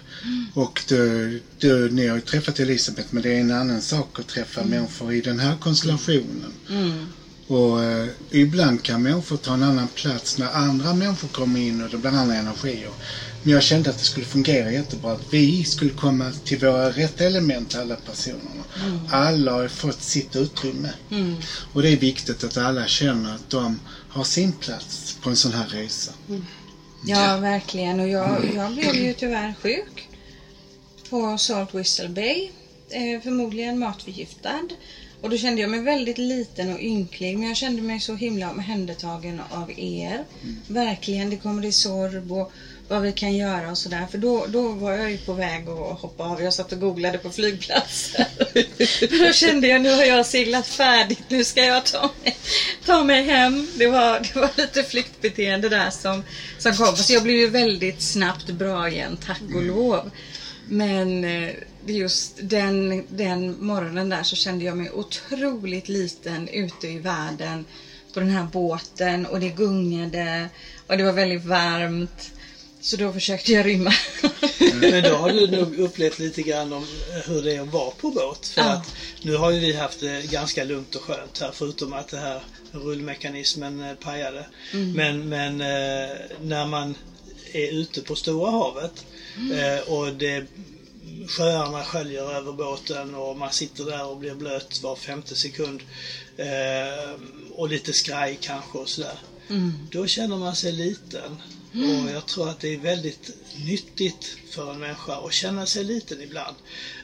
Och 0.55 0.83
du, 0.89 1.41
du, 1.59 1.91
ni 1.91 2.07
har 2.07 2.17
ju 2.17 2.21
träffat 2.21 2.61
Elisabeth 2.61 3.09
men 3.11 3.23
det 3.23 3.29
är 3.31 3.41
en 3.41 3.51
annan 3.51 3.83
sak 3.83 4.19
att 4.19 4.27
träffa 4.27 4.65
människor 4.65 5.13
i 5.13 5.21
den 5.21 5.39
här 5.39 5.57
konstellationen. 5.57 6.53
Mm. 6.71 7.07
Och 7.47 7.83
eh, 7.83 8.09
ibland 8.31 8.83
kan 8.83 9.03
människor 9.03 9.37
ta 9.37 9.55
en 9.55 9.63
annan 9.63 9.89
plats 9.89 10.39
när 10.39 10.51
andra 10.51 10.95
människor 10.95 11.29
kommer 11.29 11.61
in 11.61 11.83
och 11.83 11.91
det 11.91 11.97
blir 11.97 12.11
andra 12.11 12.35
energier. 12.35 12.91
Men 13.43 13.53
jag 13.53 13.63
kände 13.63 13.91
att 13.91 13.99
det 13.99 14.05
skulle 14.05 14.27
fungera 14.27 14.73
jättebra. 14.73 15.13
Att 15.13 15.27
vi 15.31 15.65
skulle 15.65 15.91
komma 15.91 16.33
till 16.45 16.59
våra 16.59 16.91
rätta 16.91 17.25
element, 17.25 17.75
alla 17.75 17.97
personerna. 17.97 18.65
Alla 19.11 19.53
har 19.53 19.69
fått 19.69 20.03
sitt 20.03 20.37
utrymme. 20.37 20.91
Mm. 21.11 21.37
Och 21.73 21.83
det 21.83 21.89
är 21.89 21.97
viktigt 21.97 22.45
att 22.45 22.57
alla 22.57 22.87
känner 22.87 23.35
att 23.35 23.51
de 23.51 23.81
har 24.11 24.25
sin 24.25 24.53
plats 24.53 25.19
på 25.23 25.31
en 25.31 25.37
sån 25.37 25.53
här 25.53 25.67
resa. 25.67 26.13
Ja, 27.07 27.37
verkligen. 27.37 28.01
Och 28.01 28.09
jag, 28.09 28.55
jag 28.55 28.73
blev 28.73 28.95
ju 28.95 29.15
tyvärr 29.15 29.55
sjuk 29.63 30.09
på 31.11 31.39
Salt 31.39 31.75
Whistle 31.75 32.09
Bay. 32.09 32.51
Eh, 32.91 33.23
förmodligen 33.23 33.79
matförgiftad. 33.79 34.69
Och 35.21 35.31
då 35.31 35.37
kände 35.37 35.61
jag 35.61 35.71
mig 35.71 35.81
väldigt 35.81 36.19
liten 36.19 36.73
och 36.73 36.81
ynklig. 36.81 37.39
Men 37.39 37.49
jag 37.49 37.57
kände 37.57 37.83
mig 37.83 38.01
så 38.01 38.15
himla 38.15 38.51
omhändertagen 38.51 39.41
av 39.51 39.71
er. 39.77 40.25
Verkligen. 40.69 41.31
Det 41.31 41.37
kommer 41.37 41.65
i 41.65 41.73
sorb 41.73 42.33
och 42.33 42.53
vad 42.91 43.03
vi 43.03 43.13
kan 43.13 43.37
göra 43.37 43.71
och 43.71 43.79
sådär. 43.79 44.07
För 44.11 44.19
då, 44.19 44.47
då 44.49 44.69
var 44.69 44.93
jag 44.93 45.11
ju 45.11 45.19
på 45.19 45.33
väg 45.33 45.69
att 45.69 46.01
hoppa 46.01 46.25
av. 46.25 46.43
Jag 46.43 46.55
satt 46.55 46.73
och 46.73 46.81
googlade 46.81 47.19
på 47.19 47.31
flygplatser. 47.31 48.27
Men 49.11 49.19
då 49.27 49.33
kände 49.33 49.69
jag 49.69 49.81
nu 49.81 49.91
har 49.95 50.05
jag 50.05 50.27
seglat 50.27 50.67
färdigt. 50.67 51.23
Nu 51.29 51.45
ska 51.45 51.65
jag 51.65 51.87
ta 51.87 52.11
mig, 52.25 52.37
ta 52.87 53.05
mig 53.05 53.23
hem. 53.25 53.69
Det 53.77 53.87
var, 53.87 54.21
det 54.21 54.41
var 54.41 54.51
lite 54.57 54.83
flyktbeteende 54.83 55.69
där 55.69 55.91
som, 55.91 56.23
som 56.59 56.75
kom. 56.75 56.97
Så 56.97 57.13
jag 57.13 57.23
blev 57.23 57.37
ju 57.37 57.51
väldigt 57.51 58.03
snabbt 58.03 58.51
bra 58.51 58.89
igen, 58.89 59.19
tack 59.27 59.43
och 59.55 59.63
lov. 59.63 60.11
Men 60.69 61.25
eh, 61.25 61.51
just 61.87 62.39
den, 62.43 63.07
den 63.09 63.65
morgonen 63.65 64.09
där 64.09 64.23
så 64.23 64.37
kände 64.37 64.65
jag 64.65 64.77
mig 64.77 64.91
otroligt 64.91 65.89
liten 65.89 66.49
ute 66.49 66.89
i 66.89 66.99
världen 66.99 67.65
på 68.15 68.21
den 68.21 68.31
här 68.31 68.45
båten 68.45 69.27
och 69.27 69.41
det 69.41 69.49
gungade 69.49 70.49
och 70.87 70.97
det 70.97 71.05
var 71.05 71.13
väldigt 71.13 71.45
varmt. 71.45 72.33
Så 72.83 72.97
då 72.97 73.13
försökte 73.13 73.53
jag 73.53 73.67
rymma. 73.67 73.93
Men 74.81 75.03
då 75.03 75.15
har 75.17 75.31
du 75.33 75.47
nog 75.57 75.75
upplevt 75.79 76.19
lite 76.19 76.43
grann 76.43 76.73
om 76.73 76.87
hur 77.27 77.43
det 77.43 77.57
är 77.57 77.61
att 77.61 77.73
vara 77.73 77.91
på 77.91 78.11
båt. 78.11 78.47
För 78.47 78.61
Ja. 78.61 78.67
att 78.69 78.95
nu 79.23 79.37
har 79.37 79.51
ju 79.51 79.59
vi 79.59 79.73
haft 79.73 80.01
det 80.01 80.31
ganska 80.31 80.65
lugnt 80.65 80.95
och 80.95 81.03
skönt 81.03 81.39
här 81.41 81.51
förutom 81.55 81.93
att 81.93 82.09
det 82.09 82.19
här 82.19 82.43
rullmekanismen 82.73 83.81
eh, 83.81 83.95
pajade. 83.95 84.47
Men, 84.73 85.29
men 85.29 85.61
eh, 85.61 86.17
när 86.41 86.67
man 86.67 86.97
är 87.53 87.73
ute 87.73 88.03
på 88.03 88.17
stora 88.17 88.51
havet 88.51 89.05
eh, 89.37 89.89
och 89.93 90.13
det 90.13 90.47
sjöarna 91.29 91.85
sköljer 91.85 92.33
över 92.33 92.53
båten 92.53 93.15
och 93.15 93.37
man 93.37 93.53
sitter 93.53 93.85
där 93.85 94.05
och 94.05 94.17
blir 94.17 94.35
blöt 94.35 94.83
var 94.83 94.97
femte 94.97 95.37
sekund. 95.37 95.83
Eh, 96.37 97.21
och 97.51 97.69
lite 97.69 97.93
skraj 97.93 98.39
kanske 98.41 98.79
och 98.79 98.89
sådär. 98.89 99.19
Då 99.91 100.07
känner 100.07 100.37
man 100.37 100.55
sig 100.55 100.73
liten. 100.73 101.43
Och 101.73 102.11
jag 102.11 102.27
tror 102.27 102.49
att 102.49 102.61
det 102.61 102.69
är 102.69 102.77
väldigt 102.79 103.31
nyttigt 103.67 104.37
för 104.51 104.71
en 104.73 104.79
människa 104.79 105.27
att 105.27 105.33
känna 105.33 105.67
sig 105.67 105.85
liten 105.85 106.21
ibland. 106.21 106.57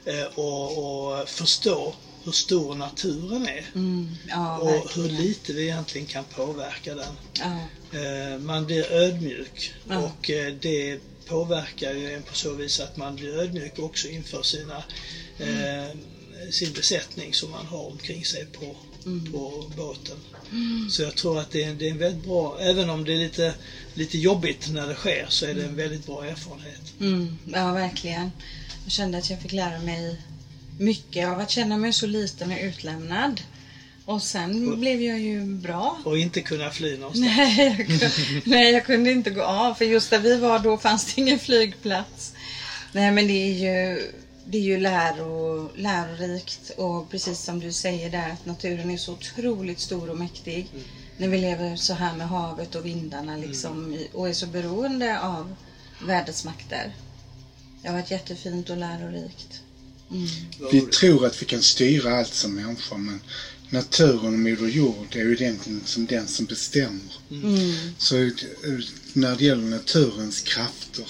Eh, 0.04 0.24
och, 0.24 1.18
och 1.18 1.28
förstå 1.28 1.94
hur 2.24 2.32
stor 2.32 2.74
naturen 2.74 3.46
är. 3.48 3.66
Mm, 3.74 4.08
ja, 4.28 4.58
och 4.58 4.68
hur 4.70 5.02
verkligen. 5.02 5.16
lite 5.22 5.52
vi 5.52 5.62
egentligen 5.62 6.06
kan 6.06 6.24
påverka 6.24 6.94
den. 6.94 7.14
Ja. 7.32 7.58
Eh, 7.98 8.38
man 8.38 8.66
blir 8.66 8.92
ödmjuk 8.92 9.72
Ja. 9.88 9.98
och 9.98 10.30
eh, 10.30 10.54
det 10.54 11.00
påverkar 11.26 11.92
ju 11.92 12.14
en 12.14 12.22
på 12.22 12.34
så 12.34 12.54
vis 12.54 12.80
att 12.80 12.96
man 12.96 13.16
blir 13.16 13.36
ödmjuk 13.36 13.78
också 13.78 14.08
inför 14.08 14.42
sina, 14.42 14.84
eh, 15.38 15.96
sin 16.50 16.72
besättning 16.72 17.34
som 17.34 17.50
man 17.50 17.66
har 17.66 17.86
omkring 17.86 18.24
sig 18.24 18.44
på, 18.44 18.76
på 19.32 19.64
båten. 19.76 20.16
Så 20.90 21.02
jag 21.02 21.14
tror 21.14 21.38
att 21.38 21.50
det 21.50 21.64
är, 21.64 21.72
det 21.72 21.86
är 21.86 21.90
en 21.90 21.98
väldigt 21.98 22.24
bra, 22.24 22.58
även 22.60 22.90
om 22.90 23.04
det 23.04 23.12
är 23.12 23.18
lite, 23.18 23.54
lite 23.94 24.18
jobbigt 24.18 24.68
när 24.70 24.86
det 24.86 24.94
sker, 24.94 25.26
så 25.28 25.46
är 25.46 25.54
det 25.54 25.64
en 25.64 25.76
väldigt 25.76 26.06
bra 26.06 26.24
erfarenhet. 26.24 26.80
Mm, 27.00 27.38
ja, 27.44 27.72
verkligen. 27.72 28.32
Jag 28.84 28.92
kände 28.92 29.18
att 29.18 29.30
jag 29.30 29.40
fick 29.40 29.52
lära 29.52 29.78
mig 29.78 30.16
mycket 30.78 31.26
av 31.26 31.40
att 31.40 31.50
känna 31.50 31.76
mig 31.76 31.92
så 31.92 32.06
liten 32.06 32.50
och 32.50 32.58
utlämnad. 32.60 33.40
Och 34.06 34.22
sen 34.22 34.80
blev 34.80 35.02
jag 35.02 35.18
ju 35.20 35.44
bra. 35.44 35.98
Och 36.04 36.18
inte 36.18 36.40
kunna 36.42 36.70
fly 36.70 36.96
någonstans. 36.96 37.26
Nej 37.36 37.74
jag, 37.78 37.86
kunde, 37.86 38.10
nej, 38.44 38.72
jag 38.72 38.84
kunde 38.86 39.10
inte 39.12 39.30
gå 39.30 39.42
av 39.42 39.74
för 39.74 39.84
just 39.84 40.10
där 40.10 40.18
vi 40.18 40.36
var 40.38 40.58
då 40.58 40.78
fanns 40.78 41.04
det 41.14 41.20
ingen 41.20 41.38
flygplats. 41.38 42.32
Nej, 42.92 43.10
men 43.10 43.26
det 43.26 43.32
är 43.32 43.52
ju, 43.52 44.02
det 44.46 44.58
är 44.58 44.62
ju 44.62 44.76
läro, 44.80 45.70
lärorikt 45.76 46.70
och 46.76 47.10
precis 47.10 47.40
som 47.40 47.60
du 47.60 47.72
säger 47.72 48.10
där 48.10 48.30
att 48.30 48.46
naturen 48.46 48.90
är 48.90 48.96
så 48.96 49.12
otroligt 49.12 49.80
stor 49.80 50.10
och 50.10 50.18
mäktig. 50.18 50.66
När 51.18 51.28
vi 51.28 51.38
lever 51.38 51.76
så 51.76 51.94
här 51.94 52.16
med 52.16 52.28
havet 52.28 52.74
och 52.74 52.86
vindarna 52.86 53.36
liksom 53.36 53.94
i- 53.94 54.08
och 54.12 54.28
är 54.28 54.32
så 54.32 54.46
beroende 54.46 55.20
av 55.20 55.54
vädrets 56.06 56.44
makter. 56.44 56.94
Det 57.82 57.88
har 57.88 57.94
varit 57.96 58.10
jättefint 58.10 58.70
och 58.70 58.76
lärorikt. 58.76 59.60
Mm. 60.10 60.26
Vi 60.72 60.80
tror 60.80 61.26
att 61.26 61.42
vi 61.42 61.46
kan 61.46 61.62
styra 61.62 62.18
allt 62.18 62.34
som 62.34 62.54
människor 62.54 62.98
men 62.98 63.20
naturen 63.70 64.34
och 64.34 64.38
Moder 64.38 64.66
Jord 64.66 65.16
är 65.16 65.24
ju 65.24 65.32
egentligen 65.32 65.82
som 65.84 66.06
den 66.06 66.28
som 66.28 66.46
bestämmer. 66.46 67.12
Mm. 67.30 67.74
Så 67.98 68.30
när 69.12 69.36
det 69.36 69.44
gäller 69.44 69.62
naturens 69.62 70.40
krafter 70.40 71.08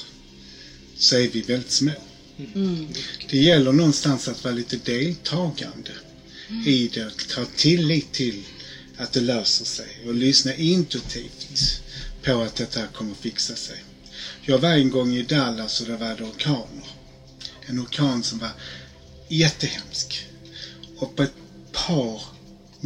så 0.97 1.17
är 1.17 1.29
vi 1.29 1.43
väldigt 1.43 1.71
små. 1.71 1.93
Mm. 2.39 2.87
Det 3.31 3.39
gäller 3.39 3.73
någonstans 3.73 4.29
att 4.29 4.45
vara 4.45 4.55
lite 4.55 4.77
deltagande 4.77 5.93
i 6.67 6.89
det, 6.89 7.07
att 7.07 7.33
ha 7.33 7.45
tillit 7.45 8.13
till 8.13 8.45
att 8.97 9.13
det 9.13 9.21
löser 9.21 9.65
sig 9.65 9.99
och 10.07 10.15
lyssna 10.15 10.55
intuitivt 10.55 11.81
på 12.23 12.41
att 12.41 12.57
detta 12.57 12.87
kommer 12.87 13.15
fixa 13.15 13.57
sig. 13.57 13.85
Jag 14.43 14.59
var 14.59 14.75
en 14.75 14.91
gång 14.91 15.15
i 15.15 15.23
Dallas 15.23 15.81
och 15.81 15.87
det 15.87 15.97
var 15.97 16.15
orkaner. 16.15 16.87
En 17.67 17.81
orkan 17.81 18.23
som 18.23 18.39
var 18.39 18.51
jättehemsk. 19.29 20.27
Och 20.97 21.17
på 21.17 21.23
ett 21.23 21.35
par 21.73 22.23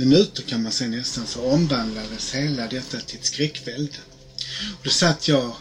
minuter 0.00 0.42
kan 0.42 0.62
man 0.62 0.72
säga 0.72 0.90
nästan 0.90 1.26
så 1.26 1.40
omvandlades 1.40 2.34
hela 2.34 2.68
detta 2.68 3.00
till 3.00 3.18
ett 3.18 3.24
skräckvälde. 3.24 3.98
Och 4.78 4.84
då 4.84 4.90
satt 4.90 5.28
jag 5.28 5.54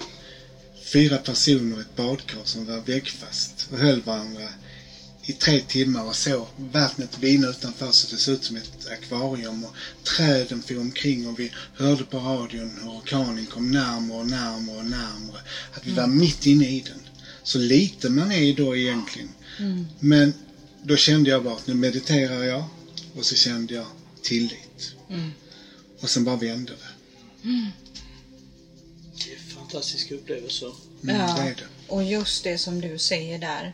fyra 0.82 1.18
personer 1.18 1.78
i 1.78 1.82
ett 1.82 1.96
badkar 1.96 2.40
som 2.44 2.66
var 2.66 2.80
väggfast 2.80 3.68
och 3.72 3.78
höll 3.78 4.02
varandra 4.02 4.50
i 5.22 5.34
tre 5.34 5.60
timmar 5.60 6.04
och 6.04 6.16
såg 6.16 6.48
vattnet 6.56 7.18
vina 7.18 7.48
utanför 7.48 7.92
så 7.92 8.08
det 8.08 8.18
såg 8.18 8.34
ut 8.34 8.44
som 8.44 8.56
ett 8.56 8.88
akvarium 8.92 9.64
och 9.64 9.74
träden 10.04 10.62
for 10.62 10.80
omkring 10.80 11.28
och 11.28 11.40
vi 11.40 11.52
hörde 11.74 12.04
på 12.04 12.18
radion 12.18 12.78
hur 12.82 12.90
orkanen 12.90 13.46
kom 13.46 13.72
närmare 13.72 14.18
och 14.18 14.26
närmare 14.26 14.78
och 14.78 14.86
närmare. 14.86 15.42
Att 15.72 15.86
vi 15.86 15.92
var 15.92 16.08
mitt 16.08 16.46
inne 16.46 16.70
i 16.70 16.82
den. 16.82 17.02
Så 17.44 17.58
lite 17.58 18.10
man 18.10 18.32
är 18.32 18.54
då 18.54 18.76
egentligen. 18.76 19.34
Men 20.00 20.34
då 20.82 20.96
kände 20.96 21.30
jag 21.30 21.44
bara 21.44 21.56
att 21.56 21.68
nu 21.68 21.74
mediterar 21.74 22.44
jag 22.44 22.66
och 23.14 23.26
så 23.26 23.36
kände 23.36 23.74
jag 23.74 23.88
tillit. 24.22 24.96
Mm. 25.10 25.32
Och 26.02 26.10
sen 26.10 26.24
bara 26.24 26.36
vände 26.36 26.72
det. 26.74 26.88
Det 29.26 29.34
är 29.34 29.38
fantastiska 29.56 30.16
upplevelser. 30.16 30.74
Mm, 31.04 31.16
Ja. 31.16 31.36
Det 31.36 31.42
är 31.50 31.56
det. 31.56 31.68
Och 31.88 32.04
just 32.04 32.44
det 32.44 32.58
som 32.58 32.82
du 32.82 32.98
säger 32.98 33.40
där. 33.40 33.74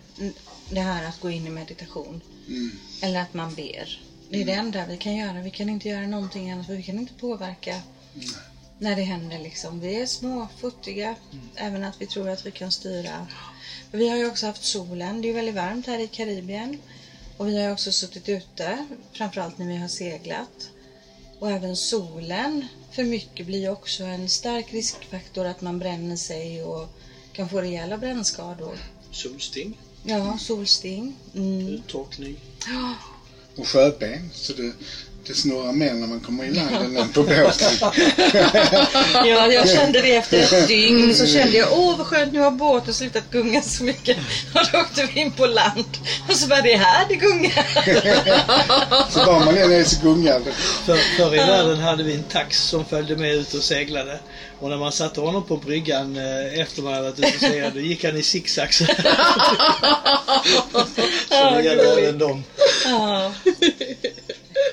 Det 0.70 0.80
här 0.80 1.04
att 1.04 1.20
gå 1.20 1.30
in 1.30 1.48
i 1.48 1.50
meditation. 1.50 2.22
Mm. 2.48 2.72
Eller 3.02 3.20
att 3.22 3.34
man 3.34 3.54
ber. 3.56 4.02
Det 4.30 4.42
är 4.42 4.46
det 4.46 4.52
enda 4.54 4.86
vi 4.86 4.98
kan 4.98 5.16
göra. 5.16 5.42
Vi 5.42 5.52
kan 5.52 5.70
inte 5.70 5.88
göra 5.90 6.08
någonting 6.08 6.52
annat 6.52 6.66
för 6.66 6.74
vi 6.76 6.84
kan 6.84 7.00
inte 7.00 7.14
påverka 7.14 7.82
när 8.80 8.96
det 8.96 9.02
händer 9.02 9.40
liksom. 9.40 9.80
Vi 9.80 9.96
är 9.96 10.06
små, 10.06 10.48
futtiga. 10.60 11.16
Även 11.56 11.84
att 11.84 12.02
vi 12.02 12.08
tror 12.08 12.30
att 12.30 12.46
vi 12.46 12.52
kan 12.52 12.72
styra. 12.72 13.28
Vi 13.92 14.10
har 14.10 14.18
ju 14.18 14.28
också 14.28 14.46
haft 14.46 14.64
solen. 14.64 15.22
Det 15.22 15.30
är 15.30 15.34
väldigt 15.34 15.56
varmt 15.56 15.86
här 15.88 16.00
i 16.00 16.08
Karibien. 16.08 16.78
Och 17.38 17.48
vi 17.48 17.64
har 17.64 17.72
också 17.74 17.92
suttit 17.92 18.30
ute. 18.30 18.88
Framförallt 19.14 19.58
när 19.58 19.68
vi 19.68 19.78
har 19.78 19.88
seglat. 19.88 20.70
Och 21.40 21.52
även 21.52 21.76
solen 21.76 22.68
för 22.92 23.04
mycket 23.04 23.46
blir 23.46 23.70
också 23.70 24.04
en 24.04 24.30
stark 24.30 24.74
riskfaktor 24.74 25.46
att 25.46 25.62
man 25.62 25.80
bränner 25.80 26.16
sig 26.16 26.64
och 26.64 26.90
kan 27.34 27.50
få 27.50 27.62
rejäla 27.62 27.98
brännskador. 27.98 28.78
Solsting, 29.12 29.78
Ja, 30.04 30.38
solsting. 30.38 31.16
Mm. 31.36 31.68
uttorkning. 31.68 32.38
Och 33.56 33.68
sjöben. 33.68 34.30
Så 34.34 34.54
det, 34.54 34.74
det 35.28 35.34
snurrar 35.34 35.72
mer 35.72 35.94
när 35.94 36.08
man 36.08 36.20
kommer 36.20 36.44
i 36.44 36.54
land 36.54 36.98
än 36.98 37.10
på 37.10 37.24
båten. 37.24 37.72
Ja, 39.14 39.48
jag 39.48 39.70
kände 39.70 40.02
det 40.02 40.16
efter 40.16 40.40
ett 40.40 40.68
dygn. 40.68 41.16
Så 41.16 41.28
kände 41.28 41.58
jag, 41.58 41.68
åh 41.72 41.98
vad 41.98 42.08
skönt, 42.08 42.34
nu 42.34 42.40
har 42.40 42.52
båten 42.52 42.94
slutat 42.94 43.32
gunga 43.32 43.62
så 43.62 43.84
mycket. 43.84 44.18
Och 44.54 44.62
då 44.72 44.80
åkte 44.80 45.08
vi 45.14 45.20
in 45.20 45.32
på 45.32 45.46
land. 45.46 45.98
Och 46.30 46.36
så 46.36 46.48
var 46.48 46.62
det 46.62 46.78
här 46.78 47.06
det 47.10 47.16
gungar. 47.16 47.66
Så 49.12 49.26
var 49.26 49.40
man 49.46 49.58
än 49.58 49.72
är 49.72 49.84
så 49.84 50.02
gungar. 50.02 50.42
För, 50.86 50.98
förr 51.18 51.36
i 51.36 51.38
världen 51.38 51.80
hade 51.80 52.04
vi 52.04 52.14
en 52.16 52.24
tax 52.24 52.62
som 52.64 52.86
följde 52.86 53.16
med 53.16 53.34
ut 53.36 53.54
och 53.54 53.64
seglade. 53.64 54.20
Och 54.60 54.70
när 54.70 54.78
man 54.78 54.92
satte 54.92 55.22
honom 55.22 55.44
på 55.44 55.58
bryggan 55.58 56.18
eh, 56.18 56.60
efter 56.60 56.82
man 56.82 56.94
hade 56.94 57.04
varit 57.04 57.20
ute 57.20 57.28
och 57.36 57.42
seglat, 57.42 57.74
då 57.74 57.80
gick 57.80 58.04
han 58.04 58.18
i 58.18 58.24
zigzag. 58.24 58.74
Så 58.74 58.86
så 61.30 61.52
det 61.56 61.64
gäller 61.64 61.98
även 61.98 62.18
dem. 62.18 62.44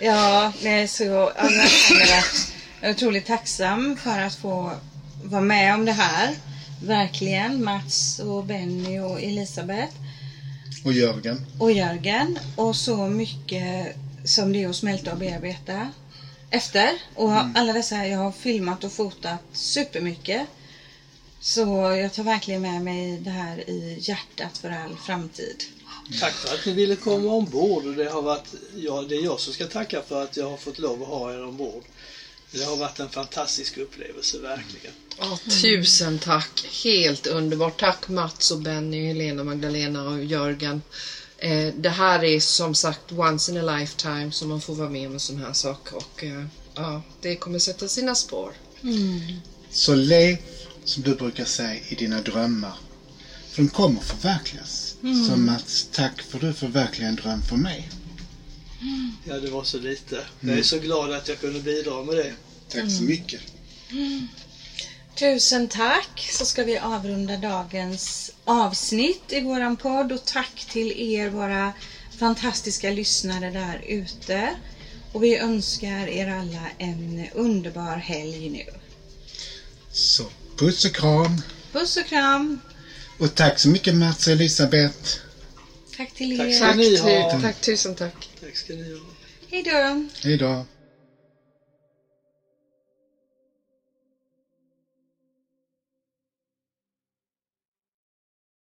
Ja, 0.00 0.52
nej, 0.62 0.88
så 0.88 1.04
jag 1.04 1.32
är 2.80 2.90
otroligt 2.90 3.26
tacksam 3.26 3.96
för 3.96 4.18
att 4.18 4.34
få 4.34 4.72
vara 5.24 5.40
med 5.40 5.74
om 5.74 5.84
det 5.84 5.92
här. 5.92 6.34
Verkligen. 6.84 7.64
Mats 7.64 8.18
och 8.18 8.44
Benny 8.44 8.98
och 8.98 9.20
Elisabeth. 9.20 9.92
Och 10.84 10.92
Jörgen. 10.92 11.46
och 11.58 11.72
Jörgen 11.72 12.38
och 12.56 12.76
så 12.76 12.96
mycket 12.96 13.96
som 14.24 14.52
det 14.52 14.62
är 14.62 14.68
att 14.68 14.76
smälta 14.76 15.12
och 15.12 15.18
bearbeta 15.18 15.88
efter. 16.50 16.90
Och 17.14 17.32
alla 17.54 17.72
dessa, 17.72 18.06
jag 18.06 18.18
har 18.18 18.32
filmat 18.32 18.84
och 18.84 18.92
fotat 18.92 19.40
supermycket. 19.52 20.46
Så 21.40 21.60
jag 22.00 22.12
tar 22.12 22.22
verkligen 22.22 22.62
med 22.62 22.82
mig 22.82 23.18
det 23.18 23.30
här 23.30 23.70
i 23.70 23.98
hjärtat 24.00 24.58
för 24.58 24.70
all 24.70 24.96
framtid. 24.96 25.64
Tack 26.20 26.32
för 26.32 26.54
att 26.54 26.66
ni 26.66 26.72
ville 26.72 26.96
komma 26.96 27.32
ombord. 27.32 27.86
Och 27.86 27.94
det, 27.94 28.08
har 28.08 28.22
varit, 28.22 28.54
ja, 28.76 29.04
det 29.08 29.16
är 29.16 29.20
jag 29.20 29.40
som 29.40 29.52
ska 29.52 29.66
tacka 29.66 30.02
för 30.02 30.22
att 30.22 30.36
jag 30.36 30.50
har 30.50 30.56
fått 30.56 30.78
lov 30.78 31.02
att 31.02 31.08
ha 31.08 31.32
er 31.32 31.44
ombord. 31.44 31.84
Det 32.50 32.64
har 32.64 32.76
varit 32.76 32.98
en 32.98 33.08
fantastisk 33.08 33.76
upplevelse, 33.76 34.38
verkligen. 34.38 34.94
Ja, 35.18 35.38
tusen 35.62 36.18
tack. 36.18 36.66
Helt 36.84 37.26
underbart. 37.26 37.80
Tack 37.80 38.08
Mats 38.08 38.50
och 38.50 38.58
Benny, 38.58 39.06
Helena, 39.06 39.42
Magdalena 39.42 40.08
och 40.08 40.24
Jörgen. 40.24 40.82
Eh, 41.38 41.74
det 41.74 41.90
här 41.90 42.24
är 42.24 42.40
som 42.40 42.74
sagt 42.74 43.12
once 43.12 43.50
in 43.50 43.68
a 43.68 43.78
lifetime 43.78 44.32
som 44.32 44.48
man 44.48 44.60
får 44.60 44.74
vara 44.74 44.88
med 44.88 45.06
om 45.06 45.14
en 45.14 45.20
sån 45.20 45.38
här 45.38 45.52
sak 45.52 45.92
och 45.92 46.24
eh, 46.24 46.46
ja, 46.74 47.02
det 47.20 47.36
kommer 47.36 47.58
sätta 47.58 47.88
sina 47.88 48.14
spår. 48.14 48.54
Så 49.70 49.94
lev, 49.94 50.36
som 50.84 51.02
du 51.02 51.14
brukar 51.14 51.44
säga, 51.44 51.80
i 51.88 51.94
dina 51.94 52.20
drömmar. 52.20 52.74
För 53.50 53.62
de 53.62 53.68
kommer 53.68 54.00
förverkligas. 54.00 54.91
Så 55.02 55.36
Mats, 55.36 55.86
tack 55.90 56.22
för 56.22 56.36
att 56.38 56.42
du 56.42 56.52
förverkligade 56.52 57.08
en 57.08 57.16
dröm 57.16 57.42
för 57.42 57.56
mig. 57.56 57.88
Ja, 59.24 59.38
det 59.38 59.50
var 59.50 59.62
så 59.64 59.78
lite. 59.78 60.24
Jag 60.40 60.58
är 60.58 60.62
så 60.62 60.78
glad 60.78 61.12
att 61.12 61.28
jag 61.28 61.40
kunde 61.40 61.60
bidra 61.60 62.02
med 62.02 62.16
det. 62.16 62.34
Tack 62.68 62.90
så 62.90 63.02
mycket. 63.02 63.40
Tusen 65.18 65.68
tack! 65.68 66.28
Så 66.32 66.44
ska 66.44 66.64
vi 66.64 66.78
avrunda 66.78 67.36
dagens 67.36 68.30
avsnitt 68.44 69.32
i 69.32 69.40
våran 69.40 69.76
podd 69.76 70.12
och 70.12 70.24
tack 70.24 70.64
till 70.70 70.92
er 70.92 71.28
våra 71.28 71.72
fantastiska 72.18 72.90
lyssnare 72.90 73.50
där 73.50 73.80
ute. 73.86 74.54
Och 75.12 75.22
vi 75.22 75.36
önskar 75.36 76.06
er 76.06 76.26
alla 76.26 76.70
en 76.78 77.26
underbar 77.32 77.96
helg 77.96 78.48
nu. 78.48 78.62
Så 79.92 80.30
puss 80.56 80.84
och 80.84 80.92
kram. 80.92 81.42
Puss 81.72 81.96
och 81.96 82.06
kram! 82.06 82.58
Och 83.18 83.34
tack 83.34 83.58
så 83.58 83.68
mycket 83.68 83.94
Mats 83.94 84.26
och 84.26 84.32
Elisabeth. 84.32 85.18
Tack 85.96 86.14
till 86.14 86.38
Tack 86.38 86.76
er! 86.76 86.98
Tack, 86.98 87.32
ha. 87.32 87.40
tack 87.40 87.60
tusen 87.60 87.94
tack. 87.94 88.28
Tack 88.40 88.56
ska 88.56 88.72
ni 88.72 88.92
ha. 88.92 89.00
Hej 89.50 89.62
då! 89.62 90.08
Hej 90.22 90.36
då. 90.36 90.64